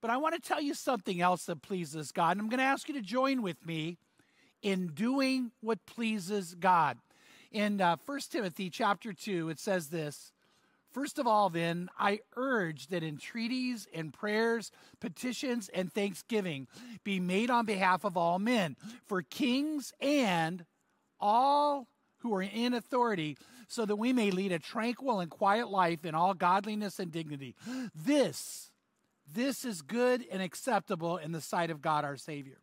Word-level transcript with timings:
But 0.00 0.10
I 0.10 0.16
want 0.16 0.34
to 0.34 0.40
tell 0.40 0.60
you 0.60 0.74
something 0.74 1.20
else 1.20 1.44
that 1.46 1.62
pleases 1.62 2.12
God. 2.12 2.32
And 2.32 2.40
I'm 2.40 2.48
going 2.48 2.58
to 2.58 2.64
ask 2.64 2.88
you 2.88 2.94
to 2.94 3.02
join 3.02 3.42
with 3.42 3.66
me 3.66 3.98
in 4.62 4.88
doing 4.88 5.50
what 5.60 5.84
pleases 5.86 6.54
God. 6.54 6.98
In 7.50 7.80
uh, 7.80 7.96
1 8.04 8.20
Timothy 8.30 8.70
chapter 8.70 9.12
2, 9.12 9.48
it 9.48 9.58
says 9.58 9.88
this 9.88 10.32
First 10.92 11.18
of 11.18 11.26
all, 11.26 11.50
then, 11.50 11.88
I 11.98 12.20
urge 12.36 12.88
that 12.88 13.02
entreaties 13.02 13.86
and 13.92 14.12
prayers, 14.12 14.70
petitions, 15.00 15.68
and 15.68 15.92
thanksgiving 15.92 16.66
be 17.04 17.20
made 17.20 17.50
on 17.50 17.66
behalf 17.66 18.04
of 18.04 18.16
all 18.16 18.38
men, 18.38 18.76
for 19.06 19.22
kings 19.22 19.92
and 20.00 20.64
all 21.20 21.88
who 22.18 22.34
are 22.34 22.42
in 22.42 22.74
authority, 22.74 23.36
so 23.68 23.84
that 23.84 23.96
we 23.96 24.12
may 24.12 24.30
lead 24.30 24.50
a 24.50 24.58
tranquil 24.58 25.20
and 25.20 25.30
quiet 25.30 25.68
life 25.68 26.04
in 26.04 26.14
all 26.14 26.34
godliness 26.34 26.98
and 26.98 27.12
dignity. 27.12 27.54
This, 27.94 28.70
this 29.34 29.64
is 29.64 29.82
good 29.82 30.24
and 30.30 30.42
acceptable 30.42 31.16
in 31.16 31.32
the 31.32 31.40
sight 31.40 31.70
of 31.70 31.82
God 31.82 32.04
our 32.04 32.16
Savior. 32.16 32.58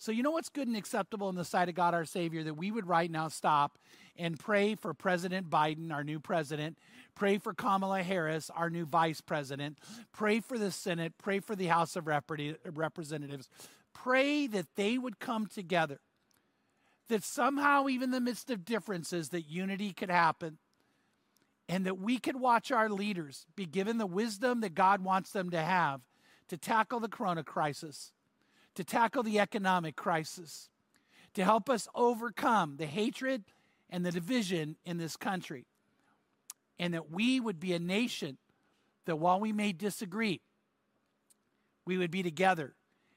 So, 0.00 0.12
you 0.12 0.22
know 0.22 0.30
what's 0.30 0.48
good 0.48 0.68
and 0.68 0.76
acceptable 0.76 1.28
in 1.28 1.34
the 1.34 1.44
sight 1.44 1.68
of 1.68 1.74
God 1.74 1.92
our 1.92 2.04
Savior? 2.04 2.44
That 2.44 2.54
we 2.54 2.70
would 2.70 2.86
right 2.86 3.10
now 3.10 3.26
stop 3.26 3.78
and 4.16 4.38
pray 4.38 4.76
for 4.76 4.94
President 4.94 5.50
Biden, 5.50 5.92
our 5.92 6.04
new 6.04 6.20
president, 6.20 6.78
pray 7.16 7.38
for 7.38 7.52
Kamala 7.52 8.02
Harris, 8.04 8.50
our 8.54 8.70
new 8.70 8.84
vice 8.84 9.20
president, 9.20 9.78
pray 10.12 10.38
for 10.38 10.56
the 10.56 10.70
Senate, 10.70 11.14
pray 11.18 11.40
for 11.40 11.56
the 11.56 11.66
House 11.66 11.96
of 11.96 12.06
Representatives, 12.06 13.48
pray 13.92 14.46
that 14.46 14.66
they 14.76 14.98
would 14.98 15.18
come 15.18 15.46
together, 15.46 15.98
that 17.08 17.24
somehow, 17.24 17.88
even 17.88 18.04
in 18.04 18.10
the 18.12 18.20
midst 18.20 18.50
of 18.50 18.64
differences, 18.64 19.30
that 19.30 19.48
unity 19.48 19.92
could 19.92 20.10
happen. 20.10 20.58
And 21.68 21.84
that 21.86 21.98
we 21.98 22.18
could 22.18 22.36
watch 22.36 22.72
our 22.72 22.88
leaders 22.88 23.46
be 23.54 23.66
given 23.66 23.98
the 23.98 24.06
wisdom 24.06 24.60
that 24.60 24.74
God 24.74 25.02
wants 25.02 25.32
them 25.32 25.50
to 25.50 25.60
have 25.60 26.00
to 26.48 26.56
tackle 26.56 27.00
the 27.00 27.08
corona 27.08 27.42
crisis 27.42 28.12
to 28.78 28.84
tackle 28.84 29.24
the 29.24 29.40
economic 29.40 29.96
crisis, 29.96 30.70
to 31.34 31.42
help 31.42 31.68
us 31.68 31.88
overcome 31.96 32.76
the 32.76 32.86
hatred 32.86 33.42
and 33.90 34.06
the 34.06 34.12
division 34.12 34.76
in 34.84 34.98
this 34.98 35.16
country. 35.16 35.66
And 36.78 36.94
that 36.94 37.10
we 37.10 37.40
would 37.40 37.58
be 37.58 37.72
a 37.72 37.80
nation 37.80 38.38
that 39.04 39.16
while 39.16 39.40
we 39.40 39.52
may 39.52 39.72
disagree, 39.72 40.42
we 41.86 41.98
would 41.98 42.12
be 42.12 42.22
together 42.22 42.76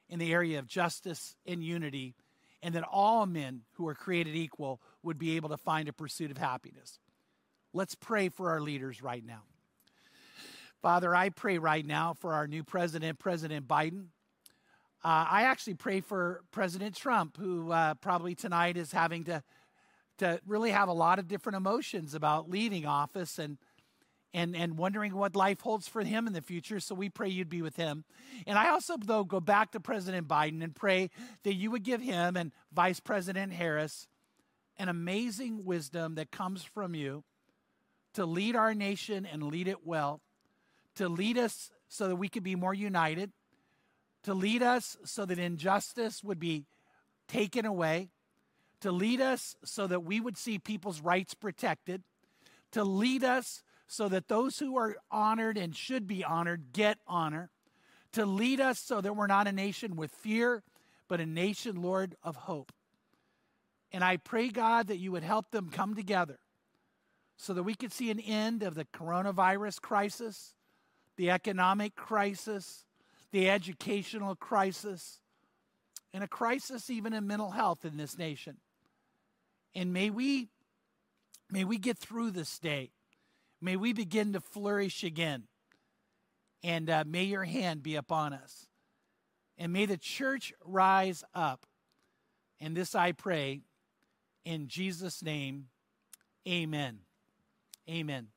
in 0.10 0.18
the 0.18 0.34
area 0.34 0.58
of 0.58 0.66
justice 0.66 1.36
and 1.46 1.64
unity, 1.64 2.16
and 2.64 2.74
that 2.74 2.84
all 2.92 3.28
men 3.28 3.62
who 3.74 3.88
are 3.88 3.94
created 3.94 4.36
equal 4.36 4.82
would 5.04 5.20
be 5.20 5.36
able 5.36 5.50
to 5.50 5.58
find 5.58 5.88
a 5.88 5.94
pursuit 5.94 6.32
of 6.32 6.40
happiness. 6.40 6.98
Let's 7.74 7.96
pray 7.96 8.28
for 8.28 8.50
our 8.50 8.60
leaders 8.60 9.02
right 9.02 9.26
now. 9.26 9.44
Father, 10.82 11.16
I 11.16 11.30
pray 11.30 11.58
right 11.58 11.86
now 11.86 12.14
for 12.14 12.34
our 12.34 12.46
new 12.46 12.66
president, 12.66 13.18
President 13.18 13.66
Biden. 13.66 14.08
Uh, 15.04 15.26
I 15.30 15.44
actually 15.44 15.76
pray 15.76 16.02
for 16.02 16.44
President 16.52 16.96
Trump, 16.96 17.38
who 17.38 17.72
uh, 17.72 17.94
probably 17.96 18.36
tonight 18.36 18.76
is 18.76 18.92
having 18.92 19.24
to 19.26 19.42
to 20.18 20.40
really 20.46 20.70
have 20.70 20.90
a 20.90 20.94
lot 20.94 21.18
of 21.18 21.28
different 21.28 21.56
emotions 21.56 22.14
about 22.14 22.50
leaving 22.50 22.86
office 22.86 23.40
and 23.40 23.58
and 24.34 24.54
and 24.54 24.78
wondering 24.78 25.16
what 25.16 25.34
life 25.34 25.62
holds 25.62 25.88
for 25.88 26.04
him 26.04 26.28
in 26.28 26.34
the 26.34 26.42
future. 26.42 26.82
So 26.82 26.94
we 26.94 27.08
pray 27.08 27.30
you'd 27.30 27.48
be 27.48 27.62
with 27.62 27.78
him. 27.78 28.04
And 28.46 28.60
I 28.60 28.70
also 28.70 28.98
though 28.98 29.24
go 29.24 29.40
back 29.40 29.72
to 29.72 29.80
President 29.80 30.28
Biden 30.28 30.62
and 30.62 30.76
pray 30.76 31.10
that 31.44 31.54
you 31.54 31.72
would 31.72 31.84
give 31.84 32.02
him 32.02 32.36
and 32.36 32.52
Vice 32.74 33.00
President 33.00 33.54
Harris 33.54 34.08
an 34.78 34.90
amazing 34.90 35.64
wisdom 35.64 36.16
that 36.16 36.32
comes 36.32 36.64
from 36.64 36.96
you 36.96 37.24
to 38.14 38.26
lead 38.26 38.56
our 38.56 38.74
nation 38.74 39.26
and 39.26 39.44
lead 39.44 39.68
it 39.68 39.86
well, 39.86 40.22
to 40.96 41.08
lead 41.08 41.38
us 41.38 41.72
so 41.88 42.08
that 42.08 42.16
we 42.16 42.30
could 42.30 42.44
be 42.44 42.56
more 42.56 42.74
united 42.74 43.32
to 44.24 44.34
lead 44.34 44.62
us 44.62 44.98
so 45.04 45.26
that 45.26 45.40
injustice 45.40 46.24
would 46.24 46.40
be 46.40 46.66
taken 47.28 47.66
away, 47.66 48.10
to 48.82 48.92
lead 48.92 49.22
us 49.22 49.56
so 49.64 49.88
that 49.88 50.04
we 50.04 50.20
would 50.20 50.38
see 50.38 50.60
people's 50.60 51.02
rights 51.02 51.34
protected, 51.34 52.04
to 52.72 52.84
lead 52.84 53.24
us 53.24 53.64
so 53.88 54.08
that 54.08 54.28
those 54.28 54.60
who 54.60 54.78
are 54.78 54.96
honored 55.10 55.58
and 55.58 55.76
should 55.76 56.08
be 56.08 56.24
honored 56.24 56.72
get 56.72 56.98
honor, 57.08 57.50
to 58.14 58.26
lead 58.26 58.60
us 58.60 58.80
so 58.80 59.02
that 59.02 59.16
we're 59.16 59.28
not 59.28 59.48
a 59.48 59.52
nation 59.52 59.96
with 59.96 60.12
fear, 60.12 60.64
but 61.08 61.20
a 61.20 61.26
nation, 61.26 61.82
Lord, 61.82 62.16
of 62.24 62.36
hope. 62.36 62.72
And 63.92 64.04
I 64.04 64.18
pray, 64.18 64.50
God, 64.50 64.88
that 64.88 64.98
you 64.98 65.12
would 65.12 65.24
help 65.24 65.52
them 65.52 65.70
come 65.70 65.96
together 65.96 66.40
so 67.42 67.56
that 67.56 67.64
we 67.64 67.74
could 67.74 67.92
see 67.92 68.12
an 68.12 68.20
end 68.20 68.62
of 68.62 68.76
the 68.76 68.86
coronavirus 68.86 69.82
crisis, 69.82 70.54
the 71.18 71.32
economic 71.32 71.96
crisis, 71.96 72.86
the 73.32 73.50
educational 73.50 74.36
crisis, 74.36 75.20
and 76.14 76.24
a 76.24 76.28
crisis 76.28 76.92
even 76.92 77.14
in 77.14 77.26
mental 77.26 77.50
health 77.50 77.84
in 77.84 77.98
this 77.98 78.16
nation. 78.16 78.58
And 79.74 79.92
may 79.92 80.12
we 80.12 80.50
may 81.50 81.64
we 81.64 81.80
get 81.80 81.98
through 81.98 82.30
this 82.30 82.60
day. 82.60 82.92
May 83.60 83.76
we 83.76 83.92
begin 83.92 84.34
to 84.34 84.40
flourish 84.40 85.04
again. 85.04 85.46
And 86.64 86.92
uh, 86.92 87.06
may 87.08 87.24
your 87.24 87.46
hand 87.46 87.82
be 87.82 87.96
upon 87.96 88.34
us. 88.34 88.68
And 89.58 89.74
may 89.74 89.88
the 89.88 89.98
church 89.98 90.54
rise 90.64 91.24
up. 91.34 91.66
And 92.60 92.78
this 92.78 92.94
I 92.94 93.14
pray 93.14 93.62
in 94.46 94.68
Jesus' 94.68 95.24
name. 95.24 95.70
Amen. 96.48 97.00
Amen. 97.90 98.28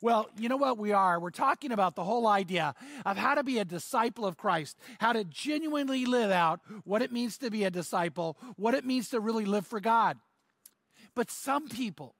Well, 0.00 0.30
you 0.38 0.48
know 0.48 0.56
what 0.56 0.78
we 0.78 0.92
are? 0.92 1.20
We're 1.20 1.30
talking 1.30 1.72
about 1.72 1.96
the 1.96 2.04
whole 2.04 2.26
idea 2.26 2.74
of 3.04 3.16
how 3.16 3.34
to 3.34 3.42
be 3.42 3.58
a 3.58 3.64
disciple 3.64 4.24
of 4.24 4.36
Christ, 4.36 4.78
how 5.00 5.12
to 5.12 5.24
genuinely 5.24 6.06
live 6.06 6.30
out 6.30 6.60
what 6.84 7.02
it 7.02 7.12
means 7.12 7.36
to 7.38 7.50
be 7.50 7.64
a 7.64 7.70
disciple, 7.70 8.38
what 8.56 8.74
it 8.74 8.84
means 8.84 9.10
to 9.10 9.20
really 9.20 9.44
live 9.44 9.66
for 9.66 9.80
God. 9.80 10.18
But 11.14 11.30
some 11.30 11.68
people, 11.68 12.14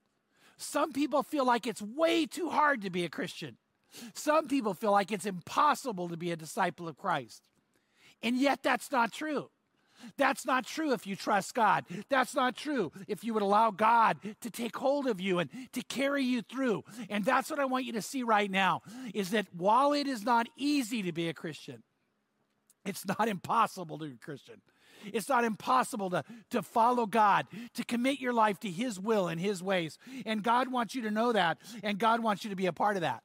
some 0.56 0.93
people 0.93 1.22
feel 1.22 1.47
like 1.47 1.66
it's 1.66 1.81
way 1.81 2.27
too 2.27 2.50
hard 2.50 2.83
to 2.83 2.91
be 2.91 3.04
a 3.04 3.09
Christian. 3.09 3.56
Some 4.15 4.49
people 4.49 4.75
feel 4.75 4.93
like 4.93 5.12
it's 5.12 5.27
impossible 5.27 6.09
to 6.09 6.16
be 6.16 6.31
a 6.31 6.37
disciple 6.37 6.89
of 6.89 6.99
Christ. 6.99 7.49
And 8.22 8.37
yet, 8.37 8.62
that's 8.62 8.91
not 8.93 9.12
true. 9.12 9.50
That's 10.17 10.47
not 10.47 10.67
true 10.67 10.93
if 10.93 11.07
you 11.07 11.17
trust 11.17 11.55
God. 11.55 11.85
That's 12.09 12.35
not 12.35 12.57
true 12.57 12.93
if 13.09 13.25
you 13.25 13.35
would 13.35 13.43
allow 13.43 13.71
God 13.71 14.19
to 14.41 14.51
take 14.51 14.77
hold 14.77 15.07
of 15.07 15.21
you 15.21 15.39
and 15.39 15.51
to 15.73 15.83
carry 15.83 16.25
you 16.25 16.43
through. 16.43 16.85
And 17.09 17.25
that's 17.25 17.51
what 17.51 17.59
I 17.59 17.65
want 17.65 17.85
you 17.85 17.93
to 17.95 18.03
see 18.03 18.23
right 18.23 18.51
now 18.51 18.83
is 19.15 19.31
that 19.31 19.47
while 19.57 19.93
it 19.93 20.07
is 20.07 20.25
not 20.25 20.49
easy 20.57 21.03
to 21.03 21.13
be 21.13 21.29
a 21.29 21.35
Christian, 21.35 21.83
it's 22.85 23.07
not 23.07 23.29
impossible 23.29 23.99
to 23.99 24.07
be 24.07 24.15
a 24.15 24.25
Christian. 24.25 24.61
It's 25.13 25.29
not 25.29 25.45
impossible 25.45 26.11
to, 26.11 26.25
to 26.51 26.63
follow 26.63 27.07
God, 27.07 27.47
to 27.75 27.84
commit 27.84 28.21
your 28.21 28.33
life 28.33 28.61
to 28.61 28.71
His 28.71 29.01
will 29.01 29.29
and 29.29 29.41
His 29.41 29.63
ways. 29.63 29.99
And 30.25 30.43
God 30.43 30.71
wants 30.71 30.95
you 30.95 31.03
to 31.03 31.11
know 31.11 31.33
that, 31.33 31.59
and 31.83 31.99
God 31.99 32.21
wants 32.21 32.45
you 32.45 32.51
to 32.51 32.57
be 32.57 32.67
a 32.67 32.73
part 32.73 32.97
of 32.97 33.03
that. 33.03 33.23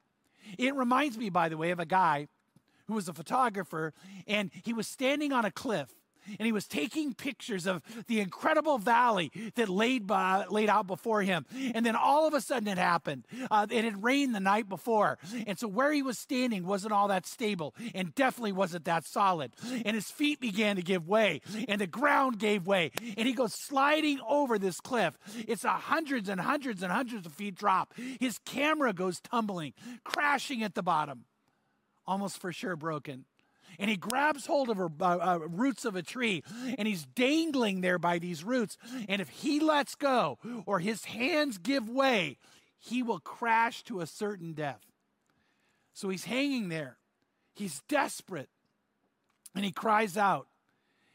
It 0.57 0.75
reminds 0.75 1.17
me, 1.17 1.29
by 1.29 1.49
the 1.49 1.57
way, 1.57 1.71
of 1.71 1.79
a 1.79 1.85
guy 1.85 2.27
who 2.87 2.93
was 2.93 3.09
a 3.09 3.13
photographer, 3.13 3.93
and 4.27 4.49
he 4.63 4.73
was 4.73 4.87
standing 4.87 5.31
on 5.31 5.45
a 5.45 5.51
cliff 5.51 5.89
and 6.39 6.45
he 6.45 6.51
was 6.51 6.67
taking 6.67 7.13
pictures 7.13 7.65
of 7.65 7.81
the 8.07 8.19
incredible 8.19 8.77
valley 8.77 9.31
that 9.55 9.69
laid 9.69 10.07
by, 10.07 10.45
laid 10.49 10.69
out 10.69 10.87
before 10.87 11.21
him. 11.21 11.45
And 11.73 11.85
then 11.85 11.95
all 11.95 12.27
of 12.27 12.33
a 12.33 12.41
sudden 12.41 12.67
it 12.67 12.77
happened. 12.77 13.25
Uh, 13.49 13.67
it 13.69 13.83
had 13.83 14.03
rained 14.03 14.35
the 14.35 14.39
night 14.39 14.69
before, 14.69 15.17
and 15.45 15.57
so 15.57 15.67
where 15.67 15.91
he 15.91 16.01
was 16.01 16.17
standing 16.17 16.65
wasn't 16.65 16.93
all 16.93 17.07
that 17.09 17.25
stable, 17.25 17.73
and 17.93 18.13
definitely 18.15 18.51
wasn't 18.51 18.85
that 18.85 19.05
solid. 19.05 19.51
And 19.85 19.95
his 19.95 20.09
feet 20.09 20.39
began 20.39 20.75
to 20.75 20.81
give 20.81 21.07
way, 21.07 21.41
and 21.67 21.79
the 21.81 21.87
ground 21.87 22.39
gave 22.39 22.67
way, 22.67 22.91
and 23.17 23.27
he 23.27 23.33
goes 23.33 23.53
sliding 23.53 24.19
over 24.27 24.57
this 24.57 24.79
cliff. 24.79 25.17
It's 25.47 25.63
a 25.63 25.69
hundreds 25.69 26.29
and 26.29 26.39
hundreds 26.39 26.83
and 26.83 26.91
hundreds 26.91 27.25
of 27.25 27.33
feet 27.33 27.55
drop. 27.55 27.93
His 28.19 28.39
camera 28.45 28.93
goes 28.93 29.19
tumbling, 29.19 29.73
crashing 30.03 30.63
at 30.63 30.75
the 30.75 30.83
bottom, 30.83 31.25
almost 32.05 32.39
for 32.39 32.51
sure 32.51 32.75
broken 32.75 33.25
and 33.79 33.89
he 33.89 33.97
grabs 33.97 34.45
hold 34.45 34.69
of 34.69 34.77
her 34.77 34.89
uh, 34.99 35.17
uh, 35.17 35.39
roots 35.47 35.85
of 35.85 35.95
a 35.95 36.01
tree 36.01 36.43
and 36.77 36.87
he's 36.87 37.05
dangling 37.05 37.81
there 37.81 37.99
by 37.99 38.19
these 38.19 38.43
roots. 38.43 38.77
And 39.07 39.21
if 39.21 39.29
he 39.29 39.59
lets 39.59 39.95
go 39.95 40.37
or 40.65 40.79
his 40.79 41.05
hands 41.05 41.57
give 41.57 41.89
way, 41.89 42.37
he 42.79 43.03
will 43.03 43.19
crash 43.19 43.83
to 43.83 44.01
a 44.01 44.07
certain 44.07 44.53
death. 44.53 44.81
So 45.93 46.09
he's 46.09 46.25
hanging 46.25 46.69
there. 46.69 46.97
He's 47.55 47.81
desperate. 47.87 48.49
And 49.55 49.65
he 49.65 49.71
cries 49.71 50.17
out, 50.17 50.47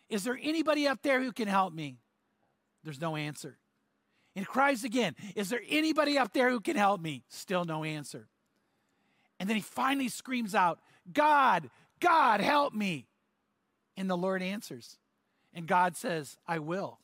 Is 0.08 0.24
there 0.24 0.38
anybody 0.42 0.88
up 0.88 1.02
there 1.02 1.22
who 1.22 1.32
can 1.32 1.48
help 1.48 1.72
me? 1.72 1.98
There's 2.82 3.00
no 3.00 3.14
answer. 3.14 3.58
And 4.34 4.44
he 4.44 4.46
cries 4.46 4.82
again, 4.82 5.14
Is 5.36 5.50
there 5.50 5.62
anybody 5.68 6.18
up 6.18 6.32
there 6.32 6.50
who 6.50 6.60
can 6.60 6.76
help 6.76 7.00
me? 7.00 7.22
Still 7.28 7.64
no 7.64 7.84
answer. 7.84 8.28
And 9.38 9.48
then 9.48 9.56
he 9.56 9.62
finally 9.62 10.08
screams 10.08 10.54
out, 10.54 10.80
God, 11.12 11.70
God, 12.02 12.40
help 12.40 12.74
me. 12.74 13.06
And 13.96 14.10
the 14.10 14.16
Lord 14.16 14.42
answers. 14.42 14.98
And 15.54 15.66
God 15.66 15.96
says, 15.96 16.36
I 16.46 16.58
will. 16.58 16.98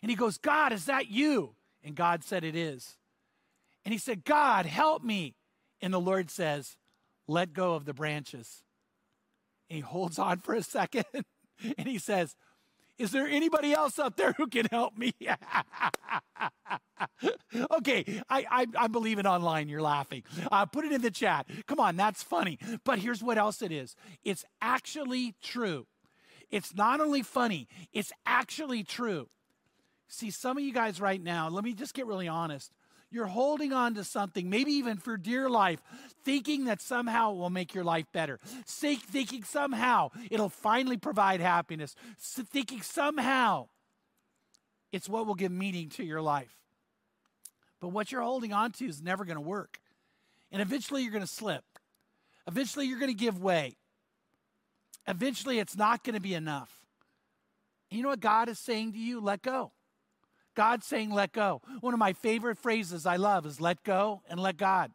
And 0.00 0.10
he 0.10 0.16
goes, 0.16 0.38
God, 0.38 0.72
is 0.72 0.86
that 0.86 1.10
you? 1.10 1.54
And 1.84 1.94
God 1.94 2.24
said, 2.24 2.44
It 2.44 2.56
is. 2.56 2.96
And 3.84 3.92
he 3.92 3.98
said, 3.98 4.24
God, 4.24 4.66
help 4.66 5.02
me. 5.02 5.34
And 5.80 5.92
the 5.92 6.00
Lord 6.00 6.30
says, 6.30 6.76
Let 7.28 7.52
go 7.52 7.74
of 7.74 7.84
the 7.84 7.94
branches. 7.94 8.62
And 9.68 9.76
he 9.76 9.80
holds 9.80 10.18
on 10.18 10.38
for 10.38 10.54
a 10.54 10.62
second 10.62 11.04
and 11.78 11.88
he 11.88 11.98
says, 11.98 12.34
Is 13.02 13.10
there 13.10 13.26
anybody 13.26 13.72
else 13.72 13.98
out 13.98 14.16
there 14.16 14.32
who 14.34 14.46
can 14.46 14.66
help 14.70 14.96
me? 14.96 15.12
okay, 17.72 18.22
I, 18.30 18.46
I, 18.48 18.66
I, 18.78 18.86
believe 18.86 19.18
it 19.18 19.26
online. 19.26 19.68
You're 19.68 19.82
laughing. 19.82 20.22
Uh, 20.52 20.66
put 20.66 20.84
it 20.84 20.92
in 20.92 21.02
the 21.02 21.10
chat. 21.10 21.48
Come 21.66 21.80
on, 21.80 21.96
that's 21.96 22.22
funny. 22.22 22.60
But 22.84 23.00
here's 23.00 23.20
what 23.20 23.38
else 23.38 23.60
it 23.60 23.72
is 23.72 23.96
it's 24.22 24.44
actually 24.60 25.34
true. 25.42 25.88
It's 26.48 26.76
not 26.76 27.00
only 27.00 27.22
funny, 27.22 27.66
it's 27.92 28.12
actually 28.24 28.84
true. 28.84 29.28
See, 30.06 30.30
some 30.30 30.56
of 30.56 30.62
you 30.62 30.72
guys 30.72 31.00
right 31.00 31.20
now, 31.20 31.48
let 31.48 31.64
me 31.64 31.74
just 31.74 31.94
get 31.94 32.06
really 32.06 32.28
honest. 32.28 32.70
You're 33.12 33.26
holding 33.26 33.74
on 33.74 33.94
to 33.94 34.04
something, 34.04 34.48
maybe 34.48 34.72
even 34.72 34.96
for 34.96 35.18
dear 35.18 35.50
life, 35.50 35.82
thinking 36.24 36.64
that 36.64 36.80
somehow 36.80 37.32
it 37.32 37.36
will 37.36 37.50
make 37.50 37.74
your 37.74 37.84
life 37.84 38.06
better. 38.12 38.40
Thinking 38.66 39.44
somehow 39.44 40.10
it'll 40.30 40.48
finally 40.48 40.96
provide 40.96 41.40
happiness. 41.40 41.94
Thinking 42.18 42.80
somehow 42.80 43.68
it's 44.92 45.08
what 45.08 45.26
will 45.26 45.34
give 45.34 45.52
meaning 45.52 45.90
to 45.90 46.04
your 46.04 46.22
life. 46.22 46.56
But 47.80 47.88
what 47.88 48.10
you're 48.10 48.22
holding 48.22 48.52
on 48.52 48.72
to 48.72 48.86
is 48.86 49.02
never 49.02 49.24
going 49.24 49.36
to 49.36 49.42
work. 49.42 49.78
And 50.50 50.62
eventually 50.62 51.02
you're 51.02 51.12
going 51.12 51.20
to 51.20 51.26
slip. 51.26 51.64
Eventually 52.46 52.86
you're 52.86 52.98
going 52.98 53.10
to 53.10 53.14
give 53.14 53.42
way. 53.42 53.76
Eventually 55.06 55.58
it's 55.58 55.76
not 55.76 56.04
going 56.04 56.14
to 56.14 56.20
be 56.20 56.34
enough. 56.34 56.70
You 57.90 58.02
know 58.02 58.08
what 58.08 58.20
God 58.20 58.48
is 58.48 58.58
saying 58.58 58.92
to 58.92 58.98
you? 58.98 59.20
Let 59.20 59.42
go. 59.42 59.72
God's 60.54 60.86
saying, 60.86 61.10
let 61.10 61.32
go. 61.32 61.62
One 61.80 61.94
of 61.94 62.00
my 62.00 62.12
favorite 62.12 62.58
phrases 62.58 63.06
I 63.06 63.16
love 63.16 63.46
is 63.46 63.60
let 63.60 63.82
go 63.84 64.22
and 64.28 64.38
let 64.38 64.56
God. 64.56 64.92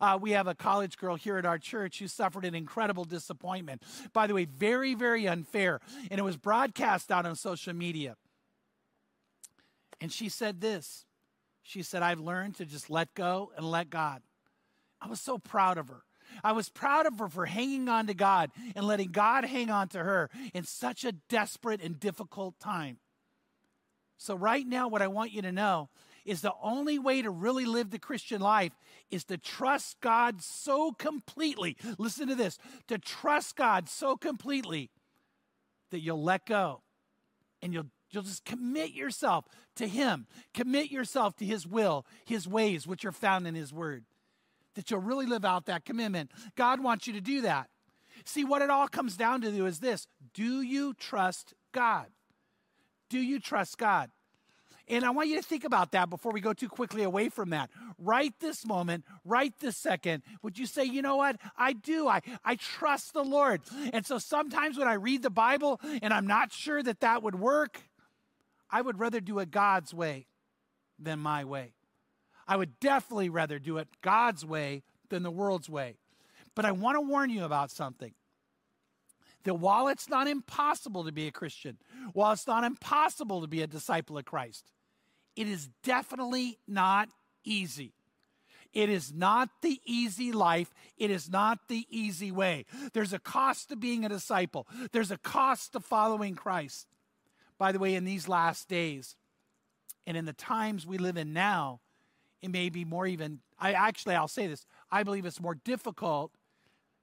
Uh, 0.00 0.18
we 0.20 0.32
have 0.32 0.46
a 0.46 0.54
college 0.54 0.96
girl 0.96 1.16
here 1.16 1.38
at 1.38 1.46
our 1.46 1.58
church 1.58 1.98
who 1.98 2.08
suffered 2.08 2.44
an 2.44 2.54
incredible 2.54 3.04
disappointment. 3.04 3.82
By 4.12 4.26
the 4.26 4.34
way, 4.34 4.44
very, 4.44 4.94
very 4.94 5.26
unfair. 5.26 5.80
And 6.10 6.18
it 6.18 6.22
was 6.22 6.36
broadcast 6.36 7.10
out 7.10 7.26
on 7.26 7.36
social 7.36 7.72
media. 7.72 8.16
And 10.00 10.12
she 10.12 10.28
said 10.28 10.60
this 10.60 11.06
She 11.62 11.82
said, 11.82 12.02
I've 12.02 12.20
learned 12.20 12.56
to 12.56 12.66
just 12.66 12.90
let 12.90 13.14
go 13.14 13.52
and 13.56 13.70
let 13.70 13.90
God. 13.90 14.22
I 15.00 15.08
was 15.08 15.20
so 15.20 15.38
proud 15.38 15.78
of 15.78 15.88
her. 15.88 16.02
I 16.42 16.52
was 16.52 16.68
proud 16.68 17.06
of 17.06 17.18
her 17.18 17.28
for 17.28 17.46
hanging 17.46 17.88
on 17.88 18.08
to 18.08 18.14
God 18.14 18.50
and 18.74 18.86
letting 18.86 19.12
God 19.12 19.44
hang 19.44 19.70
on 19.70 19.88
to 19.88 20.02
her 20.02 20.28
in 20.54 20.64
such 20.64 21.04
a 21.04 21.12
desperate 21.12 21.80
and 21.80 21.98
difficult 21.98 22.58
time. 22.58 22.98
So, 24.18 24.34
right 24.34 24.66
now, 24.66 24.88
what 24.88 25.02
I 25.02 25.08
want 25.08 25.32
you 25.32 25.42
to 25.42 25.52
know 25.52 25.88
is 26.24 26.40
the 26.40 26.54
only 26.62 26.98
way 26.98 27.22
to 27.22 27.30
really 27.30 27.64
live 27.64 27.90
the 27.90 27.98
Christian 27.98 28.40
life 28.40 28.72
is 29.10 29.24
to 29.24 29.38
trust 29.38 30.00
God 30.00 30.42
so 30.42 30.92
completely. 30.92 31.76
Listen 31.98 32.28
to 32.28 32.34
this 32.34 32.58
to 32.88 32.98
trust 32.98 33.56
God 33.56 33.88
so 33.88 34.16
completely 34.16 34.90
that 35.90 36.00
you'll 36.00 36.22
let 36.22 36.46
go 36.46 36.82
and 37.62 37.72
you'll 37.72 37.86
you'll 38.10 38.22
just 38.22 38.44
commit 38.44 38.92
yourself 38.92 39.46
to 39.76 39.86
him 39.86 40.26
commit 40.54 40.90
yourself 40.90 41.36
to 41.36 41.44
his 41.44 41.66
will 41.66 42.06
his 42.24 42.48
ways 42.48 42.86
which 42.86 43.04
are 43.04 43.12
found 43.12 43.46
in 43.46 43.54
his 43.54 43.72
word 43.72 44.04
that 44.74 44.90
you'll 44.90 45.00
really 45.00 45.26
live 45.26 45.44
out 45.44 45.66
that 45.66 45.84
commitment. 45.84 46.30
God 46.54 46.80
wants 46.80 47.06
you 47.06 47.12
to 47.14 47.20
do 47.20 47.40
that. 47.42 47.68
See 48.24 48.44
what 48.44 48.62
it 48.62 48.70
all 48.70 48.88
comes 48.88 49.16
down 49.16 49.40
to 49.40 49.66
is 49.66 49.80
this. 49.80 50.06
Do 50.34 50.60
you 50.62 50.94
trust 50.94 51.54
god 51.72 52.06
do 53.08 53.18
you 53.18 53.40
trust 53.40 53.78
God? 53.78 54.10
And 54.88 55.04
I 55.04 55.10
want 55.10 55.28
you 55.28 55.36
to 55.36 55.42
think 55.42 55.64
about 55.64 55.92
that 55.92 56.08
before 56.10 56.30
we 56.32 56.40
go 56.40 56.52
too 56.52 56.68
quickly 56.68 57.02
away 57.02 57.28
from 57.28 57.50
that. 57.50 57.70
Right 57.98 58.32
this 58.38 58.64
moment, 58.64 59.04
right 59.24 59.52
this 59.58 59.76
second, 59.76 60.22
would 60.42 60.58
you 60.58 60.66
say, 60.66 60.84
you 60.84 61.02
know 61.02 61.16
what? 61.16 61.40
I 61.56 61.72
do. 61.72 62.06
I, 62.06 62.20
I 62.44 62.54
trust 62.54 63.12
the 63.12 63.24
Lord. 63.24 63.62
And 63.92 64.06
so 64.06 64.18
sometimes 64.18 64.78
when 64.78 64.86
I 64.86 64.94
read 64.94 65.22
the 65.22 65.30
Bible 65.30 65.80
and 66.02 66.14
I'm 66.14 66.26
not 66.26 66.52
sure 66.52 66.82
that 66.84 67.00
that 67.00 67.24
would 67.24 67.34
work, 67.34 67.80
I 68.70 68.80
would 68.80 69.00
rather 69.00 69.20
do 69.20 69.40
it 69.40 69.50
God's 69.50 69.92
way 69.92 70.26
than 71.00 71.18
my 71.18 71.44
way. 71.44 71.74
I 72.46 72.56
would 72.56 72.78
definitely 72.78 73.28
rather 73.28 73.58
do 73.58 73.78
it 73.78 73.88
God's 74.02 74.44
way 74.44 74.84
than 75.08 75.24
the 75.24 75.32
world's 75.32 75.68
way. 75.68 75.96
But 76.54 76.64
I 76.64 76.70
want 76.70 76.96
to 76.96 77.00
warn 77.00 77.30
you 77.30 77.44
about 77.44 77.72
something 77.72 78.14
that 79.46 79.54
while 79.54 79.86
it's 79.86 80.08
not 80.08 80.26
impossible 80.26 81.04
to 81.04 81.12
be 81.12 81.28
a 81.28 81.32
Christian, 81.32 81.78
while 82.12 82.32
it's 82.32 82.48
not 82.48 82.64
impossible 82.64 83.40
to 83.40 83.46
be 83.46 83.62
a 83.62 83.66
disciple 83.66 84.18
of 84.18 84.24
Christ, 84.24 84.72
it 85.36 85.46
is 85.46 85.68
definitely 85.84 86.58
not 86.66 87.08
easy. 87.44 87.94
It 88.72 88.90
is 88.90 89.14
not 89.14 89.48
the 89.62 89.80
easy 89.84 90.32
life. 90.32 90.74
It 90.98 91.10
is 91.12 91.30
not 91.30 91.60
the 91.68 91.86
easy 91.88 92.32
way. 92.32 92.66
There's 92.92 93.12
a 93.12 93.20
cost 93.20 93.68
to 93.68 93.76
being 93.76 94.04
a 94.04 94.08
disciple, 94.08 94.66
there's 94.92 95.12
a 95.12 95.18
cost 95.18 95.72
to 95.72 95.80
following 95.80 96.34
Christ. 96.34 96.88
By 97.56 97.72
the 97.72 97.78
way, 97.78 97.94
in 97.94 98.04
these 98.04 98.28
last 98.28 98.68
days 98.68 99.16
and 100.06 100.16
in 100.16 100.26
the 100.26 100.34
times 100.34 100.86
we 100.86 100.98
live 100.98 101.16
in 101.16 101.32
now, 101.32 101.80
it 102.42 102.50
may 102.50 102.68
be 102.68 102.84
more 102.84 103.06
even, 103.06 103.40
I 103.58 103.72
actually, 103.72 104.16
I'll 104.16 104.28
say 104.28 104.46
this, 104.46 104.66
I 104.90 105.04
believe 105.04 105.24
it's 105.24 105.40
more 105.40 105.54
difficult 105.54 106.32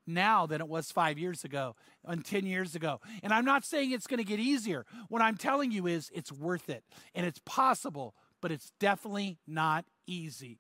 now 0.06 0.46
than 0.46 0.62
it 0.62 0.68
was 0.68 0.92
five 0.92 1.18
years 1.18 1.44
ago 1.44 1.76
and 2.06 2.26
10 2.26 2.46
years 2.46 2.76
ago. 2.76 3.00
And 3.22 3.34
I'm 3.34 3.46
not 3.46 3.66
saying 3.66 3.92
it's 3.92 4.08
going 4.08 4.20
to 4.20 4.24
get 4.24 4.40
easier. 4.40 4.86
What 5.10 5.22
I'm 5.22 5.38
telling 5.38 5.72
you 5.72 5.88
is 5.88 6.12
it's 6.14 6.32
worth 6.32 6.70
it 6.70 6.84
and 7.16 7.26
it's 7.26 7.40
possible, 7.46 8.14
but 8.42 8.52
it's 8.52 8.72
definitely 8.80 9.38
not 9.48 9.86
easy. 10.06 10.60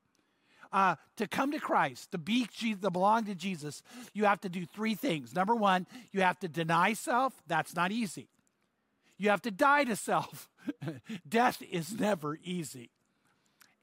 Uh, 0.71 0.95
to 1.17 1.27
come 1.27 1.51
to 1.51 1.59
Christ, 1.59 2.11
to 2.11 2.17
be 2.17 2.47
to 2.59 2.89
belong 2.89 3.25
to 3.25 3.35
Jesus, 3.35 3.83
you 4.13 4.25
have 4.25 4.41
to 4.41 4.49
do 4.49 4.65
three 4.65 4.95
things. 4.95 5.35
Number 5.35 5.55
one, 5.55 5.85
you 6.11 6.21
have 6.21 6.39
to 6.39 6.47
deny 6.47 6.93
self. 6.93 7.33
That's 7.45 7.75
not 7.75 7.91
easy. 7.91 8.27
You 9.19 9.29
have 9.29 9.43
to 9.43 9.51
die 9.51 9.83
to 9.83 9.95
self. 9.95 10.49
Death 11.29 11.61
is 11.69 11.93
never 11.99 12.39
easy. 12.43 12.89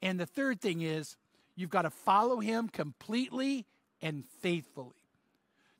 And 0.01 0.19
the 0.19 0.25
third 0.25 0.59
thing 0.59 0.81
is 0.81 1.15
you've 1.55 1.69
got 1.69 1.83
to 1.83 1.89
follow 1.89 2.39
him 2.39 2.67
completely 2.67 3.65
and 4.01 4.25
faithfully. 4.41 5.00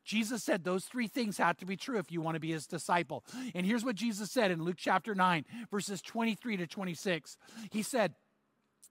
Jesus 0.04 0.44
said 0.44 0.64
those 0.64 0.86
three 0.86 1.08
things 1.08 1.38
have 1.38 1.58
to 1.58 1.66
be 1.66 1.78
true 1.78 1.98
if 1.98 2.12
you 2.12 2.22
want 2.22 2.36
to 2.36 2.40
be 2.40 2.52
his 2.52 2.68
disciple. 2.68 3.24
And 3.54 3.66
here's 3.66 3.86
what 3.86 3.96
Jesus 3.96 4.32
said 4.32 4.52
in 4.52 4.64
Luke 4.64 4.78
chapter 4.78 5.14
9, 5.14 5.46
verses 5.70 6.02
23 6.02 6.58
to 6.58 6.68
26. 6.68 7.38
He 7.70 7.84
said, 7.84 8.16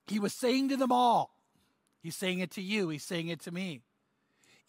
He 0.06 0.18
was 0.18 0.32
saying 0.32 0.68
to 0.68 0.76
them 0.76 0.92
all, 0.92 1.34
He's 2.02 2.16
saying 2.16 2.38
it 2.38 2.52
to 2.52 2.62
you, 2.62 2.88
He's 2.88 3.04
saying 3.04 3.28
it 3.28 3.40
to 3.40 3.50
me. 3.50 3.80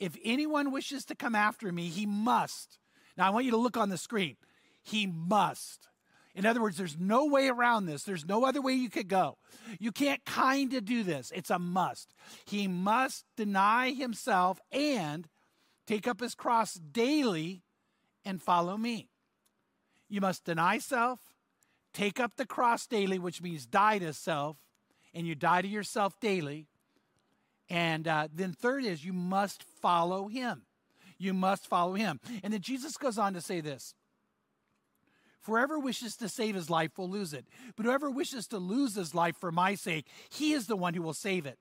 If 0.01 0.17
anyone 0.23 0.71
wishes 0.71 1.05
to 1.05 1.15
come 1.15 1.35
after 1.35 1.71
me, 1.71 1.88
he 1.88 2.07
must. 2.07 2.79
Now, 3.17 3.27
I 3.27 3.29
want 3.29 3.45
you 3.45 3.51
to 3.51 3.57
look 3.57 3.77
on 3.77 3.89
the 3.89 3.99
screen. 3.99 4.35
He 4.81 5.05
must. 5.05 5.89
In 6.33 6.44
other 6.44 6.59
words, 6.59 6.75
there's 6.75 6.97
no 6.99 7.27
way 7.27 7.49
around 7.49 7.85
this. 7.85 8.01
There's 8.01 8.25
no 8.25 8.44
other 8.44 8.61
way 8.61 8.73
you 8.73 8.89
could 8.89 9.07
go. 9.07 9.37
You 9.80 9.92
can't 9.92 10.25
kind 10.25 10.73
of 10.73 10.85
do 10.85 11.04
this. 11.04 11.31
It's 11.35 11.51
a 11.51 11.59
must. 11.59 12.16
He 12.45 12.68
must 12.68 13.25
deny 13.37 13.92
himself 13.92 14.59
and 14.71 15.27
Take 15.92 16.07
up 16.07 16.21
his 16.21 16.36
cross 16.36 16.76
daily 16.76 17.64
and 18.24 18.42
follow 18.42 18.78
me. 18.78 19.10
You 20.07 20.21
must 20.21 20.45
deny 20.45 20.78
self, 20.78 21.19
take 21.94 22.18
up 22.18 22.38
the 22.38 22.45
cross 22.45 22.88
daily, 22.88 23.19
which 23.19 23.42
means 23.42 23.66
die 23.66 24.00
to 24.00 24.14
self, 24.14 24.56
and 25.14 25.28
you 25.28 25.36
die 25.36 25.62
to 25.62 25.68
yourself 25.68 26.18
daily. 26.21 26.68
And 27.69 28.07
uh, 28.07 28.30
then, 28.33 28.54
third 28.54 28.86
is 28.86 29.04
you 29.04 29.12
must 29.12 29.64
follow 29.64 30.30
him. 30.30 30.62
You 31.18 31.33
must 31.33 31.68
follow 31.68 31.95
him. 31.95 32.21
And 32.42 32.54
then 32.54 32.62
Jesus 32.62 32.95
goes 32.95 33.18
on 33.18 33.33
to 33.33 33.42
say 33.42 33.60
this 33.60 33.94
whoever 35.42 35.78
wishes 35.78 36.16
to 36.16 36.30
save 36.30 36.56
his 36.56 36.69
life 36.69 36.98
will 36.98 37.10
lose 37.10 37.33
it. 37.33 37.45
But 37.76 37.86
whoever 37.86 38.10
wishes 38.10 38.48
to 38.48 38.60
lose 38.60 38.95
his 38.95 39.14
life 39.14 39.36
for 39.36 39.52
my 39.52 39.76
sake, 39.76 40.07
he 40.30 40.54
is 40.54 40.68
the 40.68 40.78
one 40.78 40.94
who 40.94 41.02
will 41.02 41.14
save 41.14 41.45
it. 41.45 41.60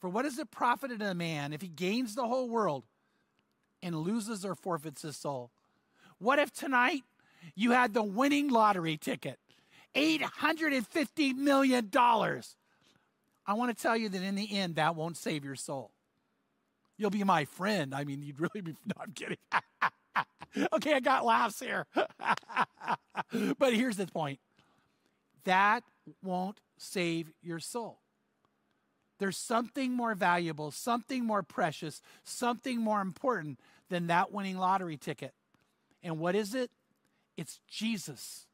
For 0.00 0.08
what 0.08 0.24
is 0.24 0.40
it 0.40 0.50
profited 0.50 1.00
a 1.00 1.14
man 1.14 1.52
if 1.52 1.62
he 1.62 1.68
gains 1.68 2.16
the 2.16 2.26
whole 2.26 2.48
world 2.48 2.82
and 3.82 3.96
loses 3.96 4.44
or 4.44 4.54
forfeits 4.54 5.02
his 5.02 5.16
soul. 5.16 5.50
What 6.18 6.38
if 6.38 6.52
tonight 6.52 7.02
you 7.54 7.72
had 7.72 7.94
the 7.94 8.02
winning 8.02 8.48
lottery 8.48 8.96
ticket? 8.96 9.38
$850 9.94 11.34
million. 11.34 11.90
I 11.94 13.54
want 13.54 13.76
to 13.76 13.82
tell 13.82 13.96
you 13.96 14.08
that 14.08 14.22
in 14.22 14.34
the 14.34 14.56
end, 14.56 14.76
that 14.76 14.94
won't 14.96 15.16
save 15.16 15.44
your 15.44 15.56
soul. 15.56 15.90
You'll 16.96 17.10
be 17.10 17.24
my 17.24 17.44
friend. 17.44 17.94
I 17.94 18.04
mean, 18.04 18.22
you'd 18.22 18.40
really 18.40 18.60
be, 18.60 18.72
no, 18.86 18.94
I'm 19.00 19.12
kidding. 19.12 19.38
okay, 20.74 20.94
I 20.94 21.00
got 21.00 21.24
laughs 21.24 21.60
here. 21.60 21.86
but 23.58 23.74
here's 23.74 23.96
the 23.96 24.06
point 24.06 24.38
that 25.44 25.82
won't 26.22 26.60
save 26.78 27.32
your 27.42 27.58
soul. 27.58 27.98
There's 29.18 29.36
something 29.36 29.92
more 29.92 30.14
valuable, 30.14 30.70
something 30.70 31.24
more 31.24 31.42
precious, 31.42 32.02
something 32.24 32.80
more 32.80 33.00
important 33.00 33.58
than 33.92 34.06
that 34.06 34.32
winning 34.32 34.58
lottery 34.58 34.96
ticket. 34.96 35.34
And 36.02 36.18
what 36.18 36.34
is 36.34 36.54
it? 36.54 36.70
It's 37.36 37.60
Jesus. 37.68 38.46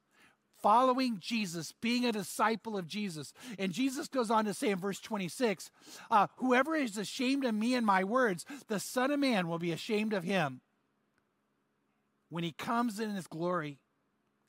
Following 0.60 1.18
Jesus, 1.20 1.72
being 1.80 2.04
a 2.04 2.10
disciple 2.10 2.76
of 2.76 2.88
Jesus. 2.88 3.32
And 3.58 3.72
Jesus 3.72 4.08
goes 4.08 4.30
on 4.30 4.44
to 4.46 4.52
say 4.54 4.70
in 4.70 4.78
verse 4.78 4.98
26 4.98 5.70
uh, 6.10 6.26
Whoever 6.38 6.74
is 6.74 6.98
ashamed 6.98 7.44
of 7.44 7.54
me 7.54 7.74
and 7.74 7.86
my 7.86 8.02
words, 8.02 8.44
the 8.66 8.80
Son 8.80 9.12
of 9.12 9.20
Man 9.20 9.46
will 9.46 9.60
be 9.60 9.70
ashamed 9.70 10.12
of 10.12 10.24
him 10.24 10.60
when 12.28 12.42
he 12.42 12.52
comes 12.52 12.98
in 12.98 13.10
his 13.10 13.28
glory 13.28 13.78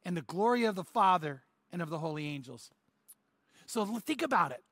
and 0.03 0.17
the 0.17 0.22
glory 0.22 0.65
of 0.65 0.75
the 0.75 0.84
Father 0.84 1.43
and 1.72 1.81
of 1.84 1.91
the 1.91 2.00
holy 2.00 2.25
angels. 2.25 2.72
So 3.67 3.86
think 3.86 4.24
about 4.24 4.51
it. 4.51 4.63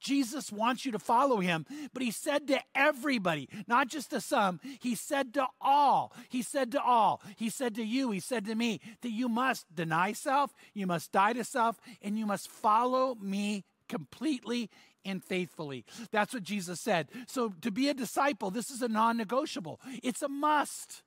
Jesus 0.00 0.52
wants 0.52 0.84
you 0.84 0.92
to 0.92 0.98
follow 0.98 1.40
him, 1.40 1.66
but 1.92 2.02
he 2.02 2.10
said 2.10 2.46
to 2.48 2.60
everybody, 2.74 3.48
not 3.66 3.88
just 3.88 4.10
to 4.10 4.20
some, 4.20 4.60
he 4.80 4.94
said 4.94 5.34
to 5.34 5.46
all. 5.60 6.12
He 6.28 6.42
said 6.42 6.72
to 6.72 6.82
all. 6.82 7.22
He 7.36 7.50
said 7.50 7.74
to 7.76 7.84
you, 7.84 8.10
he 8.10 8.20
said 8.20 8.44
to 8.46 8.54
me, 8.54 8.80
that 9.02 9.10
you 9.10 9.28
must 9.28 9.74
deny 9.74 10.12
self, 10.12 10.54
you 10.74 10.86
must 10.86 11.12
die 11.12 11.32
to 11.32 11.44
self, 11.44 11.80
and 12.02 12.18
you 12.18 12.26
must 12.26 12.48
follow 12.48 13.16
me 13.16 13.64
completely 13.88 14.70
and 15.04 15.22
faithfully. 15.24 15.84
That's 16.10 16.34
what 16.34 16.42
Jesus 16.42 16.80
said. 16.80 17.08
So 17.26 17.54
to 17.62 17.70
be 17.70 17.88
a 17.88 17.94
disciple, 17.94 18.50
this 18.50 18.70
is 18.70 18.82
a 18.82 18.88
non 18.88 19.16
negotiable, 19.16 19.80
it's 20.02 20.22
a 20.22 20.28
must. 20.28 21.02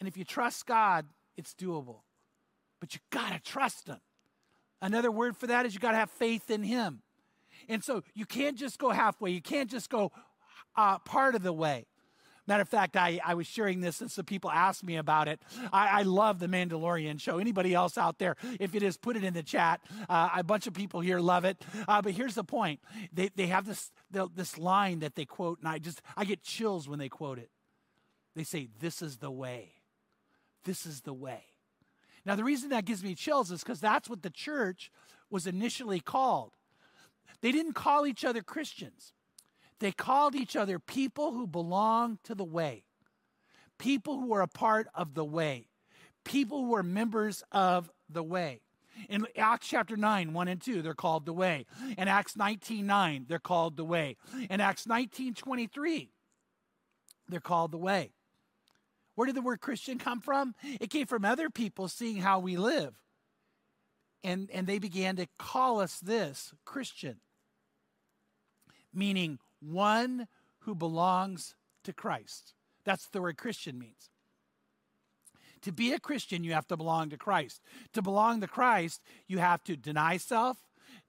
And 0.00 0.08
if 0.08 0.16
you 0.16 0.24
trust 0.24 0.66
God, 0.66 1.06
it's 1.36 1.54
doable. 1.54 2.00
But 2.80 2.94
you 2.94 3.00
got 3.10 3.32
to 3.32 3.40
trust 3.40 3.86
Him. 3.86 4.00
Another 4.82 5.10
word 5.10 5.36
for 5.36 5.46
that 5.46 5.64
is 5.64 5.72
you 5.72 5.80
got 5.80 5.92
to 5.92 5.98
have 5.98 6.10
faith 6.10 6.50
in 6.50 6.62
Him. 6.62 7.00
And 7.68 7.82
so 7.82 8.02
you 8.14 8.26
can't 8.26 8.56
just 8.56 8.78
go 8.78 8.90
halfway, 8.90 9.30
you 9.30 9.42
can't 9.42 9.70
just 9.70 9.90
go 9.90 10.12
uh, 10.76 10.98
part 11.00 11.34
of 11.34 11.42
the 11.42 11.52
way. 11.52 11.86
Matter 12.46 12.60
of 12.60 12.68
fact, 12.68 12.94
I, 12.94 13.20
I 13.24 13.34
was 13.34 13.46
sharing 13.46 13.80
this 13.80 14.02
and 14.02 14.10
some 14.10 14.26
people 14.26 14.50
asked 14.50 14.84
me 14.84 14.96
about 14.96 15.28
it. 15.28 15.40
I, 15.72 16.00
I 16.00 16.02
love 16.02 16.38
the 16.38 16.46
Mandalorian 16.46 17.18
show. 17.18 17.38
Anybody 17.38 17.72
else 17.72 17.96
out 17.96 18.18
there, 18.18 18.36
if 18.60 18.74
it 18.74 18.82
is, 18.82 18.98
put 18.98 19.16
it 19.16 19.24
in 19.24 19.32
the 19.32 19.42
chat. 19.42 19.80
Uh, 20.10 20.28
a 20.36 20.44
bunch 20.44 20.66
of 20.66 20.74
people 20.74 21.00
here 21.00 21.20
love 21.20 21.46
it. 21.46 21.64
Uh, 21.88 22.02
but 22.02 22.12
here's 22.12 22.34
the 22.34 22.44
point 22.44 22.80
they, 23.12 23.30
they 23.34 23.46
have 23.46 23.64
this, 23.64 23.90
this 24.34 24.58
line 24.58 24.98
that 24.98 25.14
they 25.14 25.24
quote, 25.24 25.58
and 25.60 25.68
I 25.68 25.78
just, 25.78 26.02
I 26.18 26.26
get 26.26 26.42
chills 26.42 26.86
when 26.86 26.98
they 26.98 27.08
quote 27.08 27.38
it. 27.38 27.48
They 28.36 28.44
say, 28.44 28.68
This 28.78 29.00
is 29.00 29.18
the 29.18 29.30
way. 29.30 29.72
This 30.64 30.84
is 30.84 31.02
the 31.02 31.14
way. 31.14 31.44
Now, 32.26 32.36
the 32.36 32.44
reason 32.44 32.70
that 32.70 32.84
gives 32.84 33.02
me 33.02 33.14
chills 33.14 33.50
is 33.50 33.62
because 33.62 33.80
that's 33.80 34.08
what 34.08 34.22
the 34.22 34.30
church 34.30 34.90
was 35.30 35.46
initially 35.46 36.00
called. 36.00 36.52
They 37.40 37.52
didn't 37.52 37.74
call 37.74 38.06
each 38.06 38.24
other 38.24 38.42
Christians, 38.42 39.12
they 39.80 39.92
called 39.92 40.34
each 40.34 40.56
other 40.56 40.78
people 40.78 41.32
who 41.32 41.46
belong 41.46 42.18
to 42.24 42.34
the 42.34 42.44
way, 42.44 42.84
people 43.78 44.18
who 44.18 44.32
are 44.34 44.42
a 44.42 44.48
part 44.48 44.88
of 44.94 45.14
the 45.14 45.24
way, 45.24 45.66
people 46.24 46.64
who 46.64 46.74
are 46.74 46.82
members 46.82 47.42
of 47.52 47.90
the 48.08 48.22
way. 48.22 48.60
In 49.08 49.26
Acts 49.36 49.68
chapter 49.68 49.96
9, 49.96 50.32
1 50.32 50.48
and 50.48 50.60
2, 50.62 50.80
they're 50.80 50.94
called 50.94 51.26
the 51.26 51.32
way. 51.32 51.66
In 51.98 52.06
Acts 52.06 52.36
19, 52.36 52.86
9, 52.86 53.26
they're 53.28 53.38
called 53.40 53.76
the 53.76 53.84
way. 53.84 54.16
In 54.48 54.60
Acts 54.60 54.86
19, 54.86 55.34
23, 55.34 56.12
they're 57.28 57.40
called 57.40 57.72
the 57.72 57.78
way. 57.78 58.12
Where 59.14 59.26
did 59.26 59.34
the 59.36 59.42
word 59.42 59.60
Christian 59.60 59.98
come 59.98 60.20
from? 60.20 60.54
It 60.80 60.90
came 60.90 61.06
from 61.06 61.24
other 61.24 61.50
people 61.50 61.88
seeing 61.88 62.18
how 62.18 62.38
we 62.38 62.56
live. 62.56 62.94
And, 64.24 64.50
and 64.52 64.66
they 64.66 64.80
began 64.80 65.16
to 65.16 65.26
call 65.38 65.80
us 65.80 66.00
this 66.00 66.52
Christian 66.64 67.20
meaning 68.94 69.38
one 69.60 70.28
who 70.60 70.74
belongs 70.74 71.54
to 71.84 71.92
Christ. 71.92 72.54
That's 72.84 73.06
the 73.08 73.20
word 73.20 73.36
Christian 73.36 73.78
means. 73.78 74.10
To 75.62 75.72
be 75.72 75.92
a 75.92 75.98
Christian, 75.98 76.44
you 76.44 76.52
have 76.52 76.66
to 76.68 76.76
belong 76.76 77.10
to 77.10 77.16
Christ. 77.16 77.62
To 77.94 78.02
belong 78.02 78.40
to 78.40 78.46
Christ, 78.46 79.00
you 79.26 79.38
have 79.38 79.64
to 79.64 79.76
deny 79.76 80.18
self, 80.18 80.58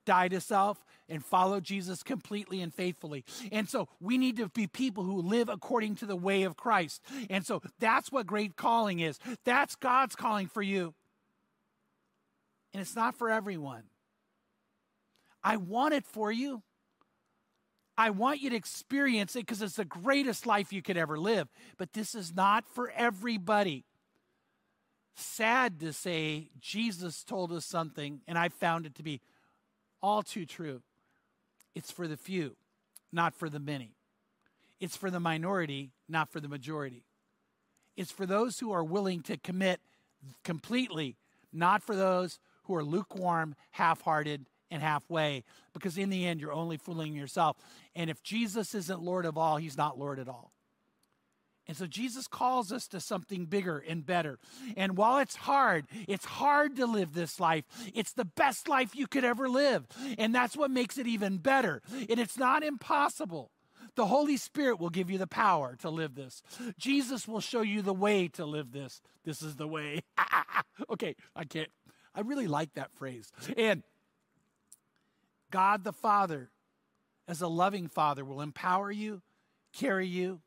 die 0.05 0.29
to 0.29 0.39
self, 0.39 0.85
and 1.09 1.23
follow 1.23 1.59
Jesus 1.59 2.03
completely 2.03 2.61
and 2.61 2.73
faithfully. 2.73 3.25
And 3.51 3.69
so 3.69 3.89
we 3.99 4.17
need 4.17 4.37
to 4.37 4.47
be 4.49 4.65
people 4.65 5.03
who 5.03 5.21
live 5.21 5.49
according 5.49 5.95
to 5.97 6.05
the 6.05 6.15
way 6.15 6.43
of 6.43 6.55
Christ. 6.55 7.01
And 7.29 7.45
so 7.45 7.61
that's 7.79 8.11
what 8.11 8.25
great 8.25 8.55
calling 8.55 8.99
is. 8.99 9.19
That's 9.43 9.75
God's 9.75 10.15
calling 10.15 10.47
for 10.47 10.61
you. 10.61 10.93
And 12.75 12.81
it's 12.81 12.93
not 12.93 13.15
for 13.15 13.29
everyone. 13.29 13.83
I 15.41 15.55
want 15.55 15.93
it 15.93 16.03
for 16.05 16.29
you. 16.29 16.61
I 17.97 18.09
want 18.09 18.41
you 18.41 18.49
to 18.49 18.55
experience 18.57 19.37
it 19.37 19.45
because 19.45 19.61
it's 19.61 19.77
the 19.77 19.85
greatest 19.85 20.45
life 20.45 20.73
you 20.73 20.81
could 20.81 20.97
ever 20.97 21.17
live. 21.17 21.47
But 21.77 21.93
this 21.93 22.13
is 22.13 22.35
not 22.35 22.67
for 22.67 22.91
everybody. 22.91 23.85
Sad 25.15 25.79
to 25.79 25.93
say, 25.93 26.49
Jesus 26.59 27.23
told 27.23 27.53
us 27.53 27.63
something, 27.63 28.19
and 28.27 28.37
I 28.37 28.49
found 28.49 28.85
it 28.85 28.95
to 28.95 29.03
be 29.03 29.21
all 30.03 30.21
too 30.21 30.45
true. 30.45 30.81
It's 31.75 31.91
for 31.91 32.09
the 32.09 32.17
few, 32.17 32.57
not 33.09 33.33
for 33.33 33.47
the 33.47 33.61
many. 33.61 33.95
It's 34.81 34.97
for 34.97 35.09
the 35.09 35.21
minority, 35.21 35.91
not 36.09 36.27
for 36.27 36.41
the 36.41 36.49
majority. 36.49 37.05
It's 37.95 38.11
for 38.11 38.25
those 38.25 38.59
who 38.59 38.73
are 38.73 38.83
willing 38.83 39.21
to 39.21 39.37
commit 39.37 39.79
completely, 40.43 41.15
not 41.53 41.81
for 41.81 41.95
those 41.95 42.37
who 42.65 42.75
are 42.75 42.83
lukewarm, 42.83 43.55
half 43.71 44.01
hearted, 44.01 44.45
and 44.71 44.81
halfway 44.81 45.43
because 45.73 45.97
in 45.97 46.09
the 46.09 46.25
end 46.25 46.41
you're 46.41 46.53
only 46.53 46.77
fooling 46.77 47.13
yourself. 47.13 47.57
And 47.95 48.09
if 48.09 48.21
Jesus 48.23 48.75
isn't 48.75 49.01
Lord 49.01 49.25
of 49.25 49.37
all, 49.37 49.57
he's 49.57 49.77
not 49.77 49.97
Lord 49.97 50.19
at 50.19 50.27
all. 50.27 50.51
And 51.67 51.75
so 51.75 51.87
Jesus 51.87 52.27
calls 52.27 52.71
us 52.71 52.87
to 52.89 52.99
something 52.99 53.45
bigger 53.45 53.83
and 53.87 54.05
better. 54.05 54.37
And 54.77 54.97
while 54.97 55.17
it's 55.17 55.35
hard, 55.35 55.85
it's 56.07 56.25
hard 56.25 56.75
to 56.75 56.85
live 56.85 57.13
this 57.13 57.39
life. 57.39 57.65
It's 57.93 58.13
the 58.13 58.25
best 58.25 58.67
life 58.67 58.95
you 58.95 59.07
could 59.07 59.25
ever 59.25 59.49
live. 59.49 59.87
And 60.19 60.33
that's 60.33 60.55
what 60.55 60.69
makes 60.69 60.99
it 60.99 61.07
even 61.07 61.37
better. 61.37 61.81
And 62.07 62.19
it's 62.19 62.37
not 62.37 62.63
impossible. 62.63 63.49
The 63.95 64.05
Holy 64.05 64.37
Spirit 64.37 64.79
will 64.79 64.89
give 64.89 65.09
you 65.09 65.17
the 65.17 65.25
power 65.25 65.75
to 65.81 65.89
live 65.89 66.15
this. 66.15 66.43
Jesus 66.77 67.27
will 67.27 67.39
show 67.39 67.61
you 67.61 67.81
the 67.81 67.93
way 67.93 68.27
to 68.29 68.45
live 68.45 68.71
this. 68.71 69.01
This 69.23 69.41
is 69.41 69.55
the 69.55 69.67
way. 69.67 70.03
okay, 70.91 71.15
I 71.35 71.45
can't. 71.45 71.69
I 72.15 72.21
really 72.21 72.47
like 72.47 72.73
that 72.75 72.91
phrase. 72.93 73.31
And 73.57 73.83
God 75.51 75.83
the 75.83 75.93
Father, 75.93 76.49
as 77.27 77.41
a 77.41 77.47
loving 77.47 77.87
Father, 77.87 78.23
will 78.23 78.41
empower 78.41 78.91
you, 78.91 79.21
carry 79.73 80.07
you, 80.07 80.41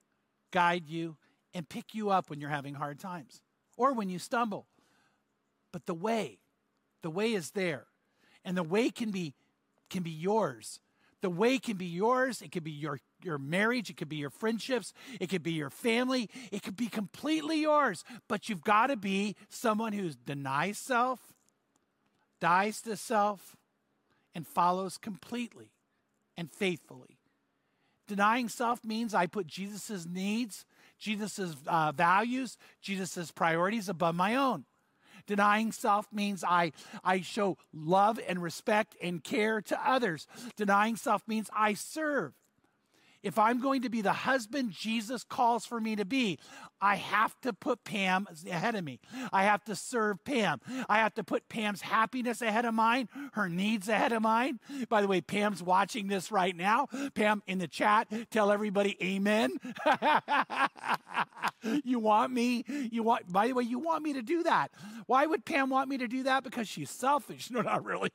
guide 0.50 0.88
you, 0.88 1.16
and 1.54 1.68
pick 1.68 1.94
you 1.94 2.10
up 2.10 2.30
when 2.30 2.40
you're 2.40 2.50
having 2.50 2.75
hard 2.75 2.98
times 2.98 3.40
or 3.76 3.92
when 3.92 4.08
you 4.08 4.18
stumble. 4.18 4.66
But 5.72 5.87
the 5.87 5.94
way, 5.94 6.38
the 7.02 7.10
way 7.10 7.32
is 7.34 7.50
there. 7.52 7.87
And 8.44 8.56
the 8.56 8.62
way 8.62 8.90
can 8.90 9.10
be 9.10 9.34
can 9.90 10.02
be 10.02 10.10
yours. 10.10 10.80
The 11.20 11.30
way 11.30 11.58
can 11.58 11.76
be 11.76 11.87
yours. 11.87 12.42
It 12.42 12.52
could 12.52 12.62
be 12.62 12.70
your, 12.70 13.00
your 13.22 13.38
marriage. 13.38 13.90
It 13.90 13.96
could 13.96 14.08
be 14.08 14.16
your 14.16 14.30
friendships. 14.30 14.92
It 15.18 15.28
could 15.28 15.42
be 15.42 15.52
your 15.52 15.70
family. 15.70 16.30
It 16.52 16.62
could 16.62 16.76
be 16.76 16.87
completely 16.87 17.60
yours. 17.60 18.04
But 18.28 18.48
you've 18.48 18.62
got 18.62 18.88
to 18.88 18.96
be 18.96 19.34
someone 19.48 19.92
who 19.92 20.10
denies 20.10 20.78
self, 20.78 21.27
dies 22.40 22.80
to 22.83 22.97
self, 22.97 23.57
and 24.35 24.47
follows 24.47 24.99
completely 24.99 25.73
and 26.37 26.50
faithfully. 26.50 27.18
Denying 28.07 28.49
self 28.49 28.85
means 28.85 29.14
I 29.14 29.26
put 29.26 29.47
Jesus' 29.47 30.07
needs, 30.07 30.64
Jesus' 30.99 31.57
uh, 31.66 31.92
values, 31.92 32.57
Jesus' 32.80 33.30
priorities 33.30 33.88
above 33.88 34.14
my 34.14 34.35
own. 34.35 34.64
Denying 35.26 35.73
self 35.73 36.07
means 36.12 36.42
I, 36.42 36.73
I 37.04 37.21
show 37.21 37.59
love 37.73 38.18
and 38.26 38.42
respect 38.42 38.97
and 39.02 39.23
care 39.23 39.61
to 39.61 39.88
others. 39.88 40.26
Denying 40.57 40.97
self 40.97 41.23
means 41.28 41.50
I 41.54 41.75
serve. 41.75 42.33
If 43.22 43.38
I'm 43.38 43.60
going 43.60 43.82
to 43.82 43.88
be 43.88 44.00
the 44.00 44.12
husband 44.12 44.70
Jesus 44.70 45.25
calls 45.25 45.66
for 45.66 45.80
me 45.80 45.96
to 45.96 46.04
be, 46.04 46.38
I 46.80 46.96
have 46.96 47.38
to 47.42 47.52
put 47.52 47.84
Pam 47.84 48.26
ahead 48.48 48.75
of 48.75 48.84
me. 48.84 49.00
I 49.32 49.44
have 49.44 49.64
to 49.64 49.75
serve 49.75 50.22
Pam. 50.25 50.60
I 50.88 50.98
have 50.98 51.14
to 51.14 51.25
put 51.25 51.48
Pam's 51.48 51.82
happiness 51.82 52.42
ahead 52.42 52.64
of 52.64 52.75
mine, 52.75 53.08
her 53.32 53.48
needs 53.48 53.88
ahead 53.88 54.12
of 54.12 54.22
mine. 54.22 54.60
By 54.88 55.02
the 55.02 55.08
way, 55.08 55.20
Pam's 55.20 55.62
watching 55.62 56.08
this 56.08 56.30
right 56.30 56.54
now. 56.54 56.88
Pam, 57.14 57.42
in 57.46 57.58
the 57.58 57.68
chat, 57.68 58.08
tell 58.30 58.52
everybody 58.52 58.96
amen. 59.02 59.56
you 61.84 61.98
want 61.98 62.32
me? 62.32 62.64
You 62.90 63.02
want, 63.02 63.32
by 63.32 63.48
the 63.48 63.54
way, 63.54 63.64
you 63.64 63.78
want 63.78 64.02
me 64.02 64.12
to 64.12 64.22
do 64.22 64.42
that. 64.44 64.70
Why 65.06 65.26
would 65.26 65.44
Pam 65.44 65.70
want 65.70 65.88
me 65.88 65.98
to 65.98 66.06
do 66.06 66.22
that? 66.25 66.44
Because 66.44 66.68
she's 66.68 66.90
selfish. 66.90 67.48
No, 67.58 67.62
not 67.62 67.84
really. 67.84 68.10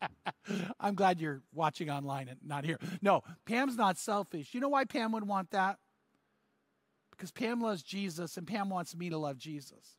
I'm 0.80 0.94
glad 0.94 1.20
you're 1.20 1.42
watching 1.54 1.88
online 1.88 2.28
and 2.28 2.38
not 2.44 2.64
here. 2.64 2.78
No, 3.00 3.22
Pam's 3.46 3.76
not 3.76 3.98
selfish. 3.98 4.33
You 4.34 4.60
know 4.60 4.68
why 4.68 4.84
Pam 4.84 5.12
would 5.12 5.26
want 5.26 5.50
that? 5.50 5.78
Because 7.10 7.30
Pam 7.30 7.60
loves 7.60 7.82
Jesus 7.82 8.36
and 8.36 8.46
Pam 8.46 8.68
wants 8.68 8.96
me 8.96 9.10
to 9.10 9.18
love 9.18 9.38
Jesus. 9.38 9.96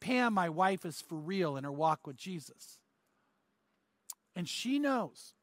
Pam, 0.00 0.32
my 0.34 0.48
wife, 0.48 0.84
is 0.84 1.00
for 1.00 1.16
real 1.16 1.56
in 1.56 1.64
her 1.64 1.72
walk 1.72 2.06
with 2.06 2.16
Jesus. 2.16 2.78
And 4.36 4.48
she 4.48 4.78
knows 4.78 5.34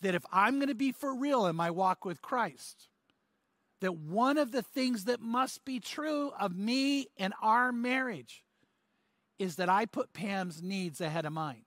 that 0.00 0.14
if 0.14 0.24
I'm 0.32 0.56
going 0.56 0.68
to 0.68 0.74
be 0.74 0.92
for 0.92 1.14
real 1.14 1.46
in 1.46 1.56
my 1.56 1.70
walk 1.70 2.04
with 2.04 2.22
Christ, 2.22 2.88
that 3.80 3.96
one 3.96 4.38
of 4.38 4.52
the 4.52 4.62
things 4.62 5.04
that 5.04 5.20
must 5.20 5.64
be 5.64 5.80
true 5.80 6.32
of 6.40 6.56
me 6.56 7.08
and 7.18 7.34
our 7.42 7.72
marriage 7.72 8.42
is 9.38 9.56
that 9.56 9.68
I 9.68 9.86
put 9.86 10.12
Pam's 10.12 10.62
needs 10.62 11.00
ahead 11.00 11.26
of 11.26 11.32
mine. 11.32 11.64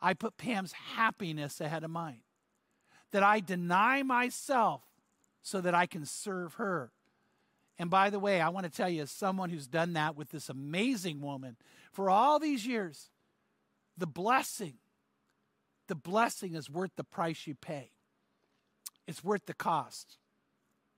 I 0.00 0.14
put 0.14 0.36
Pam's 0.36 0.72
happiness 0.72 1.60
ahead 1.60 1.84
of 1.84 1.90
mine. 1.90 2.23
That 3.14 3.22
I 3.24 3.40
deny 3.40 4.02
myself 4.04 4.82
so 5.42 5.62
that 5.62 5.74
I 5.74 5.86
can 5.86 6.04
serve 6.06 6.56
her 6.56 6.92
And 7.78 7.90
by 7.90 8.10
the 8.10 8.20
way, 8.20 8.40
I 8.40 8.50
want 8.50 8.66
to 8.66 8.72
tell 8.72 8.88
you, 8.90 9.02
as 9.02 9.10
someone 9.10 9.50
who's 9.50 9.66
done 9.66 9.94
that 9.94 10.16
with 10.16 10.30
this 10.30 10.48
amazing 10.48 11.20
woman 11.20 11.56
for 11.92 12.10
all 12.10 12.38
these 12.38 12.66
years, 12.66 13.10
the 13.98 14.06
blessing, 14.06 14.74
the 15.88 15.96
blessing 15.96 16.54
is 16.54 16.70
worth 16.70 16.92
the 16.96 17.04
price 17.04 17.46
you 17.46 17.54
pay. 17.54 17.92
It's 19.08 19.24
worth 19.24 19.46
the 19.46 19.54
cost. 19.54 20.18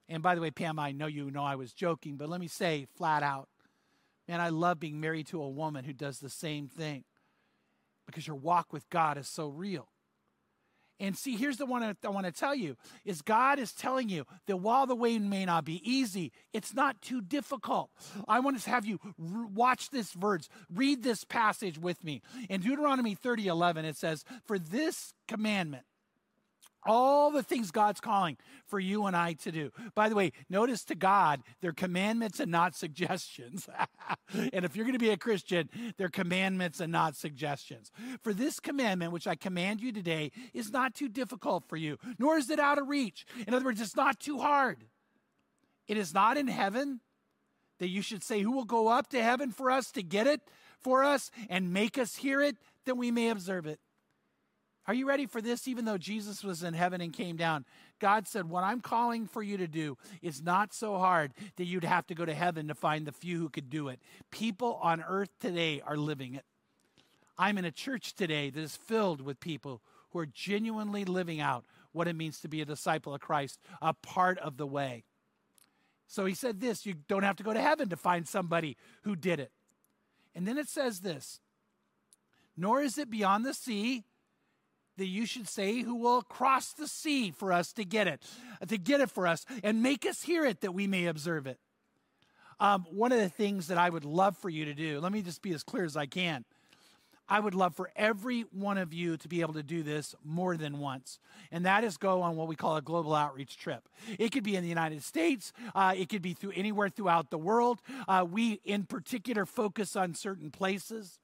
And 0.08 0.22
by 0.22 0.34
the 0.34 0.42
way, 0.42 0.50
Pam, 0.50 0.78
I 0.78 0.92
know 0.92 1.06
you 1.06 1.30
know 1.30 1.44
I 1.44 1.56
was 1.56 1.72
joking, 1.72 2.16
but 2.16 2.28
let 2.28 2.40
me 2.40 2.48
say 2.48 2.86
flat 2.96 3.22
out, 3.22 3.48
man, 4.28 4.40
I 4.40 4.50
love 4.50 4.80
being 4.80 5.00
married 5.00 5.28
to 5.28 5.42
a 5.42 5.50
woman 5.50 5.84
who 5.84 5.92
does 5.94 6.20
the 6.20 6.30
same 6.30 6.68
thing 6.68 7.04
because 8.06 8.26
your 8.26 8.36
walk 8.36 8.72
with 8.72 8.88
God 8.90 9.18
is 9.18 9.28
so 9.28 9.48
real. 9.48 9.88
And 10.98 11.16
see, 11.16 11.36
here's 11.36 11.58
the 11.58 11.66
one 11.66 11.82
I 11.82 12.08
want 12.08 12.26
to 12.26 12.32
tell 12.32 12.54
you 12.54 12.76
is 13.04 13.22
God 13.22 13.58
is 13.58 13.72
telling 13.72 14.08
you 14.08 14.24
that 14.46 14.58
while 14.58 14.86
the 14.86 14.94
way 14.94 15.18
may 15.18 15.44
not 15.44 15.64
be 15.64 15.82
easy, 15.88 16.32
it's 16.52 16.74
not 16.74 17.02
too 17.02 17.20
difficult. 17.20 17.90
I 18.26 18.40
want 18.40 18.60
to 18.60 18.70
have 18.70 18.86
you 18.86 18.98
watch 19.18 19.90
this 19.90 20.12
verse, 20.12 20.48
read 20.72 21.02
this 21.02 21.24
passage 21.24 21.78
with 21.78 22.02
me. 22.02 22.22
In 22.48 22.62
Deuteronomy 22.62 23.14
30, 23.14 23.46
11, 23.46 23.84
it 23.84 23.96
says, 23.96 24.24
For 24.44 24.58
this 24.58 25.12
commandment, 25.28 25.84
all 26.86 27.30
the 27.30 27.42
things 27.42 27.70
God's 27.70 28.00
calling 28.00 28.36
for 28.66 28.78
you 28.78 29.06
and 29.06 29.16
I 29.16 29.34
to 29.34 29.52
do. 29.52 29.70
By 29.94 30.08
the 30.08 30.14
way, 30.14 30.32
notice 30.48 30.84
to 30.84 30.94
God, 30.94 31.42
they're 31.60 31.72
commandments 31.72 32.40
and 32.40 32.50
not 32.50 32.74
suggestions. 32.74 33.68
and 34.32 34.64
if 34.64 34.76
you're 34.76 34.84
going 34.84 34.98
to 34.98 34.98
be 34.98 35.10
a 35.10 35.16
Christian, 35.16 35.68
they're 35.96 36.08
commandments 36.08 36.80
and 36.80 36.92
not 36.92 37.16
suggestions. 37.16 37.90
For 38.22 38.32
this 38.32 38.60
commandment, 38.60 39.12
which 39.12 39.26
I 39.26 39.34
command 39.34 39.80
you 39.80 39.92
today, 39.92 40.32
is 40.54 40.70
not 40.70 40.94
too 40.94 41.08
difficult 41.08 41.68
for 41.68 41.76
you, 41.76 41.98
nor 42.18 42.36
is 42.36 42.50
it 42.50 42.58
out 42.58 42.78
of 42.78 42.88
reach. 42.88 43.26
In 43.46 43.54
other 43.54 43.64
words, 43.64 43.80
it's 43.80 43.96
not 43.96 44.20
too 44.20 44.38
hard. 44.38 44.84
It 45.88 45.96
is 45.96 46.12
not 46.12 46.36
in 46.36 46.48
heaven 46.48 47.00
that 47.78 47.88
you 47.88 48.02
should 48.02 48.24
say, 48.24 48.40
Who 48.40 48.52
will 48.52 48.64
go 48.64 48.88
up 48.88 49.08
to 49.10 49.22
heaven 49.22 49.50
for 49.50 49.70
us 49.70 49.90
to 49.92 50.02
get 50.02 50.26
it 50.26 50.40
for 50.80 51.04
us 51.04 51.30
and 51.48 51.72
make 51.72 51.98
us 51.98 52.16
hear 52.16 52.40
it, 52.40 52.56
that 52.84 52.96
we 52.96 53.10
may 53.10 53.28
observe 53.28 53.66
it. 53.66 53.80
Are 54.88 54.94
you 54.94 55.08
ready 55.08 55.26
for 55.26 55.40
this? 55.40 55.66
Even 55.66 55.84
though 55.84 55.98
Jesus 55.98 56.44
was 56.44 56.62
in 56.62 56.74
heaven 56.74 57.00
and 57.00 57.12
came 57.12 57.36
down, 57.36 57.64
God 57.98 58.28
said, 58.28 58.48
What 58.48 58.62
I'm 58.62 58.80
calling 58.80 59.26
for 59.26 59.42
you 59.42 59.56
to 59.56 59.66
do 59.66 59.98
is 60.22 60.42
not 60.42 60.72
so 60.72 60.98
hard 60.98 61.32
that 61.56 61.64
you'd 61.64 61.84
have 61.84 62.06
to 62.06 62.14
go 62.14 62.24
to 62.24 62.34
heaven 62.34 62.68
to 62.68 62.74
find 62.74 63.06
the 63.06 63.12
few 63.12 63.38
who 63.38 63.48
could 63.48 63.68
do 63.68 63.88
it. 63.88 64.00
People 64.30 64.78
on 64.82 65.02
earth 65.02 65.30
today 65.40 65.82
are 65.84 65.96
living 65.96 66.34
it. 66.34 66.44
I'm 67.36 67.58
in 67.58 67.64
a 67.64 67.72
church 67.72 68.14
today 68.14 68.48
that 68.50 68.60
is 68.60 68.76
filled 68.76 69.20
with 69.20 69.40
people 69.40 69.82
who 70.10 70.20
are 70.20 70.26
genuinely 70.26 71.04
living 71.04 71.40
out 71.40 71.64
what 71.92 72.08
it 72.08 72.16
means 72.16 72.40
to 72.40 72.48
be 72.48 72.60
a 72.60 72.64
disciple 72.64 73.14
of 73.14 73.20
Christ, 73.20 73.58
a 73.82 73.92
part 73.92 74.38
of 74.38 74.56
the 74.56 74.66
way. 74.66 75.04
So 76.06 76.24
he 76.24 76.34
said 76.34 76.60
this 76.60 76.86
you 76.86 76.94
don't 77.08 77.24
have 77.24 77.36
to 77.36 77.42
go 77.42 77.52
to 77.52 77.60
heaven 77.60 77.88
to 77.88 77.96
find 77.96 78.26
somebody 78.28 78.76
who 79.02 79.16
did 79.16 79.40
it. 79.40 79.50
And 80.34 80.46
then 80.46 80.58
it 80.58 80.68
says 80.68 81.00
this 81.00 81.40
Nor 82.56 82.82
is 82.82 82.98
it 82.98 83.10
beyond 83.10 83.44
the 83.44 83.54
sea 83.54 84.04
that 84.96 85.06
you 85.06 85.26
should 85.26 85.48
say, 85.48 85.82
Who 85.82 85.94
will 85.94 86.22
cross 86.22 86.72
the 86.72 86.88
sea 86.88 87.30
for 87.30 87.52
us 87.52 87.72
to 87.74 87.84
get 87.84 88.06
it, 88.06 88.22
to 88.66 88.78
get 88.78 89.00
it 89.00 89.10
for 89.10 89.26
us, 89.26 89.44
and 89.62 89.82
make 89.82 90.06
us 90.06 90.22
hear 90.22 90.44
it 90.44 90.60
that 90.60 90.72
we 90.72 90.86
may 90.86 91.06
observe 91.06 91.46
it. 91.46 91.58
Um, 92.58 92.86
one 92.90 93.12
of 93.12 93.18
the 93.18 93.28
things 93.28 93.68
that 93.68 93.78
I 93.78 93.90
would 93.90 94.04
love 94.04 94.36
for 94.36 94.48
you 94.48 94.64
to 94.64 94.74
do, 94.74 95.00
let 95.00 95.12
me 95.12 95.22
just 95.22 95.42
be 95.42 95.52
as 95.52 95.62
clear 95.62 95.84
as 95.84 95.96
I 95.96 96.06
can. 96.06 96.44
I 97.28 97.40
would 97.40 97.54
love 97.54 97.74
for 97.74 97.90
every 97.96 98.42
one 98.52 98.78
of 98.78 98.94
you 98.94 99.16
to 99.16 99.28
be 99.28 99.40
able 99.40 99.54
to 99.54 99.62
do 99.62 99.82
this 99.82 100.14
more 100.24 100.56
than 100.56 100.78
once, 100.78 101.18
and 101.50 101.66
that 101.66 101.82
is 101.82 101.96
go 101.96 102.22
on 102.22 102.36
what 102.36 102.46
we 102.46 102.54
call 102.54 102.76
a 102.76 102.82
global 102.82 103.14
outreach 103.14 103.58
trip. 103.58 103.88
It 104.16 104.30
could 104.30 104.44
be 104.44 104.54
in 104.54 104.62
the 104.62 104.68
United 104.68 105.02
States, 105.02 105.52
uh, 105.74 105.94
it 105.96 106.08
could 106.08 106.22
be 106.22 106.34
through 106.34 106.52
anywhere 106.54 106.88
throughout 106.88 107.30
the 107.30 107.38
world. 107.38 107.80
Uh, 108.06 108.24
we, 108.28 108.60
in 108.64 108.84
particular, 108.84 109.44
focus 109.44 109.96
on 109.96 110.14
certain 110.14 110.50
places. 110.50 111.18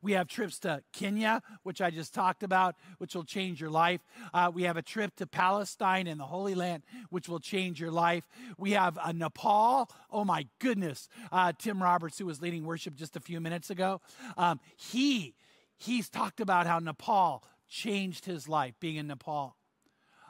We 0.00 0.12
have 0.12 0.28
trips 0.28 0.58
to 0.60 0.82
Kenya, 0.92 1.42
which 1.62 1.80
I 1.80 1.90
just 1.90 2.14
talked 2.14 2.42
about, 2.42 2.76
which 2.98 3.14
will 3.14 3.24
change 3.24 3.60
your 3.60 3.70
life. 3.70 4.00
Uh, 4.32 4.50
we 4.52 4.62
have 4.62 4.76
a 4.76 4.82
trip 4.82 5.16
to 5.16 5.26
Palestine 5.26 6.06
and 6.06 6.20
the 6.20 6.24
Holy 6.24 6.54
Land, 6.54 6.84
which 7.10 7.28
will 7.28 7.40
change 7.40 7.80
your 7.80 7.90
life. 7.90 8.28
We 8.56 8.72
have 8.72 8.98
a 9.04 9.12
Nepal. 9.12 9.90
Oh 10.10 10.24
my 10.24 10.46
goodness. 10.60 11.08
Uh, 11.32 11.52
Tim 11.58 11.82
Roberts, 11.82 12.18
who 12.18 12.26
was 12.26 12.40
leading 12.40 12.64
worship 12.64 12.94
just 12.94 13.16
a 13.16 13.20
few 13.20 13.40
minutes 13.40 13.70
ago, 13.70 14.00
um, 14.36 14.60
he 14.76 15.34
he's 15.76 16.08
talked 16.08 16.40
about 16.40 16.66
how 16.66 16.78
Nepal 16.78 17.42
changed 17.68 18.24
his 18.24 18.48
life 18.48 18.74
being 18.80 18.96
in 18.96 19.06
Nepal. 19.08 19.56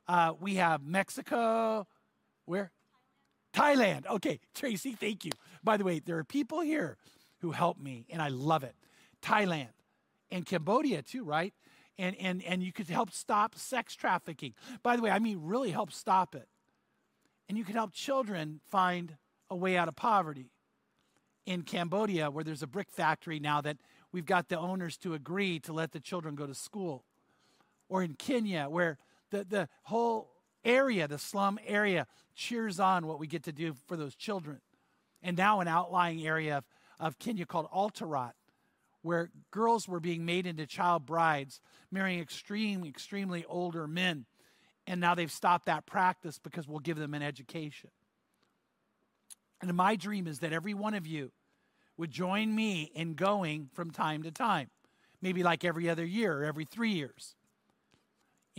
Uh, 0.07 0.33
we 0.40 0.54
have 0.54 0.83
Mexico. 0.83 1.87
Where? 2.46 2.72
Thailand. 3.52 4.07
Okay, 4.07 4.40
Tracy, 4.54 4.92
thank 4.92 5.24
you. 5.24 5.33
By 5.62 5.76
the 5.76 5.85
way, 5.85 6.00
there 6.00 6.16
are 6.18 6.24
people 6.24 6.61
here 6.61 6.96
who 7.40 7.52
help 7.52 7.78
me, 7.78 8.07
and 8.11 8.22
I 8.22 8.28
love 8.28 8.64
it. 8.64 8.74
Thailand 9.22 9.68
and 10.31 10.44
Cambodia 10.46 11.02
too, 11.02 11.24
right? 11.24 11.54
And, 11.98 12.16
and, 12.16 12.42
and 12.44 12.62
you 12.62 12.72
could 12.72 12.88
help 12.88 13.11
stop 13.11 13.57
sex 13.57 13.94
trafficking. 13.94 14.54
By 14.83 14.96
the 14.96 15.02
way, 15.02 15.11
I 15.11 15.18
mean 15.18 15.40
really 15.42 15.70
help 15.70 15.92
stop 15.92 16.35
it. 16.35 16.48
And 17.48 17.57
you 17.57 17.64
could 17.64 17.74
help 17.74 17.92
children 17.92 18.61
find 18.70 19.16
a 19.50 19.57
way 19.57 19.76
out 19.76 19.88
of 19.88 19.96
poverty. 19.96 20.50
In 21.46 21.62
Cambodia, 21.62 22.31
where 22.31 22.44
there's 22.44 22.62
a 22.62 22.66
brick 22.66 22.90
factory 22.90 23.40
now 23.40 23.62
that 23.62 23.78
we've 24.12 24.26
got 24.26 24.48
the 24.48 24.59
owners 24.59 24.98
to 24.98 25.14
agree 25.14 25.59
to 25.61 25.72
let 25.72 25.92
the 25.92 26.00
children 26.00 26.35
go 26.35 26.46
to 26.46 26.54
school. 26.54 27.04
Or 27.88 28.02
in 28.02 28.14
Kenya, 28.14 28.68
where 28.68 28.98
the, 29.31 29.44
the 29.44 29.68
whole 29.85 30.31
area, 30.62 31.09
the 31.09 31.18
slum 31.18 31.59
area, 31.66 32.07
cheers 32.35 32.78
on 32.78 33.07
what 33.07 33.18
we 33.18 33.26
get 33.26 33.44
to 33.44 33.52
do 33.52 33.74
for 33.87 33.96
those 33.96 34.14
children. 34.14 34.61
And 35.22 35.37
now 35.38 35.61
an 35.61 35.68
outlying 35.68 36.24
area 36.24 36.59
of, 36.59 36.64
of 37.00 37.18
Kenya 37.18 37.46
called 37.46 37.66
Altarat, 37.72 38.33
where 39.09 39.31
girls 39.51 39.88
were 39.88 40.01
being 40.01 40.27
made 40.27 40.47
into 40.47 40.66
child 40.66 41.07
brides, 41.07 41.62
marrying 41.90 42.21
extreme, 42.21 42.85
extremely 42.85 43.42
older 43.49 43.87
men. 43.87 44.27
And 44.87 45.01
now 45.01 45.14
they've 45.14 45.33
stopped 45.33 45.64
that 45.64 45.87
practice 45.87 46.38
because 46.38 46.68
we'll 46.68 46.81
give 46.81 46.99
them 46.99 47.14
an 47.14 47.23
education. 47.23 47.88
And 49.62 49.73
my 49.73 49.97
dream 49.97 50.27
is 50.27 50.40
that 50.40 50.53
every 50.53 50.75
one 50.75 50.92
of 50.92 51.07
you 51.07 51.33
would 51.97 52.11
join 52.11 52.55
me 52.55 52.92
in 52.94 53.14
going 53.14 53.71
from 53.73 53.92
time 53.92 54.25
to 54.25 54.31
time, 54.31 54.68
maybe 55.23 55.42
like 55.42 55.64
every 55.64 55.88
other 55.88 56.05
year 56.05 56.42
or 56.42 56.44
every 56.44 56.66
three 56.66 56.92
years. 56.92 57.35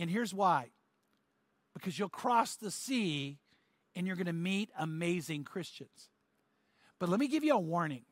And 0.00 0.10
here's 0.10 0.34
why 0.34 0.70
because 1.74 1.96
you'll 1.96 2.08
cross 2.08 2.56
the 2.56 2.72
sea 2.72 3.38
and 3.94 4.04
you're 4.04 4.16
going 4.16 4.26
to 4.26 4.32
meet 4.32 4.68
amazing 4.76 5.44
Christians. 5.44 6.10
But 6.98 7.08
let 7.08 7.20
me 7.20 7.28
give 7.28 7.44
you 7.44 7.54
a 7.54 7.60
warning 7.60 8.02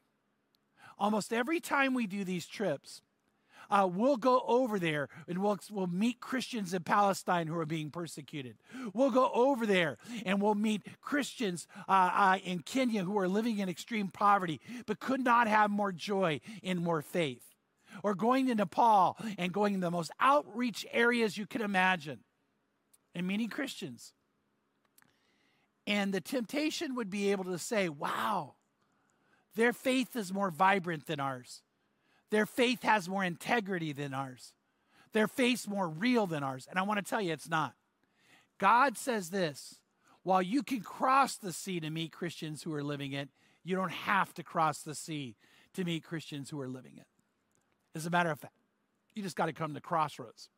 almost 0.98 1.32
every 1.32 1.60
time 1.60 1.94
we 1.94 2.06
do 2.06 2.24
these 2.24 2.46
trips, 2.46 3.02
uh, 3.70 3.88
we'll 3.90 4.16
go 4.16 4.42
over 4.46 4.78
there 4.78 5.08
and 5.26 5.42
we'll, 5.42 5.58
we'll 5.70 5.86
meet 5.86 6.20
Christians 6.20 6.72
in 6.72 6.82
Palestine 6.82 7.46
who 7.46 7.58
are 7.58 7.66
being 7.66 7.90
persecuted. 7.90 8.56
We'll 8.94 9.10
go 9.10 9.30
over 9.32 9.66
there 9.66 9.98
and 10.24 10.40
we'll 10.40 10.54
meet 10.54 10.82
Christians 11.00 11.66
uh, 11.88 12.10
uh, 12.14 12.38
in 12.42 12.60
Kenya 12.60 13.04
who 13.04 13.18
are 13.18 13.28
living 13.28 13.58
in 13.58 13.68
extreme 13.68 14.08
poverty 14.08 14.60
but 14.86 15.00
could 15.00 15.20
not 15.20 15.48
have 15.48 15.70
more 15.70 15.92
joy 15.92 16.40
in 16.62 16.82
more 16.82 17.02
faith. 17.02 17.42
Or 18.02 18.14
going 18.14 18.46
to 18.46 18.54
Nepal 18.54 19.16
and 19.38 19.52
going 19.52 19.74
in 19.74 19.80
the 19.80 19.90
most 19.90 20.10
outreach 20.20 20.86
areas 20.92 21.36
you 21.36 21.46
can 21.46 21.62
imagine 21.62 22.20
and 23.14 23.26
meeting 23.26 23.48
Christians. 23.48 24.12
And 25.86 26.12
the 26.12 26.20
temptation 26.20 26.94
would 26.96 27.08
be 27.08 27.32
able 27.32 27.44
to 27.44 27.58
say, 27.58 27.88
wow, 27.88 28.56
their 29.58 29.72
faith 29.72 30.14
is 30.14 30.32
more 30.32 30.52
vibrant 30.52 31.06
than 31.06 31.18
ours. 31.18 31.62
Their 32.30 32.46
faith 32.46 32.84
has 32.84 33.08
more 33.08 33.24
integrity 33.24 33.92
than 33.92 34.14
ours. 34.14 34.52
Their 35.12 35.26
faith's 35.26 35.66
more 35.66 35.88
real 35.88 36.28
than 36.28 36.44
ours. 36.44 36.68
And 36.70 36.78
I 36.78 36.82
want 36.82 37.04
to 37.04 37.10
tell 37.10 37.20
you, 37.20 37.32
it's 37.32 37.48
not. 37.48 37.74
God 38.58 38.96
says 38.96 39.30
this 39.30 39.80
while 40.22 40.40
you 40.40 40.62
can 40.62 40.80
cross 40.80 41.34
the 41.34 41.52
sea 41.52 41.80
to 41.80 41.90
meet 41.90 42.12
Christians 42.12 42.62
who 42.62 42.72
are 42.72 42.84
living 42.84 43.12
it, 43.14 43.30
you 43.64 43.74
don't 43.74 43.90
have 43.90 44.32
to 44.34 44.44
cross 44.44 44.82
the 44.82 44.94
sea 44.94 45.34
to 45.74 45.82
meet 45.82 46.04
Christians 46.04 46.50
who 46.50 46.60
are 46.60 46.68
living 46.68 46.92
it. 46.96 47.06
As 47.96 48.06
a 48.06 48.10
matter 48.10 48.30
of 48.30 48.38
fact, 48.38 48.54
you 49.16 49.24
just 49.24 49.34
got 49.34 49.46
to 49.46 49.52
come 49.52 49.74
to 49.74 49.80
Crossroads 49.80 50.50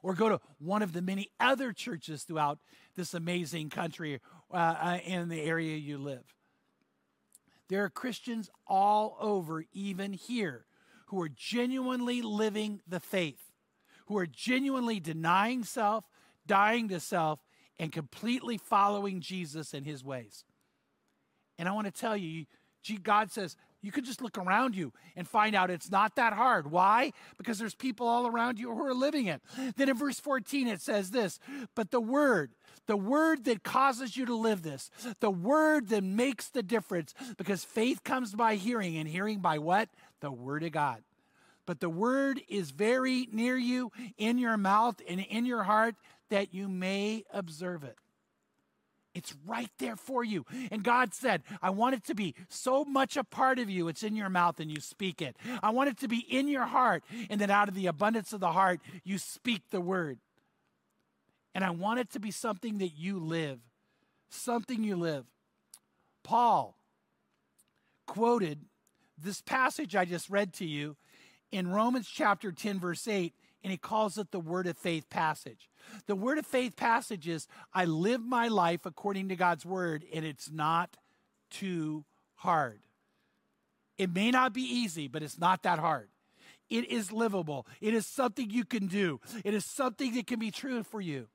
or 0.00 0.14
go 0.14 0.28
to 0.28 0.40
one 0.60 0.82
of 0.82 0.92
the 0.92 1.02
many 1.02 1.28
other 1.40 1.72
churches 1.72 2.22
throughout 2.22 2.60
this 2.94 3.14
amazing 3.14 3.68
country 3.68 4.20
uh, 4.52 4.56
uh, 4.56 4.98
in 5.04 5.28
the 5.28 5.40
area 5.40 5.76
you 5.76 5.98
live. 5.98 6.22
There 7.70 7.84
are 7.84 7.88
Christians 7.88 8.50
all 8.66 9.16
over, 9.20 9.64
even 9.72 10.12
here, 10.12 10.66
who 11.06 11.22
are 11.22 11.28
genuinely 11.28 12.20
living 12.20 12.82
the 12.86 13.00
faith, 13.00 13.52
who 14.06 14.18
are 14.18 14.26
genuinely 14.26 14.98
denying 14.98 15.62
self, 15.64 16.04
dying 16.46 16.88
to 16.88 16.98
self, 16.98 17.38
and 17.78 17.92
completely 17.92 18.58
following 18.58 19.20
Jesus 19.20 19.72
and 19.72 19.86
his 19.86 20.04
ways. 20.04 20.44
And 21.58 21.68
I 21.68 21.72
want 21.72 21.86
to 21.86 21.92
tell 21.92 22.16
you, 22.16 22.46
God 23.02 23.30
says, 23.30 23.56
You 23.82 23.92
could 23.92 24.04
just 24.04 24.20
look 24.20 24.36
around 24.36 24.76
you 24.76 24.92
and 25.16 25.26
find 25.26 25.54
out 25.54 25.70
it's 25.70 25.90
not 25.90 26.16
that 26.16 26.34
hard. 26.34 26.70
Why? 26.70 27.12
Because 27.38 27.58
there's 27.58 27.74
people 27.74 28.06
all 28.06 28.26
around 28.26 28.58
you 28.58 28.74
who 28.74 28.84
are 28.84 28.94
living 28.94 29.26
it. 29.26 29.40
Then 29.76 29.88
in 29.88 29.96
verse 29.96 30.20
14, 30.20 30.68
it 30.68 30.82
says 30.82 31.10
this 31.10 31.38
But 31.74 31.90
the 31.90 32.00
word, 32.00 32.52
the 32.86 32.96
word 32.96 33.44
that 33.44 33.62
causes 33.62 34.16
you 34.16 34.26
to 34.26 34.34
live 34.34 34.62
this, 34.62 34.90
the 35.20 35.30
word 35.30 35.88
that 35.88 36.04
makes 36.04 36.48
the 36.48 36.62
difference, 36.62 37.14
because 37.38 37.64
faith 37.64 38.04
comes 38.04 38.34
by 38.34 38.56
hearing, 38.56 38.96
and 38.98 39.08
hearing 39.08 39.40
by 39.40 39.58
what? 39.58 39.88
The 40.20 40.30
word 40.30 40.62
of 40.62 40.72
God. 40.72 41.02
But 41.64 41.80
the 41.80 41.88
word 41.88 42.40
is 42.48 42.72
very 42.72 43.28
near 43.32 43.56
you, 43.56 43.92
in 44.18 44.38
your 44.38 44.56
mouth 44.56 45.00
and 45.08 45.20
in 45.20 45.46
your 45.46 45.62
heart, 45.62 45.94
that 46.28 46.52
you 46.52 46.68
may 46.68 47.24
observe 47.32 47.84
it. 47.84 47.96
It's 49.14 49.34
right 49.44 49.70
there 49.78 49.96
for 49.96 50.22
you. 50.22 50.44
And 50.70 50.84
God 50.84 51.14
said, 51.14 51.42
I 51.60 51.70
want 51.70 51.96
it 51.96 52.04
to 52.04 52.14
be 52.14 52.34
so 52.48 52.84
much 52.84 53.16
a 53.16 53.24
part 53.24 53.58
of 53.58 53.68
you, 53.68 53.88
it's 53.88 54.02
in 54.02 54.16
your 54.16 54.28
mouth 54.28 54.60
and 54.60 54.70
you 54.70 54.80
speak 54.80 55.20
it. 55.20 55.36
I 55.62 55.70
want 55.70 55.90
it 55.90 55.98
to 55.98 56.08
be 56.08 56.18
in 56.18 56.48
your 56.48 56.66
heart, 56.66 57.02
and 57.28 57.40
then 57.40 57.50
out 57.50 57.68
of 57.68 57.74
the 57.74 57.86
abundance 57.86 58.32
of 58.32 58.40
the 58.40 58.52
heart, 58.52 58.80
you 59.04 59.18
speak 59.18 59.62
the 59.70 59.80
word. 59.80 60.18
And 61.54 61.64
I 61.64 61.70
want 61.70 62.00
it 62.00 62.10
to 62.10 62.20
be 62.20 62.30
something 62.30 62.78
that 62.78 62.96
you 62.96 63.18
live, 63.18 63.58
something 64.28 64.84
you 64.84 64.96
live. 64.96 65.24
Paul 66.22 66.76
quoted 68.06 68.60
this 69.18 69.40
passage 69.40 69.96
I 69.96 70.04
just 70.04 70.30
read 70.30 70.52
to 70.54 70.64
you 70.64 70.96
in 71.50 71.68
Romans 71.68 72.08
chapter 72.08 72.52
10, 72.52 72.78
verse 72.78 73.08
8 73.08 73.34
and 73.62 73.70
he 73.70 73.76
calls 73.76 74.18
it 74.18 74.30
the 74.30 74.40
word 74.40 74.66
of 74.66 74.76
faith 74.76 75.08
passage. 75.10 75.69
The 76.06 76.16
word 76.16 76.38
of 76.38 76.46
faith 76.46 76.76
passage 76.76 77.28
is 77.28 77.46
I 77.72 77.84
live 77.84 78.22
my 78.22 78.48
life 78.48 78.86
according 78.86 79.28
to 79.28 79.36
God's 79.36 79.64
word, 79.64 80.04
and 80.12 80.24
it's 80.24 80.50
not 80.50 80.96
too 81.50 82.04
hard. 82.36 82.80
It 83.98 84.14
may 84.14 84.30
not 84.30 84.54
be 84.54 84.62
easy, 84.62 85.08
but 85.08 85.22
it's 85.22 85.38
not 85.38 85.62
that 85.64 85.78
hard. 85.78 86.08
It 86.70 86.90
is 86.90 87.12
livable. 87.12 87.66
It 87.80 87.94
is 87.94 88.06
something 88.06 88.48
you 88.48 88.64
can 88.64 88.86
do. 88.86 89.20
It 89.44 89.54
is 89.54 89.64
something 89.64 90.14
that 90.14 90.26
can 90.26 90.38
be 90.38 90.50
true 90.50 90.82
for 90.82 91.00
you. 91.00 91.26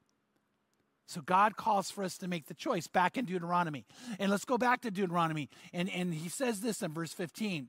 So 1.08 1.22
God 1.22 1.56
calls 1.56 1.91
for 1.91 2.04
us 2.04 2.18
to 2.20 2.28
make 2.28 2.48
the 2.48 2.54
choice 2.54 2.88
back 2.88 3.18
in 3.18 3.26
Deuteronomy. 3.26 3.86
And 4.18 4.32
let's 4.32 4.46
go 4.46 4.58
back 4.58 4.82
to 4.82 4.91
Deuteronomy. 4.91 5.50
And, 5.74 5.89
and 5.89 6.13
he 6.13 6.30
says 6.30 6.62
this 6.62 6.82
in 6.82 6.94
verse 6.94 7.13
15 7.13 7.68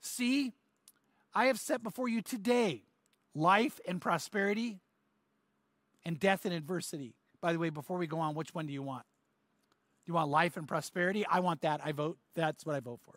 See, 0.00 0.52
I 1.34 1.46
have 1.46 1.58
set 1.58 1.82
before 1.82 2.08
you 2.08 2.22
today 2.22 2.82
life 3.34 3.80
and 3.86 4.00
prosperity, 4.00 4.78
and 6.08 6.18
death 6.18 6.46
and 6.46 6.54
adversity. 6.54 7.14
By 7.42 7.52
the 7.52 7.58
way, 7.58 7.68
before 7.68 7.98
we 7.98 8.06
go 8.06 8.18
on, 8.18 8.34
which 8.34 8.54
one 8.54 8.66
do 8.66 8.72
you 8.72 8.82
want? 8.82 9.04
Do 10.06 10.10
you 10.10 10.14
want 10.14 10.30
life 10.30 10.56
and 10.56 10.66
prosperity? 10.66 11.26
I 11.26 11.40
want 11.40 11.60
that. 11.60 11.82
I 11.84 11.92
vote. 11.92 12.16
That's 12.34 12.64
what 12.64 12.74
I 12.74 12.80
vote 12.80 13.00
for. 13.04 13.12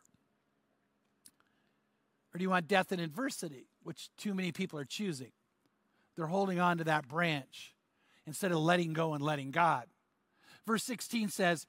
Or 2.34 2.38
do 2.38 2.44
you 2.44 2.50
want 2.50 2.68
death 2.68 2.92
and 2.92 3.00
adversity, 3.00 3.70
which 3.82 4.10
too 4.18 4.34
many 4.34 4.52
people 4.52 4.78
are 4.78 4.84
choosing? 4.84 5.32
They're 6.18 6.28
holding 6.28 6.60
on 6.60 6.80
to 6.80 6.84
that 6.84 7.08
branch 7.08 7.74
instead 8.28 8.52
of 8.52 8.58
letting 8.58 8.92
go 8.92 9.14
and 9.14 9.24
letting 9.24 9.52
God. 9.52 9.86
Verse 10.68 10.84
16 10.84 11.30
says, 11.30 11.66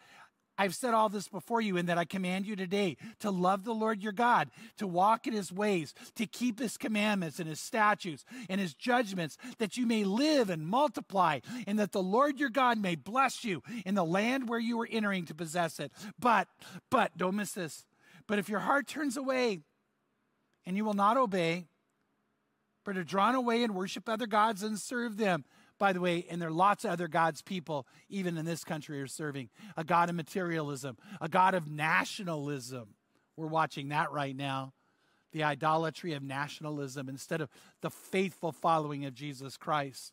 I've 0.58 0.74
said 0.74 0.92
all 0.92 1.08
this 1.08 1.28
before 1.28 1.60
you, 1.60 1.76
in 1.76 1.86
that 1.86 1.98
I 1.98 2.04
command 2.04 2.46
you 2.46 2.56
today 2.56 2.96
to 3.20 3.30
love 3.30 3.64
the 3.64 3.74
Lord 3.74 4.02
your 4.02 4.12
God, 4.12 4.50
to 4.76 4.86
walk 4.86 5.26
in 5.26 5.32
his 5.32 5.50
ways, 5.50 5.94
to 6.16 6.26
keep 6.26 6.58
his 6.58 6.76
commandments 6.76 7.38
and 7.38 7.48
his 7.48 7.60
statutes 7.60 8.24
and 8.50 8.60
his 8.60 8.74
judgments, 8.74 9.38
that 9.58 9.76
you 9.76 9.86
may 9.86 10.04
live 10.04 10.50
and 10.50 10.66
multiply, 10.66 11.40
and 11.66 11.78
that 11.78 11.92
the 11.92 12.02
Lord 12.02 12.38
your 12.38 12.50
God 12.50 12.78
may 12.78 12.96
bless 12.96 13.44
you 13.44 13.62
in 13.86 13.94
the 13.94 14.04
land 14.04 14.48
where 14.48 14.60
you 14.60 14.80
are 14.80 14.88
entering 14.90 15.24
to 15.26 15.34
possess 15.34 15.80
it. 15.80 15.90
But, 16.18 16.48
but, 16.90 17.16
don't 17.16 17.36
miss 17.36 17.52
this. 17.52 17.84
But 18.26 18.38
if 18.38 18.48
your 18.48 18.60
heart 18.60 18.86
turns 18.86 19.16
away 19.16 19.60
and 20.66 20.76
you 20.76 20.84
will 20.84 20.94
not 20.94 21.16
obey, 21.16 21.64
but 22.84 22.96
are 22.96 23.04
drawn 23.04 23.34
away 23.34 23.62
and 23.62 23.74
worship 23.74 24.08
other 24.08 24.26
gods 24.26 24.62
and 24.62 24.78
serve 24.78 25.16
them, 25.16 25.44
by 25.82 25.92
the 25.92 26.00
way, 26.00 26.24
and 26.30 26.40
there 26.40 26.48
are 26.48 26.52
lots 26.52 26.84
of 26.84 26.92
other 26.92 27.08
gods 27.08 27.42
people, 27.42 27.88
even 28.08 28.38
in 28.38 28.44
this 28.44 28.62
country, 28.62 29.00
are 29.00 29.08
serving 29.08 29.48
a 29.76 29.82
God 29.82 30.08
of 30.08 30.14
materialism, 30.14 30.96
a 31.20 31.28
God 31.28 31.54
of 31.54 31.68
nationalism. 31.68 32.94
We're 33.36 33.48
watching 33.48 33.88
that 33.88 34.12
right 34.12 34.36
now. 34.36 34.74
The 35.32 35.42
idolatry 35.42 36.12
of 36.12 36.22
nationalism 36.22 37.08
instead 37.08 37.40
of 37.40 37.50
the 37.80 37.90
faithful 37.90 38.52
following 38.52 39.06
of 39.06 39.14
Jesus 39.14 39.56
Christ. 39.56 40.12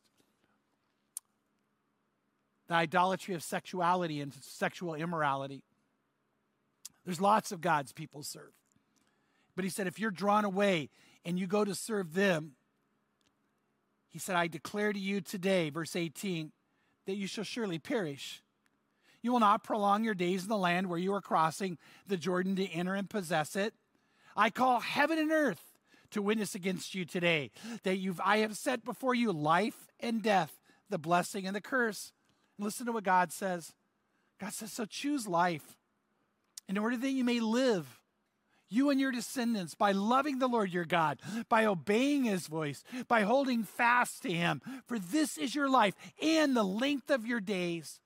The 2.68 2.74
idolatry 2.74 3.36
of 3.36 3.44
sexuality 3.44 4.22
and 4.22 4.34
sexual 4.42 4.96
immorality. 4.96 5.62
There's 7.06 7.22
lots 7.22 7.52
of 7.52 7.62
gods 7.62 7.94
people 7.94 8.24
serve. 8.24 8.54
But 9.56 9.66
he 9.66 9.70
said, 9.70 9.86
if 9.86 10.00
you're 10.00 10.10
drawn 10.10 10.46
away 10.46 10.90
and 11.24 11.38
you 11.38 11.46
go 11.46 11.64
to 11.64 11.76
serve 11.76 12.16
them, 12.16 12.54
he 14.10 14.20
said, 14.20 14.36
I 14.36 14.48
declare 14.48 14.92
to 14.92 15.00
you 15.00 15.22
today, 15.22 15.70
verse 15.70 15.96
18, 15.96 16.52
that 17.06 17.16
you 17.16 17.28
shall 17.28 17.44
surely 17.44 17.80
perish. 17.80 18.42
You 19.22 19.32
will 19.32 19.40
not 19.40 19.64
prolong 19.64 20.04
your 20.04 20.14
days 20.14 20.44
in 20.44 20.50
the 20.50 20.58
land 20.58 20.88
where 20.88 21.00
you 21.00 21.14
are 21.14 21.22
crossing 21.22 21.78
the 22.08 22.18
Jordan 22.18 22.56
to 22.56 22.68
enter 22.68 22.96
and 22.96 23.10
possess 23.10 23.56
it. 23.56 23.74
I 24.36 24.50
call 24.50 24.80
heaven 24.80 25.20
and 25.20 25.32
earth 25.32 25.62
to 26.12 26.22
witness 26.22 26.56
against 26.56 26.96
you 26.96 27.06
today 27.06 27.52
that 27.84 27.98
you've 27.98 28.22
I 28.24 28.38
have 28.38 28.58
set 28.58 28.84
before 28.84 29.14
you 29.14 29.32
life 29.32 29.88
and 30.00 30.24
death, 30.24 30.60
the 30.90 30.98
blessing 30.98 31.46
and 31.46 31.56
the 31.56 31.62
curse. 31.62 32.12
Listen 32.58 32.86
to 32.88 32.92
what 32.92 33.04
God 33.04 33.32
says. 33.32 33.74
God 34.40 34.54
says, 34.54 34.72
So 34.72 34.86
choose 34.86 35.28
life 35.28 35.78
in 36.68 36.78
order 36.78 36.98
that 36.98 37.12
you 37.12 37.24
may 37.24 37.40
live 37.40 37.99
you 38.70 38.90
and 38.90 39.00
your 39.00 39.12
descendants, 39.12 39.74
by 39.74 39.92
loving 39.92 40.40
the 40.40 40.48
Lord 40.48 40.72
your 40.72 40.86
God, 40.86 41.20
by 41.50 41.66
obeying 41.66 42.24
his 42.24 42.48
voice, 42.48 42.84
by 43.08 43.22
holding 43.22 43.64
fast 43.64 44.22
to 44.22 44.32
him. 44.32 44.62
For 44.86 45.00
this 45.00 45.38
is 45.38 45.56
your 45.56 45.70
life 45.70 45.96
and 46.22 46.56
the 46.56 46.64
length 46.64 47.10
of 47.10 47.26
your 47.26 47.40
days, 47.40 48.00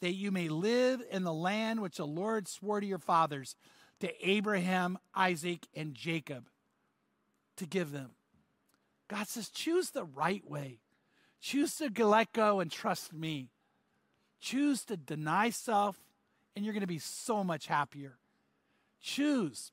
that 0.00 0.14
you 0.14 0.30
may 0.30 0.48
live 0.48 1.02
in 1.10 1.24
the 1.24 1.32
land 1.32 1.82
which 1.82 1.96
the 1.96 2.06
Lord 2.06 2.46
swore 2.46 2.80
to 2.80 2.86
your 2.86 2.98
fathers, 2.98 3.56
to 4.00 4.28
Abraham, 4.28 4.98
Isaac, 5.14 5.66
and 5.74 5.94
Jacob, 5.94 6.48
to 7.56 7.66
give 7.66 7.90
them. 7.90 8.10
God 9.08 9.26
says, 9.26 9.48
choose 9.48 9.90
the 9.90 10.04
right 10.04 10.48
way. 10.48 10.78
Choose 11.40 11.74
to 11.76 12.06
let 12.06 12.32
go 12.32 12.60
and 12.60 12.70
trust 12.70 13.12
me. 13.12 13.48
Choose 14.40 14.84
to 14.84 14.96
deny 14.96 15.50
self, 15.50 15.96
and 16.54 16.64
you're 16.64 16.74
going 16.74 16.82
to 16.82 16.86
be 16.86 17.00
so 17.00 17.42
much 17.42 17.66
happier. 17.66 18.18
Choose 19.00 19.72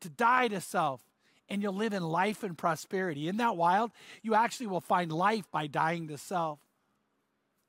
to 0.00 0.08
die 0.08 0.48
to 0.48 0.60
self, 0.60 1.02
and 1.48 1.62
you'll 1.62 1.74
live 1.74 1.92
in 1.92 2.02
life 2.02 2.42
and 2.42 2.56
prosperity. 2.56 3.26
Isn't 3.26 3.38
that 3.38 3.56
wild? 3.56 3.90
You 4.22 4.34
actually 4.34 4.66
will 4.66 4.80
find 4.80 5.10
life 5.10 5.50
by 5.50 5.66
dying 5.66 6.08
to 6.08 6.18
self. 6.18 6.58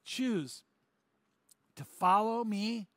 Choose 0.04 0.64
to 1.76 1.84
follow 1.84 2.44
me 2.44 2.88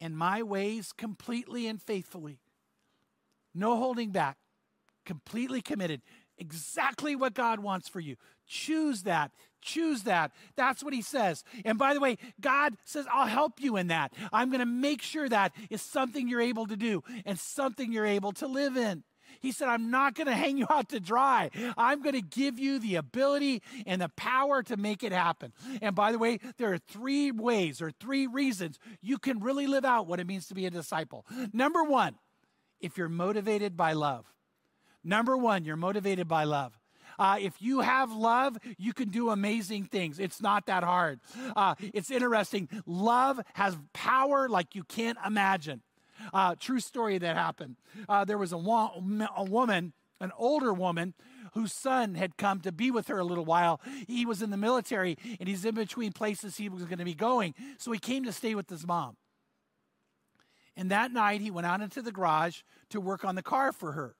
and 0.00 0.16
my 0.16 0.42
ways 0.42 0.92
completely 0.92 1.66
and 1.66 1.80
faithfully. 1.80 2.40
No 3.54 3.76
holding 3.76 4.10
back, 4.10 4.36
completely 5.04 5.60
committed. 5.60 6.02
Exactly 6.38 7.14
what 7.14 7.34
God 7.34 7.60
wants 7.60 7.88
for 7.88 8.00
you. 8.00 8.16
Choose 8.46 9.04
that. 9.04 9.30
Choose 9.62 10.02
that. 10.02 10.32
That's 10.56 10.82
what 10.82 10.92
he 10.92 11.02
says. 11.02 11.44
And 11.64 11.78
by 11.78 11.94
the 11.94 12.00
way, 12.00 12.18
God 12.40 12.76
says, 12.84 13.06
I'll 13.12 13.26
help 13.26 13.60
you 13.60 13.76
in 13.76 13.86
that. 13.86 14.12
I'm 14.32 14.50
going 14.50 14.60
to 14.60 14.66
make 14.66 15.00
sure 15.00 15.28
that 15.28 15.52
is 15.70 15.80
something 15.80 16.28
you're 16.28 16.40
able 16.40 16.66
to 16.66 16.76
do 16.76 17.02
and 17.24 17.38
something 17.38 17.92
you're 17.92 18.06
able 18.06 18.32
to 18.32 18.46
live 18.46 18.76
in. 18.76 19.04
He 19.40 19.52
said, 19.52 19.68
I'm 19.68 19.90
not 19.90 20.14
going 20.14 20.26
to 20.26 20.34
hang 20.34 20.58
you 20.58 20.66
out 20.68 20.90
to 20.90 21.00
dry. 21.00 21.50
I'm 21.76 22.02
going 22.02 22.14
to 22.14 22.22
give 22.22 22.58
you 22.58 22.78
the 22.78 22.96
ability 22.96 23.62
and 23.86 24.00
the 24.00 24.10
power 24.10 24.62
to 24.64 24.76
make 24.76 25.02
it 25.02 25.12
happen. 25.12 25.52
And 25.80 25.94
by 25.94 26.12
the 26.12 26.18
way, 26.18 26.38
there 26.58 26.72
are 26.72 26.78
three 26.78 27.30
ways 27.30 27.80
or 27.80 27.90
three 27.90 28.26
reasons 28.26 28.78
you 29.00 29.18
can 29.18 29.40
really 29.40 29.66
live 29.66 29.84
out 29.84 30.06
what 30.06 30.20
it 30.20 30.26
means 30.26 30.48
to 30.48 30.54
be 30.54 30.66
a 30.66 30.70
disciple. 30.70 31.24
Number 31.52 31.82
one, 31.82 32.16
if 32.80 32.98
you're 32.98 33.08
motivated 33.08 33.76
by 33.76 33.94
love. 33.94 34.26
Number 35.04 35.36
one, 35.36 35.64
you're 35.64 35.76
motivated 35.76 36.28
by 36.28 36.44
love. 36.44 36.78
Uh, 37.22 37.36
if 37.38 37.62
you 37.62 37.78
have 37.78 38.10
love, 38.10 38.58
you 38.78 38.92
can 38.92 39.08
do 39.08 39.30
amazing 39.30 39.84
things. 39.84 40.18
It's 40.18 40.42
not 40.42 40.66
that 40.66 40.82
hard. 40.82 41.20
Uh, 41.54 41.76
it's 41.94 42.10
interesting. 42.10 42.68
Love 42.84 43.40
has 43.54 43.78
power 43.92 44.48
like 44.48 44.74
you 44.74 44.82
can't 44.82 45.16
imagine. 45.24 45.82
Uh, 46.34 46.56
true 46.58 46.80
story 46.80 47.18
that 47.18 47.36
happened. 47.36 47.76
Uh, 48.08 48.24
there 48.24 48.38
was 48.38 48.52
a, 48.52 48.56
a 48.56 49.44
woman, 49.44 49.92
an 50.20 50.32
older 50.36 50.72
woman, 50.72 51.14
whose 51.52 51.72
son 51.72 52.16
had 52.16 52.36
come 52.36 52.58
to 52.62 52.72
be 52.72 52.90
with 52.90 53.06
her 53.06 53.20
a 53.20 53.24
little 53.24 53.44
while. 53.44 53.80
He 54.08 54.26
was 54.26 54.42
in 54.42 54.50
the 54.50 54.56
military 54.56 55.16
and 55.38 55.48
he's 55.48 55.64
in 55.64 55.76
between 55.76 56.10
places 56.10 56.56
he 56.56 56.68
was 56.68 56.82
going 56.86 56.98
to 56.98 57.04
be 57.04 57.14
going. 57.14 57.54
So 57.78 57.92
he 57.92 58.00
came 58.00 58.24
to 58.24 58.32
stay 58.32 58.56
with 58.56 58.68
his 58.68 58.84
mom. 58.84 59.16
And 60.76 60.90
that 60.90 61.12
night 61.12 61.40
he 61.40 61.52
went 61.52 61.68
out 61.68 61.82
into 61.82 62.02
the 62.02 62.10
garage 62.10 62.62
to 62.90 63.00
work 63.00 63.24
on 63.24 63.36
the 63.36 63.42
car 63.44 63.70
for 63.70 63.92
her. 63.92 64.16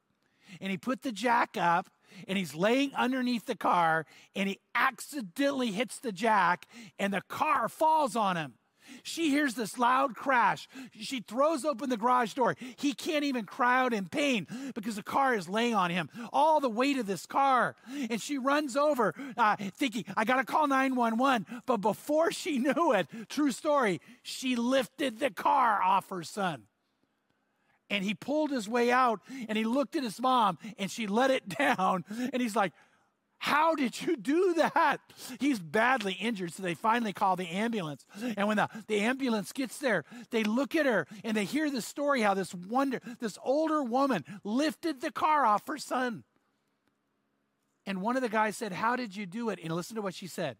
And 0.60 0.70
he 0.70 0.76
put 0.78 1.02
the 1.02 1.10
jack 1.10 1.56
up 1.56 1.88
and 2.28 2.38
he's 2.38 2.54
laying 2.54 2.94
underneath 2.94 3.46
the 3.46 3.56
car 3.56 4.06
and 4.34 4.48
he 4.48 4.58
accidentally 4.74 5.72
hits 5.72 5.98
the 5.98 6.12
jack 6.12 6.66
and 6.98 7.12
the 7.12 7.22
car 7.22 7.68
falls 7.68 8.16
on 8.16 8.36
him. 8.36 8.54
She 9.02 9.30
hears 9.30 9.54
this 9.54 9.78
loud 9.78 10.14
crash. 10.14 10.68
She 10.98 11.20
throws 11.20 11.64
open 11.64 11.90
the 11.90 11.96
garage 11.96 12.34
door. 12.34 12.56
He 12.76 12.92
can't 12.92 13.24
even 13.24 13.44
cry 13.44 13.80
out 13.80 13.92
in 13.92 14.06
pain 14.06 14.46
because 14.74 14.96
the 14.96 15.02
car 15.02 15.34
is 15.34 15.48
laying 15.48 15.74
on 15.74 15.90
him. 15.90 16.10
All 16.32 16.60
the 16.60 16.68
weight 16.68 16.98
of 16.98 17.06
this 17.06 17.26
car. 17.26 17.76
And 18.10 18.20
she 18.20 18.38
runs 18.38 18.76
over 18.76 19.14
uh, 19.36 19.56
thinking, 19.56 20.04
I 20.16 20.24
got 20.24 20.36
to 20.36 20.44
call 20.44 20.66
911. 20.66 21.62
But 21.66 21.78
before 21.78 22.32
she 22.32 22.58
knew 22.58 22.92
it, 22.92 23.08
true 23.28 23.52
story, 23.52 24.00
she 24.22 24.56
lifted 24.56 25.20
the 25.20 25.30
car 25.30 25.82
off 25.82 26.08
her 26.10 26.22
son 26.22 26.64
and 27.92 28.02
he 28.04 28.14
pulled 28.14 28.50
his 28.50 28.68
way 28.68 28.90
out 28.90 29.20
and 29.48 29.56
he 29.56 29.64
looked 29.64 29.94
at 29.94 30.02
his 30.02 30.20
mom 30.20 30.58
and 30.78 30.90
she 30.90 31.06
let 31.06 31.30
it 31.30 31.48
down 31.58 32.04
and 32.32 32.42
he's 32.42 32.56
like 32.56 32.72
how 33.44 33.74
did 33.74 34.00
you 34.00 34.16
do 34.16 34.54
that? 34.54 34.98
He's 35.40 35.58
badly 35.58 36.12
injured, 36.12 36.52
so 36.52 36.62
they 36.62 36.74
finally 36.74 37.12
call 37.12 37.34
the 37.34 37.48
ambulance. 37.48 38.06
And 38.36 38.46
when 38.46 38.56
the, 38.56 38.68
the 38.86 39.00
ambulance 39.00 39.50
gets 39.50 39.78
there, 39.78 40.04
they 40.30 40.44
look 40.44 40.76
at 40.76 40.86
her 40.86 41.08
and 41.24 41.36
they 41.36 41.44
hear 41.44 41.68
the 41.68 41.82
story 41.82 42.20
how 42.20 42.34
this 42.34 42.54
wonder, 42.54 43.00
this 43.18 43.38
older 43.42 43.82
woman 43.82 44.24
lifted 44.44 45.00
the 45.00 45.10
car 45.10 45.44
off 45.44 45.66
her 45.66 45.76
son. 45.76 46.22
And 47.84 48.00
one 48.00 48.14
of 48.14 48.22
the 48.22 48.28
guys 48.28 48.56
said, 48.56 48.72
How 48.72 48.94
did 48.94 49.16
you 49.16 49.26
do 49.26 49.50
it? 49.50 49.58
And 49.60 49.74
listen 49.74 49.96
to 49.96 50.02
what 50.02 50.14
she 50.14 50.28
said. 50.28 50.56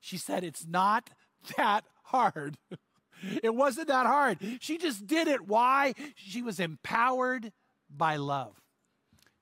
She 0.00 0.16
said, 0.16 0.42
It's 0.42 0.66
not 0.66 1.10
that 1.56 1.84
hard. 2.02 2.58
it 3.42 3.54
wasn't 3.54 3.88
that 3.88 4.06
hard. 4.06 4.38
She 4.60 4.78
just 4.78 5.06
did 5.06 5.28
it. 5.28 5.46
Why? 5.46 5.94
She 6.14 6.42
was 6.42 6.60
empowered 6.60 7.52
by 7.90 8.16
love. 8.16 8.60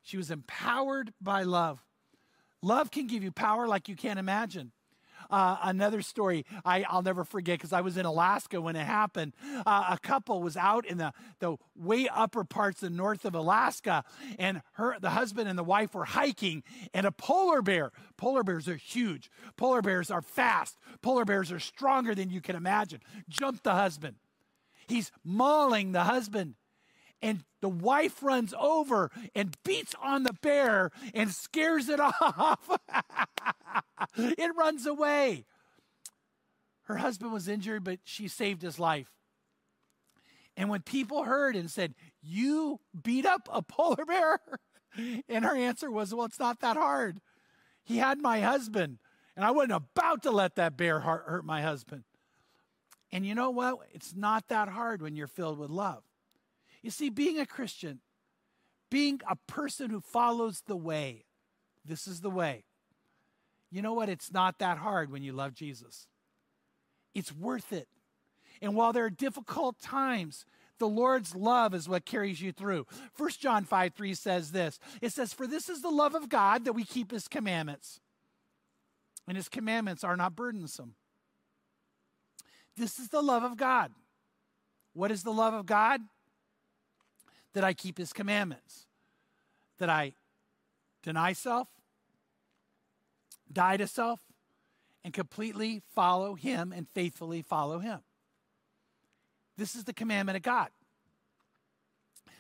She 0.02 0.16
was 0.16 0.30
empowered 0.30 1.12
by 1.20 1.42
love. 1.44 1.84
Love 2.62 2.90
can 2.90 3.06
give 3.06 3.22
you 3.22 3.32
power 3.32 3.66
like 3.66 3.88
you 3.88 3.96
can't 3.96 4.18
imagine. 4.18 4.72
Uh, 5.32 5.56
another 5.62 6.02
story 6.02 6.44
I, 6.64 6.84
will 6.92 7.02
never 7.02 7.24
forget 7.24 7.58
because 7.58 7.72
I 7.72 7.80
was 7.80 7.96
in 7.96 8.04
Alaska 8.04 8.60
when 8.60 8.76
it 8.76 8.84
happened. 8.84 9.32
Uh, 9.64 9.86
a 9.90 9.98
couple 9.98 10.42
was 10.42 10.58
out 10.58 10.86
in 10.86 10.98
the, 10.98 11.12
the 11.38 11.56
way 11.74 12.06
upper 12.06 12.44
parts 12.44 12.82
of 12.82 12.92
north 12.92 13.24
of 13.24 13.34
Alaska, 13.34 14.04
and 14.38 14.60
her 14.72 14.96
the 15.00 15.10
husband 15.10 15.48
and 15.48 15.58
the 15.58 15.64
wife 15.64 15.94
were 15.94 16.04
hiking, 16.04 16.62
and 16.92 17.06
a 17.06 17.12
polar 17.12 17.62
bear. 17.62 17.92
Polar 18.18 18.44
bears 18.44 18.68
are 18.68 18.76
huge. 18.76 19.30
Polar 19.56 19.80
bears 19.80 20.10
are 20.10 20.22
fast. 20.22 20.76
Polar 21.00 21.24
bears 21.24 21.50
are 21.50 21.60
stronger 21.60 22.14
than 22.14 22.28
you 22.28 22.42
can 22.42 22.54
imagine. 22.54 23.00
Jumped 23.28 23.64
the 23.64 23.74
husband. 23.74 24.16
He's 24.86 25.10
mauling 25.24 25.92
the 25.92 26.04
husband 26.04 26.54
and 27.22 27.44
the 27.61 27.68
wife 27.68 28.22
runs 28.22 28.52
over 28.58 29.11
and 29.35 29.56
beats 29.64 29.94
on 30.02 30.24
the 30.24 30.35
bear 30.42 30.90
and 31.14 31.30
scares 31.30 31.88
it 31.88 32.00
off. 32.00 32.68
it 34.16 34.56
runs 34.56 34.85
away. 34.87 35.44
Her 36.82 36.96
husband 36.96 37.32
was 37.32 37.48
injured, 37.48 37.85
but 37.85 38.00
she 38.04 38.26
saved 38.26 38.61
his 38.61 38.78
life. 38.78 39.12
And 40.56 40.68
when 40.68 40.82
people 40.82 41.24
heard 41.24 41.56
and 41.56 41.70
said, 41.70 41.94
You 42.20 42.80
beat 43.02 43.24
up 43.24 43.48
a 43.50 43.62
polar 43.62 44.04
bear? 44.04 44.40
And 45.26 45.46
her 45.46 45.56
answer 45.56 45.90
was, 45.90 46.14
Well, 46.14 46.26
it's 46.26 46.38
not 46.38 46.61
that 46.61 46.76
hard. 46.76 47.18
He 47.82 47.96
had 47.96 48.18
my 48.18 48.42
husband, 48.42 48.98
and 49.35 49.42
I 49.42 49.50
wasn't 49.50 49.72
about 49.72 50.22
to 50.24 50.30
let 50.30 50.56
that 50.56 50.76
bear 50.76 51.00
hurt 51.00 51.46
my 51.46 51.62
husband. 51.62 52.04
And 53.11 53.24
you 53.24 53.35
know 53.35 53.48
what? 53.48 53.78
It's 53.94 54.14
not 54.14 54.48
that 54.48 54.68
hard 54.68 55.00
when 55.00 55.16
you're 55.16 55.28
filled 55.28 55.58
with 55.58 55.70
love. 55.70 56.02
You 56.82 56.90
see, 56.90 57.10
being 57.10 57.38
a 57.38 57.46
Christian, 57.46 58.00
being 58.90 59.20
a 59.28 59.36
person 59.46 59.90
who 59.90 60.00
follows 60.00 60.62
the 60.66 60.76
way, 60.76 61.24
this 61.84 62.06
is 62.06 62.20
the 62.20 62.30
way. 62.30 62.64
You 63.70 63.82
know 63.82 63.94
what? 63.94 64.08
It's 64.08 64.32
not 64.32 64.58
that 64.58 64.78
hard 64.78 65.10
when 65.10 65.22
you 65.22 65.32
love 65.32 65.54
Jesus. 65.54 66.06
It's 67.14 67.34
worth 67.34 67.72
it. 67.72 67.88
And 68.60 68.74
while 68.76 68.92
there 68.92 69.04
are 69.04 69.10
difficult 69.10 69.80
times, 69.80 70.44
the 70.78 70.88
Lord's 70.88 71.34
love 71.34 71.74
is 71.74 71.88
what 71.88 72.04
carries 72.04 72.40
you 72.40 72.52
through. 72.52 72.86
1 73.16 73.30
John 73.40 73.64
5 73.64 73.94
3 73.94 74.14
says 74.14 74.52
this 74.52 74.78
It 75.00 75.12
says, 75.12 75.32
For 75.32 75.46
this 75.46 75.68
is 75.68 75.80
the 75.80 75.90
love 75.90 76.14
of 76.14 76.28
God 76.28 76.64
that 76.64 76.72
we 76.72 76.84
keep 76.84 77.10
his 77.10 77.28
commandments. 77.28 78.00
And 79.28 79.36
his 79.36 79.48
commandments 79.48 80.02
are 80.02 80.16
not 80.16 80.34
burdensome. 80.34 80.94
This 82.76 82.98
is 82.98 83.08
the 83.08 83.22
love 83.22 83.44
of 83.44 83.56
God. 83.56 83.92
What 84.94 85.10
is 85.10 85.22
the 85.22 85.32
love 85.32 85.54
of 85.54 85.66
God? 85.66 86.00
That 87.54 87.64
I 87.64 87.72
keep 87.74 87.98
his 87.98 88.12
commandments, 88.12 88.86
that 89.78 89.90
I 89.90 90.14
deny 91.02 91.32
self, 91.32 91.68
die 93.52 93.76
to 93.76 93.86
self, 93.86 94.20
and 95.04 95.12
completely 95.12 95.82
follow 95.94 96.34
him 96.34 96.72
and 96.72 96.86
faithfully 96.94 97.42
follow 97.42 97.78
him. 97.78 98.00
This 99.56 99.74
is 99.74 99.84
the 99.84 99.92
commandment 99.92 100.36
of 100.36 100.42
God. 100.42 100.68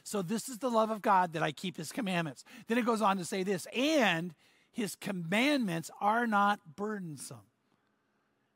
So, 0.04 0.22
this 0.22 0.48
is 0.48 0.58
the 0.58 0.70
love 0.70 0.90
of 0.90 1.00
God 1.00 1.32
that 1.34 1.42
I 1.42 1.52
keep 1.52 1.76
his 1.76 1.92
commandments. 1.92 2.44
Then 2.66 2.78
it 2.78 2.86
goes 2.86 3.02
on 3.02 3.18
to 3.18 3.24
say 3.24 3.44
this, 3.44 3.66
and 3.74 4.34
his 4.72 4.96
commandments 4.96 5.90
are 6.00 6.26
not 6.26 6.60
burdensome. 6.76 7.46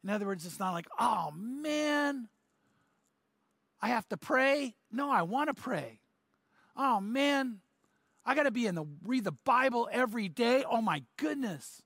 In 0.03 0.11
other 0.11 0.27
words, 0.27 0.47
it's 0.47 0.59
not 0.59 0.73
like, 0.73 0.87
oh 0.99 1.31
man, 1.37 2.29
I 3.81 3.88
have 3.88 4.09
to 4.09 4.16
pray. 4.16 4.75
No, 4.90 5.11
I 5.11 5.23
want 5.23 5.49
to 5.49 5.55
pray 5.55 6.01
oh 6.77 7.01
man, 7.01 7.61
I 8.25 8.35
got 8.35 8.45
to 8.45 8.51
be 8.51 8.67
in 8.67 8.75
the 8.75 8.85
read 9.05 9.25
the 9.25 9.33
Bible 9.33 9.89
every 9.91 10.29
day. 10.29 10.65
Oh 10.69 10.81
my 10.81 11.03
goodness. 11.17 11.83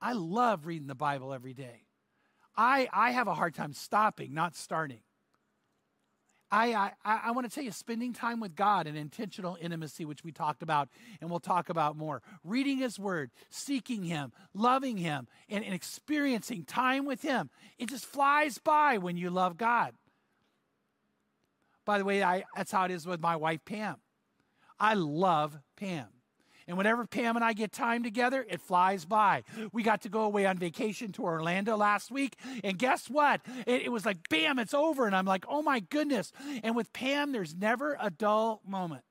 I 0.00 0.12
love 0.12 0.66
reading 0.66 0.88
the 0.88 0.94
Bible 0.94 1.32
every 1.32 1.54
day. 1.54 1.86
I, 2.56 2.88
I 2.92 3.10
have 3.10 3.28
a 3.28 3.34
hard 3.34 3.54
time 3.54 3.72
stopping, 3.72 4.32
not 4.34 4.56
starting. 4.56 5.00
I, 6.50 6.92
I, 7.04 7.20
I 7.24 7.30
want 7.32 7.48
to 7.48 7.54
tell 7.54 7.64
you, 7.64 7.72
spending 7.72 8.12
time 8.12 8.38
with 8.38 8.54
God 8.54 8.86
and 8.86 8.96
intentional 8.96 9.58
intimacy, 9.60 10.04
which 10.04 10.22
we 10.22 10.30
talked 10.30 10.62
about 10.62 10.88
and 11.20 11.28
we'll 11.28 11.40
talk 11.40 11.68
about 11.68 11.96
more. 11.96 12.22
Reading 12.44 12.78
His 12.78 12.98
Word, 12.98 13.30
seeking 13.50 14.04
Him, 14.04 14.32
loving 14.54 14.96
Him, 14.96 15.26
and, 15.48 15.64
and 15.64 15.74
experiencing 15.74 16.64
time 16.64 17.04
with 17.04 17.22
Him. 17.22 17.50
It 17.78 17.88
just 17.88 18.06
flies 18.06 18.58
by 18.58 18.98
when 18.98 19.16
you 19.16 19.28
love 19.28 19.56
God. 19.56 19.94
By 21.86 21.98
the 21.98 22.04
way, 22.04 22.22
I, 22.22 22.44
that's 22.54 22.70
how 22.70 22.84
it 22.84 22.90
is 22.90 23.06
with 23.06 23.20
my 23.20 23.36
wife, 23.36 23.64
Pam. 23.64 23.96
I 24.78 24.94
love 24.94 25.58
Pam. 25.76 26.08
And 26.68 26.76
whenever 26.76 27.06
Pam 27.06 27.36
and 27.36 27.44
I 27.44 27.52
get 27.52 27.70
time 27.72 28.02
together, 28.02 28.44
it 28.48 28.60
flies 28.60 29.04
by. 29.04 29.44
We 29.72 29.84
got 29.84 30.02
to 30.02 30.08
go 30.08 30.22
away 30.22 30.46
on 30.46 30.58
vacation 30.58 31.12
to 31.12 31.22
Orlando 31.22 31.76
last 31.76 32.10
week. 32.10 32.36
And 32.64 32.76
guess 32.76 33.08
what? 33.08 33.40
It, 33.66 33.82
it, 33.82 33.92
was 33.92 34.04
like, 34.04 34.28
bam, 34.28 34.58
it's 34.58 34.74
over. 34.74 35.06
And 35.06 35.14
I'm 35.14 35.26
like, 35.26 35.44
oh 35.48 35.62
my 35.62 35.78
goodness. 35.78 36.32
And 36.64 36.74
with 36.74 36.92
Pam, 36.92 37.30
there's 37.30 37.54
never 37.54 37.96
a 38.00 38.10
dull 38.10 38.60
moment. 38.66 39.02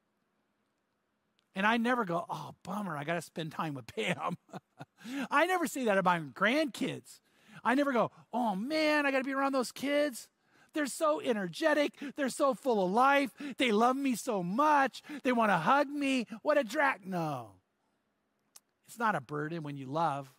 And 1.55 1.65
I 1.65 1.77
never 1.77 2.03
go, 2.03 2.25
oh, 2.29 2.51
bummer, 2.63 2.97
I 2.97 3.05
got 3.05 3.13
to 3.13 3.21
spend 3.21 3.53
time 3.53 3.73
with 3.73 3.87
Pam. 3.87 4.37
I 5.31 5.45
never 5.45 5.65
say 5.65 5.85
that 5.85 5.97
about 5.97 6.21
my 6.21 6.27
grandkids. 6.31 7.21
I 7.63 7.73
never 7.73 7.93
go, 7.93 8.11
oh 8.33 8.55
man, 8.55 9.05
I 9.05 9.11
got 9.11 9.19
to 9.19 9.23
be 9.23 9.33
around 9.33 9.53
those 9.53 9.71
kids. 9.71 10.27
They're 10.75 10.85
so 10.85 11.19
energetic. 11.19 11.93
They're 12.15 12.29
so 12.29 12.53
full 12.53 12.85
of 12.85 12.91
life. 12.91 13.31
They 13.57 13.71
love 13.71 13.95
me 13.95 14.15
so 14.15 14.43
much. 14.43 15.01
They 15.23 15.31
want 15.31 15.49
to 15.49 15.57
hug 15.57 15.87
me. 15.87 16.27
What 16.43 16.59
a 16.59 16.63
drag. 16.63 17.07
No. 17.07 17.53
It's 18.87 18.99
not 18.99 19.15
a 19.15 19.21
burden 19.21 19.63
when 19.63 19.77
you 19.77 19.87
love. 19.87 20.31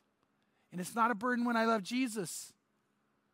And 0.71 0.81
it's 0.81 0.95
not 0.95 1.11
a 1.11 1.15
burden 1.15 1.45
when 1.45 1.57
I 1.57 1.65
love 1.65 1.83
Jesus. 1.83 2.53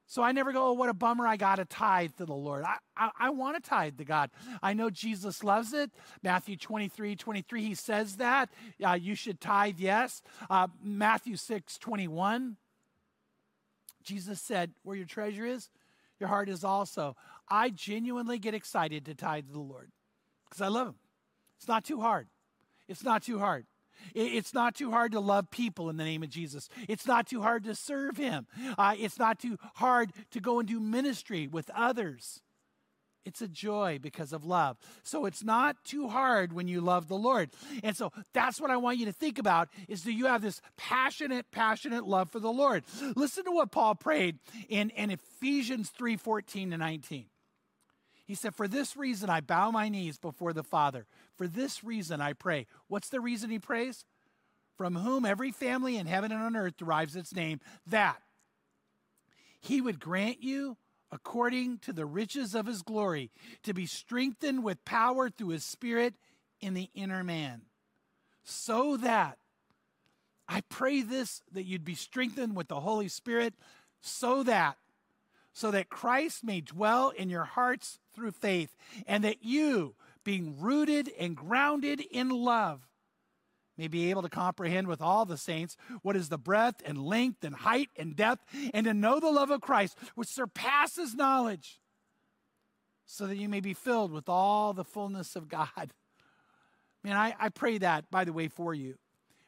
So 0.06 0.22
I 0.22 0.32
never 0.32 0.52
go, 0.52 0.68
oh, 0.68 0.72
what 0.72 0.90
a 0.90 0.94
bummer, 0.94 1.26
I 1.26 1.36
got 1.36 1.56
to 1.56 1.64
tithe 1.64 2.10
to 2.18 2.26
the 2.26 2.34
Lord. 2.34 2.64
I, 2.64 2.76
I, 2.96 3.10
I 3.18 3.30
want 3.30 3.56
to 3.56 3.66
tithe 3.66 3.96
to 3.96 4.04
God. 4.04 4.30
I 4.62 4.74
know 4.74 4.90
Jesus 4.90 5.42
loves 5.42 5.72
it. 5.72 5.90
Matthew 6.22 6.56
23, 6.56 7.16
23, 7.16 7.64
he 7.64 7.74
says 7.74 8.16
that. 8.16 8.50
Uh, 8.84 8.92
you 8.92 9.14
should 9.14 9.40
tithe, 9.40 9.76
yes. 9.78 10.20
Uh, 10.50 10.68
Matthew 10.82 11.36
6, 11.36 11.78
21, 11.78 12.56
Jesus 14.02 14.40
said, 14.40 14.72
where 14.82 14.96
your 14.96 15.06
treasure 15.06 15.46
is, 15.46 15.70
your 16.22 16.28
heart 16.28 16.48
is 16.48 16.62
also. 16.62 17.16
I 17.48 17.70
genuinely 17.70 18.38
get 18.38 18.54
excited 18.54 19.04
to 19.06 19.14
tithe 19.14 19.48
to 19.48 19.52
the 19.52 19.58
Lord 19.58 19.90
because 20.48 20.62
I 20.62 20.68
love 20.68 20.86
Him. 20.86 20.94
It's 21.58 21.66
not 21.66 21.84
too 21.84 22.00
hard. 22.00 22.28
It's 22.86 23.02
not 23.02 23.24
too 23.24 23.40
hard. 23.40 23.66
It's 24.14 24.54
not 24.54 24.76
too 24.76 24.92
hard 24.92 25.12
to 25.12 25.20
love 25.20 25.50
people 25.50 25.90
in 25.90 25.96
the 25.96 26.04
name 26.04 26.22
of 26.22 26.30
Jesus. 26.30 26.68
It's 26.88 27.08
not 27.08 27.26
too 27.26 27.42
hard 27.42 27.64
to 27.64 27.74
serve 27.74 28.16
Him. 28.18 28.46
Uh, 28.78 28.94
it's 28.96 29.18
not 29.18 29.40
too 29.40 29.58
hard 29.74 30.12
to 30.30 30.40
go 30.40 30.60
and 30.60 30.68
do 30.68 30.78
ministry 30.78 31.48
with 31.48 31.70
others. 31.74 32.40
It's 33.24 33.40
a 33.40 33.48
joy 33.48 33.98
because 34.02 34.32
of 34.32 34.44
love. 34.44 34.76
So 35.02 35.26
it's 35.26 35.44
not 35.44 35.84
too 35.84 36.08
hard 36.08 36.52
when 36.52 36.66
you 36.66 36.80
love 36.80 37.08
the 37.08 37.16
Lord. 37.16 37.50
And 37.84 37.96
so 37.96 38.12
that's 38.32 38.60
what 38.60 38.70
I 38.70 38.76
want 38.76 38.98
you 38.98 39.06
to 39.06 39.12
think 39.12 39.38
about 39.38 39.68
is 39.88 40.02
do 40.02 40.12
you 40.12 40.26
have 40.26 40.42
this 40.42 40.60
passionate, 40.76 41.50
passionate 41.52 42.04
love 42.04 42.30
for 42.30 42.40
the 42.40 42.52
Lord? 42.52 42.84
Listen 43.14 43.44
to 43.44 43.52
what 43.52 43.70
Paul 43.70 43.94
prayed 43.94 44.38
in, 44.68 44.90
in 44.90 45.10
Ephesians 45.10 45.90
3 45.90 46.16
14 46.16 46.72
to 46.72 46.76
19. 46.76 47.26
He 48.24 48.34
said, 48.34 48.54
For 48.54 48.66
this 48.66 48.96
reason 48.96 49.30
I 49.30 49.40
bow 49.40 49.70
my 49.70 49.88
knees 49.88 50.18
before 50.18 50.52
the 50.52 50.62
Father. 50.62 51.06
For 51.36 51.46
this 51.46 51.84
reason 51.84 52.20
I 52.20 52.32
pray. 52.32 52.66
What's 52.88 53.08
the 53.08 53.20
reason 53.20 53.50
he 53.50 53.58
prays? 53.58 54.04
From 54.76 54.96
whom 54.96 55.24
every 55.24 55.52
family 55.52 55.96
in 55.96 56.06
heaven 56.06 56.32
and 56.32 56.42
on 56.42 56.56
earth 56.56 56.76
derives 56.76 57.14
its 57.14 57.34
name, 57.34 57.60
that 57.86 58.20
he 59.60 59.80
would 59.80 60.00
grant 60.00 60.42
you, 60.42 60.76
according 61.12 61.78
to 61.78 61.92
the 61.92 62.06
riches 62.06 62.54
of 62.54 62.66
his 62.66 62.82
glory, 62.82 63.30
to 63.62 63.74
be 63.74 63.86
strengthened 63.86 64.64
with 64.64 64.84
power 64.84 65.28
through 65.28 65.48
his 65.48 65.62
Spirit 65.62 66.14
in 66.60 66.72
the 66.72 66.88
inner 66.94 67.22
man. 67.22 67.60
So 68.42 68.96
that, 68.96 69.38
I 70.48 70.62
pray 70.62 71.02
this, 71.02 71.42
that 71.52 71.64
you'd 71.64 71.84
be 71.84 71.94
strengthened 71.94 72.56
with 72.56 72.68
the 72.68 72.80
Holy 72.80 73.08
Spirit, 73.08 73.54
so 74.00 74.42
that, 74.42 74.78
so 75.52 75.70
that 75.70 75.90
Christ 75.90 76.42
may 76.42 76.62
dwell 76.62 77.10
in 77.10 77.28
your 77.28 77.44
hearts 77.44 77.98
through 78.14 78.32
faith, 78.32 78.74
and 79.06 79.22
that 79.22 79.44
you, 79.44 79.94
being 80.24 80.58
rooted 80.58 81.10
and 81.18 81.36
grounded 81.36 82.00
in 82.00 82.30
love, 82.30 82.88
may 83.76 83.88
be 83.88 84.10
able 84.10 84.22
to 84.22 84.28
comprehend 84.28 84.86
with 84.86 85.00
all 85.00 85.24
the 85.24 85.36
saints 85.36 85.76
what 86.02 86.16
is 86.16 86.28
the 86.28 86.38
breadth 86.38 86.82
and 86.84 86.98
length 86.98 87.44
and 87.44 87.54
height 87.54 87.88
and 87.96 88.16
depth, 88.16 88.44
and 88.74 88.84
to 88.84 88.94
know 88.94 89.18
the 89.18 89.30
love 89.30 89.50
of 89.50 89.60
Christ, 89.60 89.96
which 90.14 90.28
surpasses 90.28 91.14
knowledge, 91.14 91.80
so 93.06 93.26
that 93.26 93.36
you 93.36 93.48
may 93.48 93.60
be 93.60 93.74
filled 93.74 94.12
with 94.12 94.28
all 94.28 94.72
the 94.72 94.84
fullness 94.84 95.36
of 95.36 95.48
God. 95.48 95.92
Man, 97.02 97.16
I, 97.16 97.34
I 97.38 97.48
pray 97.48 97.78
that, 97.78 98.10
by 98.10 98.24
the 98.24 98.32
way, 98.32 98.48
for 98.48 98.74
you. 98.74 98.96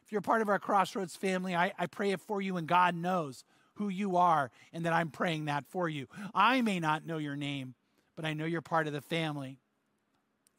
If 0.03 0.11
you're 0.11 0.21
part 0.21 0.41
of 0.41 0.49
our 0.49 0.59
Crossroads 0.59 1.15
family, 1.15 1.55
I, 1.55 1.71
I 1.79 1.87
pray 1.87 2.11
it 2.11 2.21
for 2.21 2.41
you, 2.41 2.57
and 2.57 2.67
God 2.67 2.95
knows 2.95 3.43
who 3.75 3.89
you 3.89 4.17
are, 4.17 4.51
and 4.73 4.85
that 4.85 4.93
I'm 4.93 5.09
praying 5.09 5.45
that 5.45 5.65
for 5.67 5.89
you. 5.89 6.07
I 6.33 6.61
may 6.61 6.79
not 6.79 7.05
know 7.05 7.17
your 7.17 7.35
name, 7.35 7.75
but 8.15 8.25
I 8.25 8.33
know 8.33 8.45
you're 8.45 8.61
part 8.61 8.87
of 8.87 8.93
the 8.93 9.01
family. 9.01 9.59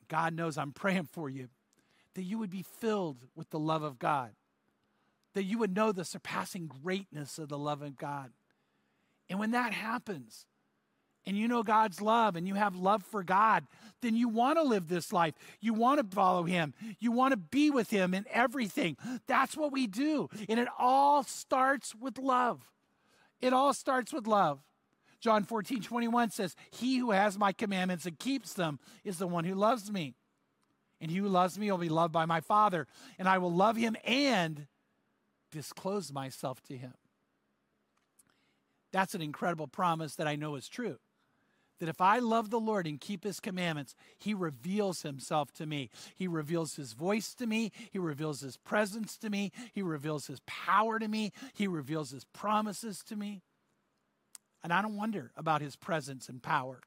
God 0.09 0.35
knows 0.35 0.59
I'm 0.59 0.73
praying 0.73 1.09
for 1.13 1.29
you 1.29 1.49
that 2.17 2.25
you 2.25 2.39
would 2.39 2.51
be 2.51 2.63
filled 2.63 3.19
with 3.37 3.51
the 3.51 3.59
love 3.59 3.83
of 3.83 3.99
God, 3.99 4.33
that 5.35 5.45
you 5.45 5.59
would 5.59 5.77
know 5.77 5.93
the 5.93 6.05
surpassing 6.05 6.67
greatness 6.67 7.39
of 7.39 7.49
the 7.49 7.59
love 7.59 7.83
of 7.83 7.97
God. 7.97 8.33
And 9.29 9.39
when 9.39 9.53
that 9.53 9.73
happens, 9.73 10.47
and 11.27 11.37
you 11.37 11.49
know 11.49 11.63
God's 11.63 12.01
love 12.01 12.37
and 12.37 12.47
you 12.47 12.55
have 12.55 12.77
love 12.77 13.03
for 13.03 13.23
God, 13.23 13.67
then 14.01 14.15
you 14.15 14.29
want 14.29 14.59
to 14.59 14.63
live 14.63 14.89
this 14.89 15.13
life. 15.13 15.35
You 15.61 15.75
want 15.75 15.99
to 15.99 16.15
follow 16.15 16.45
Him. 16.45 16.73
You 17.01 17.11
want 17.11 17.33
to 17.33 17.37
be 17.37 17.71
with 17.71 17.91
Him 17.91 18.15
in 18.15 18.25
everything. 18.31 18.97
That's 19.27 19.57
what 19.57 19.73
we 19.73 19.89
do. 19.89 20.29
And 20.49 20.61
it 20.61 20.69
all 20.79 21.25
starts 21.25 21.95
with 21.95 22.19
love. 22.19 22.71
It 23.41 23.53
all 23.53 23.75
starts 23.75 24.13
with 24.13 24.27
love. 24.27 24.61
John 25.21 25.43
14, 25.43 25.83
21 25.83 26.31
says, 26.31 26.55
He 26.71 26.99
who 26.99 27.11
has 27.11 27.37
my 27.37 27.53
commandments 27.53 28.07
and 28.07 28.19
keeps 28.19 28.53
them 28.53 28.79
is 29.05 29.19
the 29.19 29.27
one 29.27 29.45
who 29.45 29.55
loves 29.55 29.91
me. 29.91 30.15
And 31.01 31.11
he 31.11 31.19
who 31.19 31.29
loves 31.29 31.59
me 31.59 31.71
will 31.71 31.79
be 31.79 31.89
loved 31.89 32.13
by 32.13 32.25
my 32.25 32.41
Father, 32.41 32.87
and 33.19 33.29
I 33.29 33.39
will 33.39 33.53
love 33.53 33.77
him 33.77 33.97
and 34.05 34.67
disclose 35.51 36.13
myself 36.13 36.63
to 36.65 36.77
him. 36.77 36.95
That's 38.93 39.15
an 39.15 39.21
incredible 39.21 39.67
promise 39.67 40.15
that 40.17 40.27
I 40.27 40.37
know 40.37 40.55
is 40.55 40.69
true. 40.69 40.99
That 41.79 41.91
if 41.91 42.01
I 42.01 42.19
love 42.21 42.49
the 42.49 42.59
Lord 42.59 42.87
and 42.87 42.99
keep 42.99 43.25
his 43.25 43.41
commandments, 43.41 43.95
he 44.19 44.33
reveals 44.33 45.03
himself 45.03 45.53
to 45.55 45.67
me. 45.67 45.91
He 46.15 46.27
reveals 46.27 46.77
his 46.77 46.95
voice 46.95 47.35
to 47.35 47.47
me. 47.47 47.73
He 47.91 47.99
reveals 47.99 48.41
his 48.41 48.57
presence 48.57 49.19
to 49.19 49.29
me. 49.29 49.53
He 49.75 49.83
reveals 49.83 50.27
his 50.27 50.41
power 50.47 50.99
to 50.99 51.09
me. 51.09 51.33
He 51.53 51.67
reveals 51.67 52.11
his 52.11 52.25
promises 52.25 53.03
to 53.09 53.17
me. 53.17 53.43
And 54.65 54.73
I 54.73 54.81
don't 54.81 54.97
wonder 54.97 55.33
about 55.37 55.61
his 55.61 55.77
presence 55.77 56.31
and 56.31 56.43
power. 56.43 56.81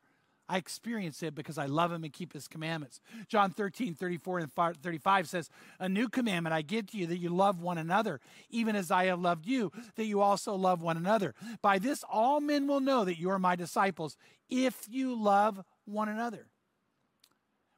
I 0.50 0.58
experience 0.58 1.22
it 1.22 1.36
because 1.36 1.60
I 1.60 1.68
love 1.68 1.92
him 1.92 2.04
and 2.04 2.12
keep 2.12 2.34
his 2.34 2.48
commandments. 2.48 3.00
John 3.28 3.52
13, 3.52 3.94
34 3.94 4.40
and 4.40 4.52
35 4.52 5.30
says, 5.30 5.50
A 5.80 5.88
new 5.88 6.10
commandment 6.10 6.54
I 6.54 6.64
give 6.64 6.88
to 6.88 6.98
you 6.98 7.06
that 7.06 7.20
you 7.20 7.30
love 7.30 7.62
one 7.62 7.78
another, 7.78 8.20
even 8.50 8.76
as 8.76 8.90
I 8.90 9.06
have 9.06 9.22
loved 9.22 9.46
you, 9.46 9.72
that 9.96 10.06
you 10.06 10.22
also 10.22 10.56
love 10.56 10.82
one 10.82 10.98
another. 10.98 11.36
By 11.62 11.78
this, 11.78 12.04
all 12.10 12.42
men 12.42 12.66
will 12.66 12.80
know 12.80 13.06
that 13.06 13.20
you 13.20 13.30
are 13.30 13.38
my 13.38 13.56
disciples 13.56 14.18
if 14.50 14.88
you 14.90 15.14
love 15.14 15.64
one 15.86 16.10
another. 16.10 16.48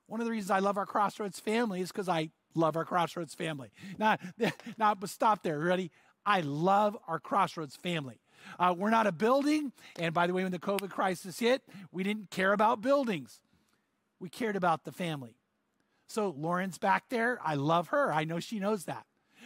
One 0.07 0.21
of 0.21 0.25
the 0.25 0.31
reasons 0.31 0.51
I 0.51 0.59
love 0.59 0.77
our 0.77 0.85
Crossroads 0.85 1.41
family 1.41 1.81
is 1.81 1.91
because 1.91 2.07
I 2.07 2.29
love 2.55 2.77
our 2.77 2.85
Crossroads 2.85 3.35
family. 3.35 3.71
Not, 3.97 4.21
not, 4.77 5.01
but 5.01 5.09
stop 5.09 5.43
there. 5.43 5.59
Ready? 5.59 5.91
I 6.25 6.39
love 6.39 6.97
our 7.05 7.19
Crossroads 7.19 7.75
family. 7.75 8.20
Uh, 8.59 8.73
we're 8.77 8.89
not 8.89 9.07
a 9.07 9.11
building. 9.11 9.71
And 9.97 10.13
by 10.13 10.27
the 10.27 10.33
way, 10.33 10.43
when 10.43 10.51
the 10.51 10.59
COVID 10.59 10.89
crisis 10.89 11.39
hit, 11.39 11.63
we 11.91 12.03
didn't 12.03 12.29
care 12.31 12.53
about 12.53 12.81
buildings, 12.81 13.39
we 14.19 14.29
cared 14.29 14.55
about 14.55 14.83
the 14.83 14.91
family. 14.91 15.35
So 16.07 16.35
Lauren's 16.37 16.77
back 16.77 17.05
there. 17.09 17.39
I 17.43 17.55
love 17.55 17.87
her. 17.89 18.13
I 18.13 18.25
know 18.25 18.39
she 18.39 18.59
knows 18.59 18.83
that. 18.85 19.05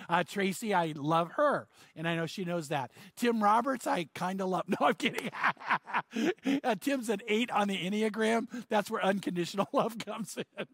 Uh, 0.09 0.23
Tracy, 0.23 0.73
I 0.73 0.93
love 0.95 1.33
her, 1.33 1.67
and 1.95 2.07
I 2.07 2.15
know 2.15 2.25
she 2.25 2.43
knows 2.43 2.67
that. 2.69 2.91
Tim 3.15 3.41
Roberts, 3.41 3.87
I 3.87 4.09
kind 4.13 4.41
of 4.41 4.49
love. 4.49 4.63
No, 4.79 4.87
I'm 4.87 4.95
kidding. 4.95 5.29
uh, 6.63 6.75
Tim's 6.79 7.09
an 7.09 7.21
eight 7.27 7.51
on 7.51 7.67
the 7.67 7.77
Enneagram. 7.77 8.47
That's 8.67 8.89
where 8.91 9.03
unconditional 9.03 9.67
love 9.73 9.97
comes 9.97 10.37
in. 10.37 10.65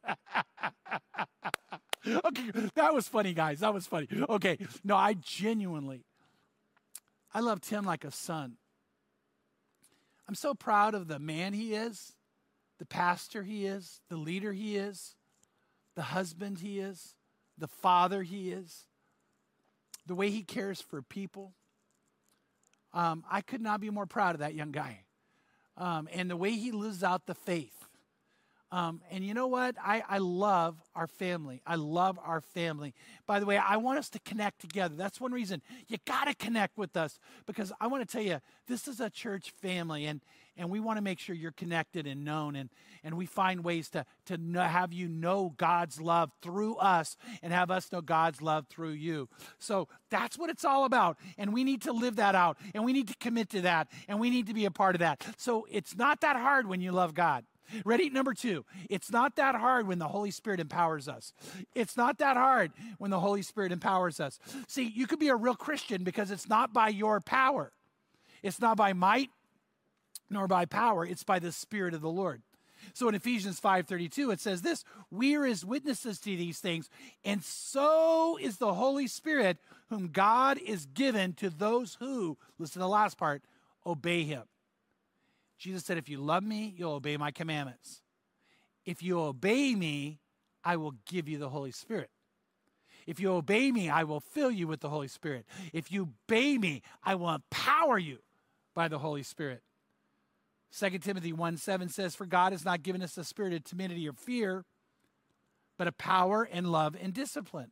okay, 2.25 2.51
that 2.75 2.93
was 2.93 3.07
funny, 3.07 3.33
guys. 3.33 3.59
That 3.59 3.73
was 3.73 3.85
funny. 3.85 4.07
Okay, 4.29 4.57
no, 4.83 4.95
I 4.95 5.13
genuinely, 5.13 6.03
I 7.33 7.39
love 7.39 7.61
Tim 7.61 7.85
like 7.85 8.03
a 8.03 8.11
son. 8.11 8.57
I'm 10.27 10.35
so 10.35 10.53
proud 10.53 10.93
of 10.93 11.07
the 11.07 11.19
man 11.19 11.53
he 11.53 11.73
is, 11.73 12.13
the 12.79 12.85
pastor 12.85 13.43
he 13.43 13.65
is, 13.65 14.01
the 14.09 14.17
leader 14.17 14.53
he 14.53 14.77
is, 14.77 15.15
the 15.95 16.01
husband 16.01 16.59
he 16.59 16.79
is, 16.79 17.15
the 17.57 17.67
father 17.67 18.23
he 18.23 18.51
is, 18.51 18.85
the 20.05 20.15
way 20.15 20.29
he 20.29 20.43
cares 20.43 20.81
for 20.81 21.01
people. 21.01 21.53
Um, 22.93 23.23
I 23.29 23.41
could 23.41 23.61
not 23.61 23.81
be 23.81 23.89
more 23.89 24.05
proud 24.05 24.35
of 24.35 24.39
that 24.39 24.55
young 24.55 24.71
guy. 24.71 25.03
Um, 25.77 26.09
and 26.11 26.29
the 26.29 26.37
way 26.37 26.51
he 26.51 26.71
lives 26.71 27.03
out 27.03 27.25
the 27.25 27.35
faith. 27.35 27.87
Um, 28.71 29.01
and 29.11 29.25
you 29.25 29.33
know 29.33 29.47
what? 29.47 29.75
I, 29.83 30.01
I 30.07 30.19
love 30.19 30.77
our 30.95 31.07
family. 31.07 31.61
I 31.67 31.75
love 31.75 32.17
our 32.23 32.39
family. 32.39 32.93
By 33.27 33.41
the 33.41 33.45
way, 33.45 33.57
I 33.57 33.75
want 33.75 33.99
us 33.99 34.09
to 34.11 34.19
connect 34.19 34.61
together. 34.61 34.95
That's 34.95 35.19
one 35.19 35.33
reason 35.33 35.61
you 35.87 35.97
got 36.05 36.27
to 36.27 36.33
connect 36.33 36.77
with 36.77 36.95
us 36.95 37.19
because 37.45 37.73
I 37.81 37.87
want 37.87 38.07
to 38.07 38.11
tell 38.11 38.23
you, 38.23 38.39
this 38.67 38.87
is 38.87 39.01
a 39.01 39.09
church 39.09 39.51
family, 39.61 40.05
and, 40.05 40.21
and 40.55 40.69
we 40.69 40.79
want 40.79 40.97
to 40.97 41.01
make 41.01 41.19
sure 41.19 41.35
you're 41.35 41.51
connected 41.51 42.07
and 42.07 42.23
known. 42.23 42.55
And, 42.55 42.69
and 43.03 43.17
we 43.17 43.25
find 43.25 43.61
ways 43.61 43.89
to, 43.89 44.05
to 44.27 44.37
know, 44.37 44.61
have 44.61 44.93
you 44.93 45.09
know 45.09 45.53
God's 45.57 45.99
love 45.99 46.31
through 46.41 46.75
us 46.75 47.17
and 47.43 47.51
have 47.51 47.71
us 47.71 47.91
know 47.91 47.99
God's 47.99 48.41
love 48.41 48.67
through 48.67 48.91
you. 48.91 49.27
So 49.59 49.89
that's 50.09 50.37
what 50.37 50.49
it's 50.49 50.63
all 50.63 50.85
about. 50.85 51.17
And 51.37 51.51
we 51.51 51.65
need 51.65 51.81
to 51.81 51.91
live 51.91 52.15
that 52.15 52.35
out, 52.35 52.57
and 52.73 52.85
we 52.85 52.93
need 52.93 53.09
to 53.09 53.15
commit 53.15 53.49
to 53.49 53.61
that, 53.61 53.89
and 54.07 54.17
we 54.17 54.29
need 54.29 54.47
to 54.47 54.53
be 54.53 54.63
a 54.63 54.71
part 54.71 54.95
of 54.95 54.99
that. 54.99 55.25
So 55.35 55.67
it's 55.69 55.97
not 55.97 56.21
that 56.21 56.37
hard 56.37 56.67
when 56.67 56.79
you 56.79 56.93
love 56.93 57.13
God. 57.13 57.43
Ready? 57.85 58.09
Number 58.09 58.33
two, 58.33 58.65
it's 58.89 59.11
not 59.11 59.35
that 59.37 59.55
hard 59.55 59.87
when 59.87 59.99
the 59.99 60.07
Holy 60.07 60.31
Spirit 60.31 60.59
empowers 60.59 61.07
us. 61.07 61.33
It's 61.75 61.97
not 61.97 62.17
that 62.19 62.37
hard 62.37 62.71
when 62.97 63.11
the 63.11 63.19
Holy 63.19 63.41
Spirit 63.41 63.71
empowers 63.71 64.19
us. 64.19 64.39
See, 64.67 64.83
you 64.83 65.07
could 65.07 65.19
be 65.19 65.29
a 65.29 65.35
real 65.35 65.55
Christian 65.55 66.03
because 66.03 66.31
it's 66.31 66.49
not 66.49 66.73
by 66.73 66.89
your 66.89 67.21
power, 67.21 67.71
it's 68.43 68.59
not 68.59 68.77
by 68.77 68.93
might 68.93 69.29
nor 70.29 70.47
by 70.47 70.65
power, 70.65 71.05
it's 71.05 71.23
by 71.23 71.39
the 71.39 71.51
Spirit 71.51 71.93
of 71.93 72.01
the 72.01 72.09
Lord. 72.09 72.41
So 72.93 73.07
in 73.07 73.15
Ephesians 73.15 73.59
5:32 73.59 74.31
it 74.31 74.39
says 74.39 74.61
this, 74.61 74.83
we 75.11 75.35
are 75.35 75.45
as 75.45 75.63
witnesses 75.63 76.19
to 76.19 76.35
these 76.35 76.59
things, 76.59 76.89
and 77.23 77.43
so 77.43 78.37
is 78.41 78.57
the 78.57 78.73
Holy 78.73 79.07
Spirit 79.07 79.57
whom 79.89 80.07
God 80.07 80.57
is 80.57 80.85
given 80.87 81.33
to 81.33 81.49
those 81.49 81.95
who, 81.99 82.37
listen 82.57 82.73
to 82.73 82.79
the 82.79 82.87
last 82.87 83.17
part, 83.17 83.43
obey 83.85 84.23
him. 84.23 84.43
Jesus 85.61 85.85
said, 85.85 85.99
If 85.99 86.09
you 86.09 86.17
love 86.17 86.43
me, 86.43 86.73
you'll 86.75 86.93
obey 86.93 87.17
my 87.17 87.29
commandments. 87.29 88.01
If 88.83 89.03
you 89.03 89.19
obey 89.21 89.75
me, 89.75 90.19
I 90.63 90.75
will 90.75 90.95
give 91.07 91.29
you 91.29 91.37
the 91.37 91.49
Holy 91.49 91.71
Spirit. 91.71 92.09
If 93.05 93.19
you 93.19 93.31
obey 93.33 93.71
me, 93.71 93.87
I 93.87 94.03
will 94.03 94.19
fill 94.19 94.49
you 94.49 94.67
with 94.67 94.79
the 94.79 94.89
Holy 94.89 95.07
Spirit. 95.07 95.45
If 95.71 95.91
you 95.91 96.09
obey 96.29 96.57
me, 96.57 96.81
I 97.03 97.13
will 97.13 97.29
empower 97.29 97.99
you 97.99 98.17
by 98.73 98.87
the 98.87 98.97
Holy 98.97 99.21
Spirit. 99.21 99.61
2 100.75 100.97
Timothy 100.97 101.31
1 101.31 101.57
7 101.57 101.89
says, 101.89 102.15
For 102.15 102.25
God 102.25 102.53
has 102.53 102.65
not 102.65 102.81
given 102.81 103.03
us 103.03 103.15
a 103.17 103.23
spirit 103.23 103.53
of 103.53 103.63
timidity 103.63 104.09
or 104.09 104.13
fear, 104.13 104.65
but 105.77 105.87
a 105.87 105.91
power 105.91 106.47
and 106.51 106.71
love 106.71 106.95
and 106.99 107.13
discipline. 107.13 107.71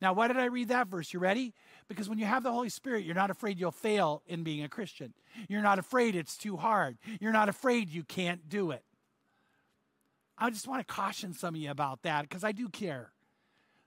Now, 0.00 0.12
why 0.12 0.28
did 0.28 0.36
I 0.36 0.44
read 0.44 0.68
that 0.68 0.86
verse? 0.86 1.12
You 1.12 1.18
ready? 1.18 1.52
Because 1.94 2.08
when 2.08 2.18
you 2.18 2.24
have 2.24 2.42
the 2.42 2.52
Holy 2.52 2.70
Spirit, 2.70 3.04
you're 3.04 3.14
not 3.14 3.30
afraid 3.30 3.60
you'll 3.60 3.70
fail 3.70 4.22
in 4.26 4.42
being 4.42 4.64
a 4.64 4.68
Christian. 4.68 5.12
You're 5.48 5.62
not 5.62 5.78
afraid 5.78 6.14
it's 6.14 6.38
too 6.38 6.56
hard. 6.56 6.96
You're 7.20 7.32
not 7.32 7.48
afraid 7.48 7.90
you 7.90 8.02
can't 8.02 8.48
do 8.48 8.70
it. 8.70 8.82
I 10.38 10.48
just 10.50 10.66
want 10.66 10.86
to 10.86 10.92
caution 10.92 11.34
some 11.34 11.54
of 11.54 11.60
you 11.60 11.70
about 11.70 12.02
that 12.02 12.22
because 12.22 12.44
I 12.44 12.52
do 12.52 12.68
care. 12.68 13.12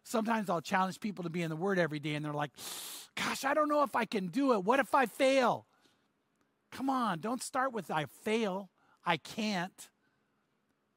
Sometimes 0.04 0.52
I'll 0.52 0.62
challenge 0.62 1.00
people 1.00 1.24
to 1.24 1.32
be 1.32 1.42
in 1.42 1.50
the 1.50 1.56
Word 1.56 1.80
every 1.80 2.00
day 2.00 2.14
and 2.14 2.24
they're 2.24 2.32
like, 2.32 2.52
gosh, 3.16 3.44
I 3.44 3.56
don't 3.56 3.70
know 3.70 3.82
if 3.82 3.96
I 3.96 4.06
can 4.06 4.28
do 4.28 4.54
it. 4.54 4.64
What 4.64 4.80
if 4.80 4.94
I 4.94 5.08
fail? 5.08 5.66
Come 6.72 6.90
on, 6.90 7.20
don't 7.20 7.42
start 7.42 7.74
with 7.74 7.90
I 7.90 8.06
fail, 8.24 8.70
I 9.04 9.18
can't. 9.18 9.90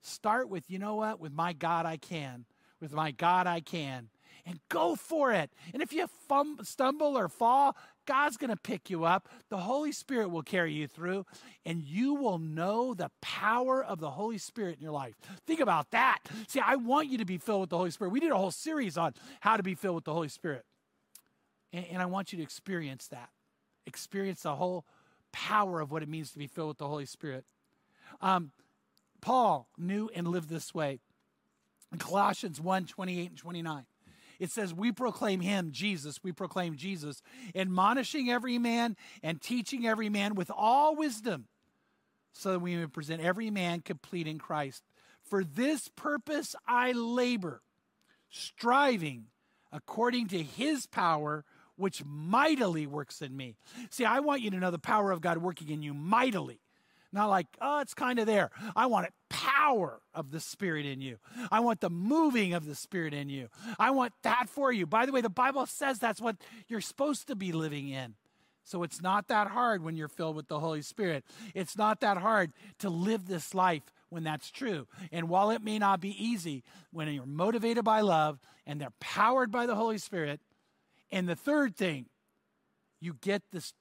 Start 0.03 0.49
with, 0.49 0.70
you 0.70 0.78
know 0.78 0.97
what? 0.97 1.20
With 1.20 1.33
my 1.33 1.55
God, 1.55 1.87
I 1.87 1.97
can. 1.97 2.45
With 2.80 2.93
my 2.93 3.12
God, 3.12 3.47
I 3.47 3.61
can 3.61 4.11
and 4.49 4.61
go 4.70 4.96
for 4.96 5.30
it. 5.30 5.51
And 5.74 5.82
if 5.82 5.92
you 5.92 6.09
stumble 6.62 7.18
or 7.18 7.28
fall, 7.28 7.76
God's 8.07 8.38
going 8.38 8.49
to 8.49 8.57
pick 8.57 8.88
you 8.88 9.05
up. 9.05 9.28
The 9.51 9.59
Holy 9.59 9.92
Spirit 9.92 10.30
will 10.30 10.42
carry 10.42 10.72
you 10.72 10.86
through, 10.86 11.26
and 11.66 11.82
you 11.82 12.14
will 12.14 12.38
know 12.38 12.94
the 12.94 13.11
power 13.20 13.84
of 13.84 14.01
the 14.01 14.11
Holy 14.11 14.38
Spirit 14.38 14.78
in 14.78 14.82
your 14.82 14.92
life. 14.92 15.14
Think 15.46 15.61
about 15.61 15.90
that. 15.90 16.20
See, 16.46 16.61
I 16.61 16.76
want 16.76 17.09
you 17.09 17.18
to 17.18 17.26
be 17.26 17.36
filled 17.36 17.61
with 17.61 17.70
the 17.70 17.76
Holy 17.76 17.90
Spirit. 17.90 18.11
We 18.11 18.20
did 18.20 18.32
a 18.32 18.38
whole 18.38 18.51
series 18.51 18.96
on 18.96 19.12
how 19.40 19.59
to 19.59 19.62
be 19.62 19.74
filled 19.74 19.96
with 19.96 20.05
the 20.05 20.14
Holy 20.14 20.28
Spirit. 20.28 20.64
And, 21.70 21.84
and 21.92 22.03
I 22.03 22.07
want 22.07 22.32
you 22.32 22.38
to 22.38 22.42
experience 22.42 23.07
that. 23.09 23.28
Experience 23.86 24.42
the 24.42 24.57
whole 24.57 24.86
power 25.30 25.80
of 25.80 25.92
what 25.92 26.03
it 26.03 26.09
means 26.09 26.32
to 26.32 26.38
be 26.38 26.46
filled 26.46 26.68
with 26.68 26.78
the 26.78 26.88
Holy 26.88 27.07
Spirit. 27.07 27.44
Um, 28.22 28.53
Paul 29.20 29.68
knew 29.76 30.09
and 30.14 30.26
lived 30.26 30.49
this 30.49 30.74
way. 30.74 31.01
In 31.92 31.99
Colossians 31.99 32.61
1 32.61 32.86
28 32.86 33.28
and 33.28 33.38
29. 33.38 33.84
It 34.39 34.51
says, 34.51 34.72
We 34.72 34.93
proclaim 34.93 35.41
him, 35.41 35.72
Jesus, 35.72 36.22
we 36.22 36.32
proclaim 36.32 36.76
Jesus, 36.76 37.22
admonishing 37.55 38.30
every 38.30 38.59
man 38.59 38.97
and 39.22 39.41
teaching 39.41 39.86
every 39.86 40.09
man 40.09 40.34
with 40.34 40.51
all 40.55 40.97
wisdom, 40.97 41.47
so 42.32 42.53
that 42.53 42.61
we 42.61 42.76
may 42.76 42.86
present 42.86 43.20
every 43.20 43.51
man 43.51 43.80
complete 43.80 44.26
in 44.26 44.39
Christ. 44.39 44.82
For 45.24 45.45
this 45.45 45.89
purpose 45.89 46.55
I 46.66 46.93
labor, 46.93 47.62
striving 48.30 49.26
according 49.72 50.28
to 50.28 50.43
his 50.43 50.86
power, 50.86 51.45
which 51.76 52.05
mightily 52.05 52.86
works 52.86 53.22
in 53.22 53.36
me. 53.36 53.57
See, 53.91 54.05
I 54.05 54.20
want 54.20 54.43
you 54.43 54.51
to 54.51 54.57
know 54.57 54.70
the 54.70 54.78
power 54.78 55.11
of 55.12 55.20
God 55.20 55.39
working 55.39 55.68
in 55.68 55.82
you 55.82 55.95
mightily. 55.95 56.61
Not 57.13 57.31
like, 57.31 57.47
oh, 57.61 57.81
it's 57.81 57.95
kind 57.95 58.19
of 58.19 58.27
there. 58.27 58.51
I 58.77 58.87
want 58.87 59.07
it 59.07 59.13
power 59.31 60.01
of 60.15 60.31
the 60.31 60.41
Spirit 60.41 60.85
in 60.85 61.01
you. 61.01 61.17
I 61.51 61.61
want 61.61 61.81
the 61.81 61.91
moving 61.91 62.55
of 62.55 62.67
the 62.67 62.75
Spirit 62.75 63.15
in 63.15 63.29
you. 63.29 63.49
I 63.79 63.91
want 63.91 64.13
that 64.23 64.49
for 64.49 64.73
you. 64.73 64.87
By 64.87 65.07
the 65.07 65.13
way, 65.13 65.21
the 65.21 65.31
Bible 65.31 65.65
says 65.67 65.99
that's 65.99 66.21
what 66.21 66.37
you're 66.69 66.81
supposed 66.81 67.29
to 67.29 67.35
be 67.35 67.53
living 67.53 67.89
in. 67.89 68.15
So 68.65 68.83
it's 68.83 69.01
not 69.01 69.29
that 69.29 69.49
hard 69.49 69.83
when 69.83 69.97
you're 69.97 70.09
filled 70.09 70.37
with 70.37 70.49
the 70.49 70.61
Holy 70.61 70.83
Spirit. 70.83 71.25
It's 71.55 71.79
not 71.79 72.01
that 72.01 72.19
hard 72.19 72.53
to 72.81 72.91
live 72.91 73.27
this 73.27 73.55
life 73.55 73.85
when 74.11 74.25
that's 74.25 74.51
true. 74.51 74.87
And 75.11 75.29
while 75.29 75.51
it 75.51 75.63
may 75.63 75.79
not 75.79 76.01
be 76.01 76.23
easy, 76.23 76.65
when 76.91 77.09
you're 77.09 77.25
motivated 77.25 77.85
by 77.85 78.03
love 78.03 78.39
and 78.67 78.81
they're 78.81 78.93
powered 79.01 79.51
by 79.51 79.65
the 79.65 79.75
Holy 79.75 79.99
Spirit, 79.99 80.41
and 81.11 81.27
the 81.27 81.37
third 81.37 81.77
thing, 81.77 82.07
you 83.01 83.17
get 83.23 83.43
this 83.53 83.73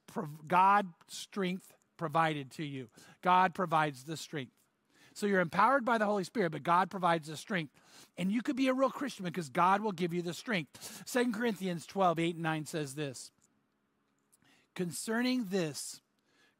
God 0.46 0.86
strength 1.08 1.74
provided 1.98 2.50
to 2.52 2.64
you. 2.64 2.88
God 3.22 3.54
provides 3.54 4.04
the 4.04 4.16
strength. 4.16 4.52
So 5.18 5.26
you're 5.26 5.40
empowered 5.40 5.84
by 5.84 5.98
the 5.98 6.06
Holy 6.06 6.22
Spirit, 6.22 6.52
but 6.52 6.62
God 6.62 6.90
provides 6.90 7.28
the 7.28 7.36
strength. 7.36 7.72
And 8.16 8.30
you 8.30 8.40
could 8.40 8.54
be 8.54 8.68
a 8.68 8.72
real 8.72 8.88
Christian 8.88 9.24
because 9.24 9.48
God 9.48 9.80
will 9.80 9.92
give 9.92 10.14
you 10.14 10.22
the 10.22 10.32
strength. 10.32 11.02
Second 11.06 11.34
Corinthians 11.34 11.86
12, 11.86 12.20
8 12.20 12.34
and 12.36 12.42
9 12.44 12.66
says 12.66 12.94
this 12.94 13.32
Concerning 14.76 15.46
this, 15.46 16.00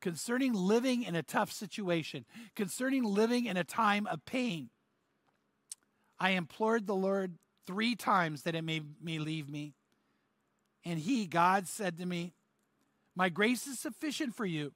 concerning 0.01 0.53
living 0.53 1.05
in 1.05 1.14
a 1.14 1.22
tough 1.22 1.53
situation, 1.53 2.24
concerning 2.57 3.05
living 3.05 3.47
in 3.47 3.57
a 3.57 3.62
time 3.62 4.09
of 4.09 4.24
pain, 4.24 4.70
I 6.18 6.30
implored 6.30 6.86
the 6.89 6.97
Lord 6.97 7.34
three 7.64 7.95
times 7.95 8.43
that 8.43 8.57
it 8.57 8.62
may, 8.62 8.80
may 9.01 9.20
leave 9.20 9.49
me. 9.49 9.74
And 10.84 10.99
he, 10.99 11.26
God, 11.26 11.68
said 11.68 11.99
to 11.99 12.07
me, 12.07 12.32
My 13.14 13.28
grace 13.28 13.68
is 13.68 13.78
sufficient 13.78 14.34
for 14.34 14.47
you 14.47 14.72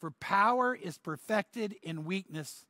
for 0.00 0.10
power 0.12 0.74
is 0.74 0.98
perfected 0.98 1.76
in 1.82 2.04
weakness. 2.04 2.66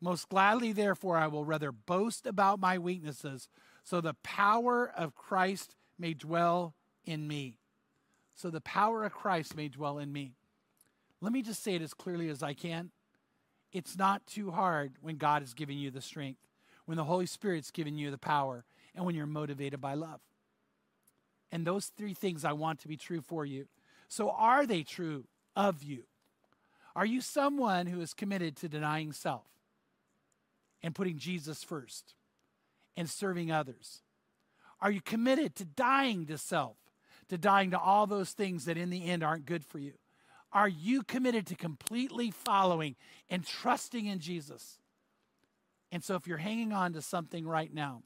Most 0.00 0.28
gladly, 0.28 0.72
therefore, 0.72 1.16
I 1.16 1.28
will 1.28 1.44
rather 1.44 1.72
boast 1.72 2.26
about 2.26 2.60
my 2.60 2.78
weaknesses, 2.78 3.48
so 3.82 4.00
the 4.00 4.14
power 4.22 4.90
of 4.96 5.14
Christ 5.14 5.76
may 5.98 6.14
dwell 6.14 6.74
in 7.04 7.28
me. 7.28 7.58
So 8.34 8.50
the 8.50 8.60
power 8.60 9.04
of 9.04 9.12
Christ 9.12 9.56
may 9.56 9.68
dwell 9.68 9.98
in 9.98 10.12
me. 10.12 10.32
Let 11.20 11.32
me 11.32 11.42
just 11.42 11.62
say 11.62 11.74
it 11.74 11.82
as 11.82 11.94
clearly 11.94 12.28
as 12.28 12.42
I 12.42 12.52
can. 12.52 12.90
It's 13.72 13.96
not 13.96 14.26
too 14.26 14.50
hard 14.50 14.94
when 15.00 15.16
God 15.16 15.42
is 15.42 15.54
giving 15.54 15.78
you 15.78 15.90
the 15.90 16.00
strength, 16.00 16.40
when 16.84 16.96
the 16.96 17.04
Holy 17.04 17.26
Spirit's 17.26 17.70
giving 17.70 17.96
you 17.96 18.10
the 18.10 18.18
power, 18.18 18.64
and 18.94 19.04
when 19.04 19.14
you're 19.14 19.26
motivated 19.26 19.80
by 19.80 19.94
love. 19.94 20.20
And 21.50 21.66
those 21.66 21.86
three 21.86 22.14
things 22.14 22.44
I 22.44 22.52
want 22.52 22.80
to 22.80 22.88
be 22.88 22.96
true 22.96 23.20
for 23.20 23.44
you. 23.44 23.66
So, 24.08 24.30
are 24.30 24.66
they 24.66 24.82
true 24.82 25.24
of 25.56 25.82
you? 25.82 26.04
Are 26.96 27.06
you 27.06 27.20
someone 27.20 27.86
who 27.86 28.00
is 28.00 28.14
committed 28.14 28.56
to 28.56 28.68
denying 28.68 29.12
self 29.12 29.46
and 30.82 30.94
putting 30.94 31.18
Jesus 31.18 31.64
first 31.64 32.14
and 32.96 33.10
serving 33.10 33.50
others? 33.50 34.02
Are 34.80 34.90
you 34.90 35.00
committed 35.00 35.56
to 35.56 35.64
dying 35.64 36.26
to 36.26 36.38
self, 36.38 36.76
to 37.28 37.38
dying 37.38 37.70
to 37.72 37.78
all 37.78 38.06
those 38.06 38.32
things 38.32 38.66
that 38.66 38.76
in 38.76 38.90
the 38.90 39.06
end 39.06 39.24
aren't 39.24 39.46
good 39.46 39.64
for 39.64 39.78
you? 39.78 39.94
Are 40.52 40.68
you 40.68 41.02
committed 41.02 41.46
to 41.48 41.56
completely 41.56 42.30
following 42.30 42.94
and 43.28 43.44
trusting 43.44 44.06
in 44.06 44.20
Jesus? 44.20 44.78
And 45.90 46.02
so, 46.02 46.14
if 46.14 46.26
you're 46.26 46.38
hanging 46.38 46.72
on 46.72 46.92
to 46.92 47.02
something 47.02 47.46
right 47.46 47.72
now, 47.72 48.02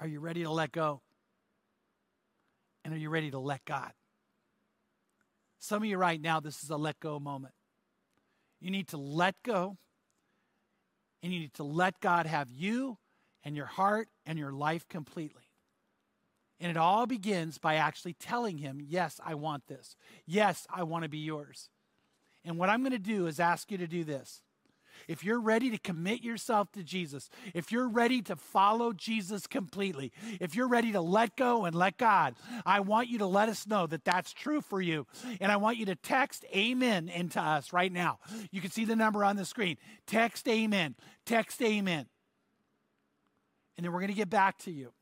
are 0.00 0.06
you 0.06 0.18
ready 0.18 0.42
to 0.42 0.50
let 0.50 0.72
go? 0.72 1.00
And 2.84 2.92
are 2.92 2.98
you 2.98 3.08
ready 3.08 3.30
to 3.30 3.38
let 3.38 3.64
God? 3.64 3.92
Some 5.64 5.82
of 5.82 5.88
you 5.88 5.96
right 5.96 6.20
now, 6.20 6.40
this 6.40 6.62
is 6.62 6.68
a 6.68 6.76
let 6.76 7.00
go 7.00 7.18
moment. 7.18 7.54
You 8.60 8.70
need 8.70 8.88
to 8.88 8.98
let 8.98 9.34
go, 9.42 9.78
and 11.22 11.32
you 11.32 11.40
need 11.40 11.54
to 11.54 11.64
let 11.64 12.00
God 12.00 12.26
have 12.26 12.50
you 12.50 12.98
and 13.42 13.56
your 13.56 13.64
heart 13.64 14.08
and 14.26 14.38
your 14.38 14.52
life 14.52 14.86
completely. 14.90 15.44
And 16.60 16.70
it 16.70 16.76
all 16.76 17.06
begins 17.06 17.56
by 17.56 17.76
actually 17.76 18.12
telling 18.12 18.58
Him, 18.58 18.78
Yes, 18.86 19.18
I 19.24 19.36
want 19.36 19.66
this. 19.66 19.96
Yes, 20.26 20.66
I 20.68 20.82
want 20.82 21.04
to 21.04 21.08
be 21.08 21.16
yours. 21.16 21.70
And 22.44 22.58
what 22.58 22.68
I'm 22.68 22.80
going 22.80 22.92
to 22.92 22.98
do 22.98 23.26
is 23.26 23.40
ask 23.40 23.70
you 23.70 23.78
to 23.78 23.86
do 23.86 24.04
this 24.04 24.42
if 25.08 25.24
you're 25.24 25.40
ready 25.40 25.70
to 25.70 25.78
commit 25.78 26.22
yourself 26.22 26.72
to 26.72 26.82
Jesus, 26.82 27.30
if 27.54 27.70
you're 27.72 27.88
ready 27.88 28.22
to 28.22 28.36
follow 28.36 28.92
Jesus 28.92 29.46
completely, 29.46 30.12
if 30.40 30.54
you're 30.54 30.68
ready 30.68 30.92
to 30.92 31.00
let 31.00 31.36
go 31.36 31.64
and 31.64 31.74
let 31.74 31.98
God, 31.98 32.34
I 32.64 32.80
want 32.80 33.08
you 33.08 33.18
to 33.18 33.26
let 33.26 33.48
us 33.48 33.66
know 33.66 33.86
that 33.86 34.04
that's 34.04 34.32
true 34.32 34.60
for 34.60 34.80
you. 34.80 35.06
And 35.40 35.50
I 35.50 35.56
want 35.56 35.76
you 35.76 35.86
to 35.86 35.94
text 35.94 36.44
amen 36.54 37.08
into 37.08 37.40
us 37.40 37.72
right 37.72 37.92
now. 37.92 38.18
You 38.50 38.60
can 38.60 38.70
see 38.70 38.84
the 38.84 38.96
number 38.96 39.24
on 39.24 39.36
the 39.36 39.44
screen. 39.44 39.76
Text 40.06 40.48
amen. 40.48 40.94
Text 41.26 41.60
amen. 41.62 42.06
And 43.76 43.84
then 43.84 43.92
we're 43.92 44.00
going 44.00 44.08
to 44.08 44.16
get 44.16 44.30
back 44.30 44.58
to 44.58 44.70
you. 44.70 44.92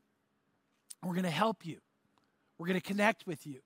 We're 1.03 1.15
going 1.15 1.25
to 1.25 1.31
help 1.31 1.67
you. 1.67 1.79
We're 2.59 2.69
going 2.69 2.81
to 2.81 2.87
connect 2.87 3.27
with 3.27 3.47
you. 3.47 3.61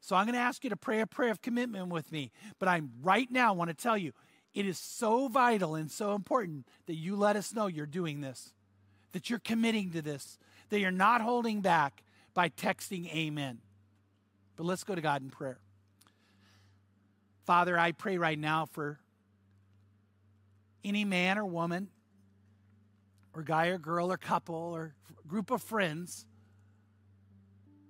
So 0.00 0.16
I'm 0.16 0.24
going 0.24 0.34
to 0.34 0.40
ask 0.40 0.64
you 0.64 0.70
to 0.70 0.76
pray 0.76 1.00
a 1.00 1.06
prayer 1.06 1.30
of 1.30 1.42
commitment 1.42 1.88
with 1.88 2.10
me. 2.10 2.32
But 2.58 2.68
I'm 2.68 2.90
right 3.02 3.30
now 3.30 3.52
want 3.52 3.68
to 3.68 3.74
tell 3.74 3.98
you 3.98 4.12
it 4.54 4.66
is 4.66 4.78
so 4.78 5.28
vital 5.28 5.74
and 5.74 5.90
so 5.90 6.14
important 6.14 6.66
that 6.86 6.96
you 6.96 7.16
let 7.16 7.36
us 7.36 7.54
know 7.54 7.66
you're 7.66 7.86
doing 7.86 8.20
this, 8.20 8.52
that 9.12 9.30
you're 9.30 9.38
committing 9.38 9.90
to 9.92 10.02
this, 10.02 10.38
that 10.70 10.80
you're 10.80 10.90
not 10.90 11.20
holding 11.20 11.60
back 11.60 12.02
by 12.34 12.48
texting 12.48 13.12
amen. 13.14 13.58
But 14.56 14.66
let's 14.66 14.84
go 14.84 14.94
to 14.94 15.00
God 15.00 15.22
in 15.22 15.30
prayer. 15.30 15.58
Father, 17.44 17.78
I 17.78 17.92
pray 17.92 18.18
right 18.18 18.38
now 18.38 18.66
for 18.66 18.98
any 20.84 21.04
man 21.04 21.38
or 21.38 21.44
woman, 21.44 21.88
or 23.34 23.42
guy 23.42 23.68
or 23.68 23.78
girl 23.78 24.10
or 24.10 24.16
couple 24.16 24.54
or 24.54 24.94
group 25.26 25.50
of 25.50 25.62
friends 25.62 26.26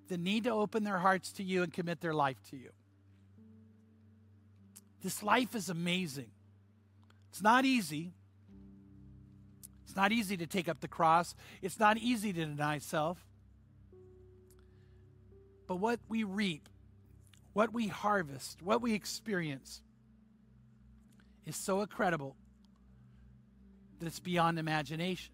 that 0.08 0.20
need 0.20 0.44
to 0.44 0.50
open 0.50 0.84
their 0.84 0.98
hearts 0.98 1.32
to 1.32 1.42
you 1.42 1.62
and 1.62 1.72
commit 1.72 2.00
their 2.00 2.12
life 2.12 2.36
to 2.50 2.56
you. 2.56 2.70
This 5.02 5.22
life 5.22 5.54
is 5.54 5.70
amazing. 5.70 6.30
It's 7.30 7.42
not 7.42 7.64
easy. 7.64 8.12
It's 9.84 9.96
not 9.96 10.12
easy 10.12 10.36
to 10.36 10.46
take 10.46 10.68
up 10.68 10.80
the 10.80 10.88
cross. 10.88 11.34
It's 11.62 11.78
not 11.78 11.96
easy 11.96 12.32
to 12.32 12.44
deny 12.44 12.78
self. 12.78 13.18
But 15.66 15.76
what 15.76 16.00
we 16.08 16.24
reap, 16.24 16.68
what 17.52 17.72
we 17.72 17.88
harvest, 17.88 18.62
what 18.62 18.82
we 18.82 18.94
experience 18.94 19.80
is 21.46 21.56
so 21.56 21.80
incredible 21.80 22.36
that 23.98 24.06
it's 24.06 24.20
beyond 24.20 24.58
imagination. 24.58 25.32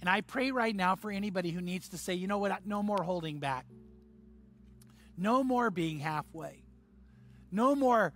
And 0.00 0.08
I 0.08 0.20
pray 0.20 0.50
right 0.50 0.74
now 0.74 0.94
for 0.94 1.10
anybody 1.10 1.50
who 1.50 1.60
needs 1.60 1.88
to 1.90 1.98
say, 1.98 2.14
you 2.14 2.26
know 2.26 2.38
what, 2.38 2.66
no 2.66 2.82
more 2.82 3.02
holding 3.02 3.38
back. 3.38 3.66
No 5.16 5.42
more 5.42 5.70
being 5.70 5.98
halfway. 5.98 6.62
No 7.50 7.74
more 7.74 8.12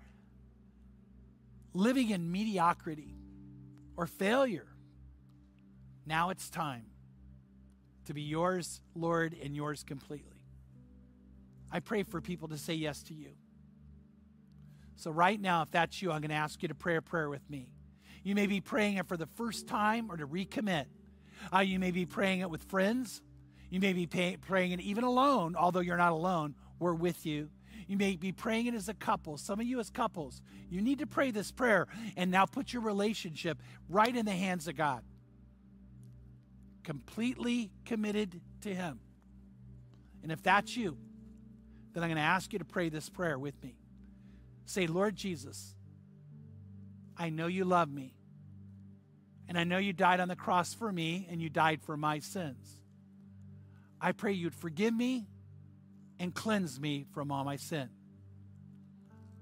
living 1.74 2.10
in 2.10 2.30
mediocrity 2.30 3.14
or 3.96 4.06
failure. 4.06 4.66
Now 6.06 6.30
it's 6.30 6.50
time 6.50 6.86
to 8.06 8.14
be 8.14 8.22
yours, 8.22 8.80
Lord, 8.94 9.36
and 9.42 9.54
yours 9.54 9.84
completely. 9.84 10.44
I 11.70 11.80
pray 11.80 12.02
for 12.02 12.20
people 12.20 12.48
to 12.48 12.58
say 12.58 12.74
yes 12.74 13.02
to 13.04 13.14
you. 13.14 13.30
So, 14.96 15.10
right 15.10 15.40
now, 15.40 15.62
if 15.62 15.70
that's 15.70 16.02
you, 16.02 16.12
I'm 16.12 16.20
going 16.20 16.30
to 16.30 16.36
ask 16.36 16.62
you 16.62 16.68
to 16.68 16.74
pray 16.74 16.96
a 16.96 17.02
prayer 17.02 17.28
with 17.28 17.48
me. 17.48 17.68
You 18.22 18.34
may 18.34 18.46
be 18.46 18.60
praying 18.60 18.98
it 18.98 19.08
for 19.08 19.16
the 19.16 19.26
first 19.26 19.66
time 19.66 20.10
or 20.10 20.16
to 20.16 20.26
recommit. 20.26 20.84
Uh, 21.52 21.60
you 21.60 21.78
may 21.78 21.90
be 21.90 22.06
praying 22.06 22.40
it 22.40 22.50
with 22.50 22.62
friends. 22.64 23.20
You 23.70 23.80
may 23.80 23.94
be 23.94 24.06
pay, 24.06 24.36
praying 24.36 24.72
it 24.72 24.80
even 24.80 25.02
alone, 25.02 25.56
although 25.56 25.80
you're 25.80 25.96
not 25.96 26.12
alone. 26.12 26.54
We're 26.78 26.94
with 26.94 27.24
you. 27.26 27.48
You 27.86 27.96
may 27.96 28.16
be 28.16 28.32
praying 28.32 28.66
it 28.66 28.74
as 28.74 28.88
a 28.88 28.94
couple. 28.94 29.36
Some 29.36 29.60
of 29.60 29.66
you, 29.66 29.80
as 29.80 29.90
couples, 29.90 30.40
you 30.70 30.80
need 30.80 30.98
to 31.00 31.06
pray 31.06 31.30
this 31.30 31.50
prayer 31.50 31.86
and 32.16 32.30
now 32.30 32.46
put 32.46 32.72
your 32.72 32.82
relationship 32.82 33.58
right 33.88 34.14
in 34.14 34.24
the 34.24 34.32
hands 34.32 34.68
of 34.68 34.76
God. 34.76 35.02
Completely 36.82 37.70
committed 37.84 38.40
to 38.62 38.74
Him. 38.74 39.00
And 40.22 40.32
if 40.32 40.42
that's 40.42 40.76
you, 40.76 40.96
then 41.92 42.02
I'm 42.02 42.08
going 42.08 42.16
to 42.16 42.22
ask 42.22 42.52
you 42.52 42.58
to 42.58 42.64
pray 42.64 42.88
this 42.88 43.08
prayer 43.08 43.38
with 43.38 43.60
me. 43.62 43.76
Say, 44.64 44.86
Lord 44.86 45.16
Jesus, 45.16 45.74
I 47.16 47.28
know 47.28 47.46
you 47.46 47.64
love 47.64 47.90
me. 47.90 48.14
And 49.48 49.58
I 49.58 49.64
know 49.64 49.78
you 49.78 49.92
died 49.92 50.20
on 50.20 50.28
the 50.28 50.36
cross 50.36 50.72
for 50.72 50.90
me 50.90 51.26
and 51.30 51.42
you 51.42 51.50
died 51.50 51.82
for 51.82 51.96
my 51.96 52.20
sins. 52.20 52.78
I 54.00 54.12
pray 54.12 54.32
you'd 54.32 54.54
forgive 54.54 54.94
me 54.94 55.26
and 56.22 56.32
cleanse 56.32 56.78
me 56.78 57.04
from 57.12 57.32
all 57.32 57.42
my 57.42 57.56
sin. 57.56 57.88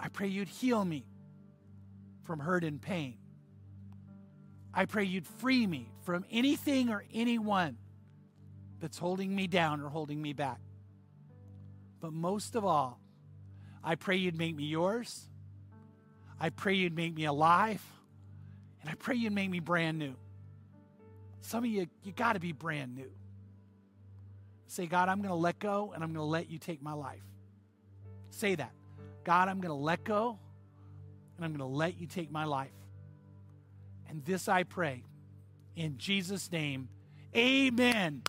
I 0.00 0.08
pray 0.08 0.28
you'd 0.28 0.48
heal 0.48 0.82
me 0.82 1.04
from 2.24 2.38
hurt 2.38 2.64
and 2.64 2.80
pain. 2.80 3.18
I 4.72 4.86
pray 4.86 5.04
you'd 5.04 5.26
free 5.26 5.66
me 5.66 5.92
from 6.04 6.24
anything 6.30 6.88
or 6.88 7.04
anyone 7.12 7.76
that's 8.80 8.96
holding 8.96 9.36
me 9.36 9.46
down 9.46 9.82
or 9.82 9.90
holding 9.90 10.22
me 10.22 10.32
back. 10.32 10.58
But 12.00 12.14
most 12.14 12.56
of 12.56 12.64
all, 12.64 12.98
I 13.84 13.96
pray 13.96 14.16
you'd 14.16 14.38
make 14.38 14.56
me 14.56 14.64
yours. 14.64 15.28
I 16.40 16.48
pray 16.48 16.76
you'd 16.76 16.96
make 16.96 17.14
me 17.14 17.26
alive. 17.26 17.84
And 18.80 18.88
I 18.88 18.94
pray 18.94 19.16
you'd 19.16 19.34
make 19.34 19.50
me 19.50 19.60
brand 19.60 19.98
new. 19.98 20.14
Some 21.42 21.62
of 21.62 21.68
you, 21.70 21.88
you 22.04 22.12
got 22.12 22.32
to 22.32 22.40
be 22.40 22.52
brand 22.52 22.94
new. 22.94 23.10
Say, 24.70 24.86
God, 24.86 25.08
I'm 25.08 25.18
going 25.18 25.30
to 25.30 25.34
let 25.34 25.58
go 25.58 25.90
and 25.92 26.04
I'm 26.04 26.12
going 26.12 26.24
to 26.24 26.30
let 26.30 26.48
you 26.48 26.56
take 26.56 26.80
my 26.80 26.92
life. 26.92 27.24
Say 28.30 28.54
that. 28.54 28.70
God, 29.24 29.48
I'm 29.48 29.60
going 29.60 29.76
to 29.76 29.82
let 29.82 30.04
go 30.04 30.38
and 31.36 31.44
I'm 31.44 31.50
going 31.50 31.58
to 31.58 31.76
let 31.76 32.00
you 32.00 32.06
take 32.06 32.30
my 32.30 32.44
life. 32.44 32.70
And 34.08 34.24
this 34.24 34.48
I 34.48 34.62
pray 34.62 35.02
in 35.74 35.98
Jesus' 35.98 36.52
name. 36.52 36.88
Amen. 37.36 38.22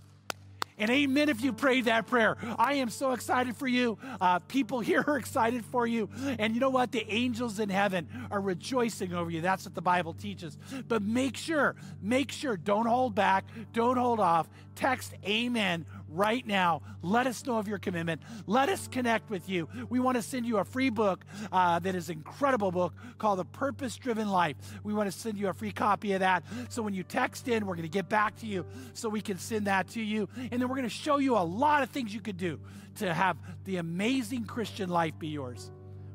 And 0.79 0.89
amen 0.89 1.29
if 1.29 1.43
you 1.43 1.53
prayed 1.53 1.85
that 1.85 2.07
prayer. 2.07 2.37
I 2.57 2.73
am 2.75 2.89
so 2.89 3.11
excited 3.11 3.55
for 3.55 3.67
you. 3.67 3.99
Uh, 4.19 4.39
people 4.39 4.79
here 4.79 5.03
are 5.05 5.17
excited 5.17 5.63
for 5.63 5.85
you. 5.85 6.09
And 6.39 6.55
you 6.55 6.59
know 6.59 6.71
what? 6.71 6.91
The 6.91 7.05
angels 7.07 7.59
in 7.59 7.69
heaven 7.69 8.07
are 8.31 8.41
rejoicing 8.41 9.13
over 9.13 9.29
you. 9.29 9.41
That's 9.41 9.63
what 9.63 9.75
the 9.75 9.81
Bible 9.81 10.13
teaches. 10.13 10.57
But 10.87 11.03
make 11.03 11.37
sure, 11.37 11.75
make 12.01 12.31
sure, 12.31 12.57
don't 12.57 12.87
hold 12.87 13.13
back, 13.13 13.45
don't 13.73 13.97
hold 13.97 14.19
off. 14.19 14.49
Text 14.73 15.13
amen 15.23 15.85
right 16.11 16.45
now. 16.45 16.81
Let 17.01 17.27
us 17.27 17.45
know 17.45 17.57
of 17.57 17.67
your 17.67 17.77
commitment. 17.77 18.21
Let 18.45 18.69
us 18.69 18.87
connect 18.87 19.29
with 19.29 19.49
you. 19.49 19.67
We 19.89 19.99
want 19.99 20.17
to 20.17 20.21
send 20.21 20.45
you 20.45 20.57
a 20.57 20.63
free 20.63 20.89
book 20.89 21.25
uh, 21.51 21.79
that 21.79 21.95
is 21.95 22.09
an 22.09 22.17
incredible 22.17 22.71
book 22.71 22.93
called 23.17 23.39
The 23.39 23.45
Purpose 23.45 23.95
Driven 23.95 24.29
Life. 24.29 24.55
We 24.83 24.93
want 24.93 25.11
to 25.11 25.17
send 25.17 25.37
you 25.37 25.47
a 25.47 25.53
free 25.53 25.71
copy 25.71 26.13
of 26.13 26.19
that. 26.19 26.43
So 26.69 26.81
when 26.81 26.93
you 26.93 27.03
text 27.03 27.47
in, 27.47 27.65
we're 27.65 27.75
going 27.75 27.87
to 27.87 27.89
get 27.89 28.09
back 28.09 28.37
to 28.39 28.45
you 28.45 28.65
so 28.93 29.09
we 29.09 29.21
can 29.21 29.37
send 29.37 29.67
that 29.67 29.87
to 29.89 30.01
you. 30.01 30.29
And 30.37 30.61
then 30.61 30.69
we're 30.69 30.75
going 30.75 30.83
to 30.83 30.89
show 30.89 31.17
you 31.17 31.37
a 31.37 31.39
lot 31.39 31.83
of 31.83 31.89
things 31.89 32.13
you 32.13 32.21
could 32.21 32.37
do 32.37 32.59
to 32.95 33.13
have 33.13 33.37
the 33.65 33.77
amazing 33.77 34.45
Christian 34.45 34.89
life 34.89 35.17
be 35.17 35.29
yours. 35.29 35.71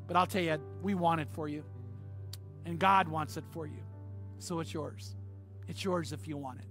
But 0.07 0.15
I'll 0.15 0.27
tell 0.27 0.43
you, 0.43 0.57
we 0.81 0.95
want 0.95 1.21
it 1.21 1.27
for 1.31 1.47
you. 1.47 1.63
And 2.65 2.79
God 2.79 3.07
wants 3.07 3.37
it 3.37 3.43
for 3.51 3.65
you. 3.65 3.79
So 4.39 4.59
it's 4.59 4.73
yours. 4.73 5.15
It's 5.67 5.83
yours 5.83 6.13
if 6.13 6.27
you 6.27 6.37
want 6.37 6.59
it. 6.59 6.65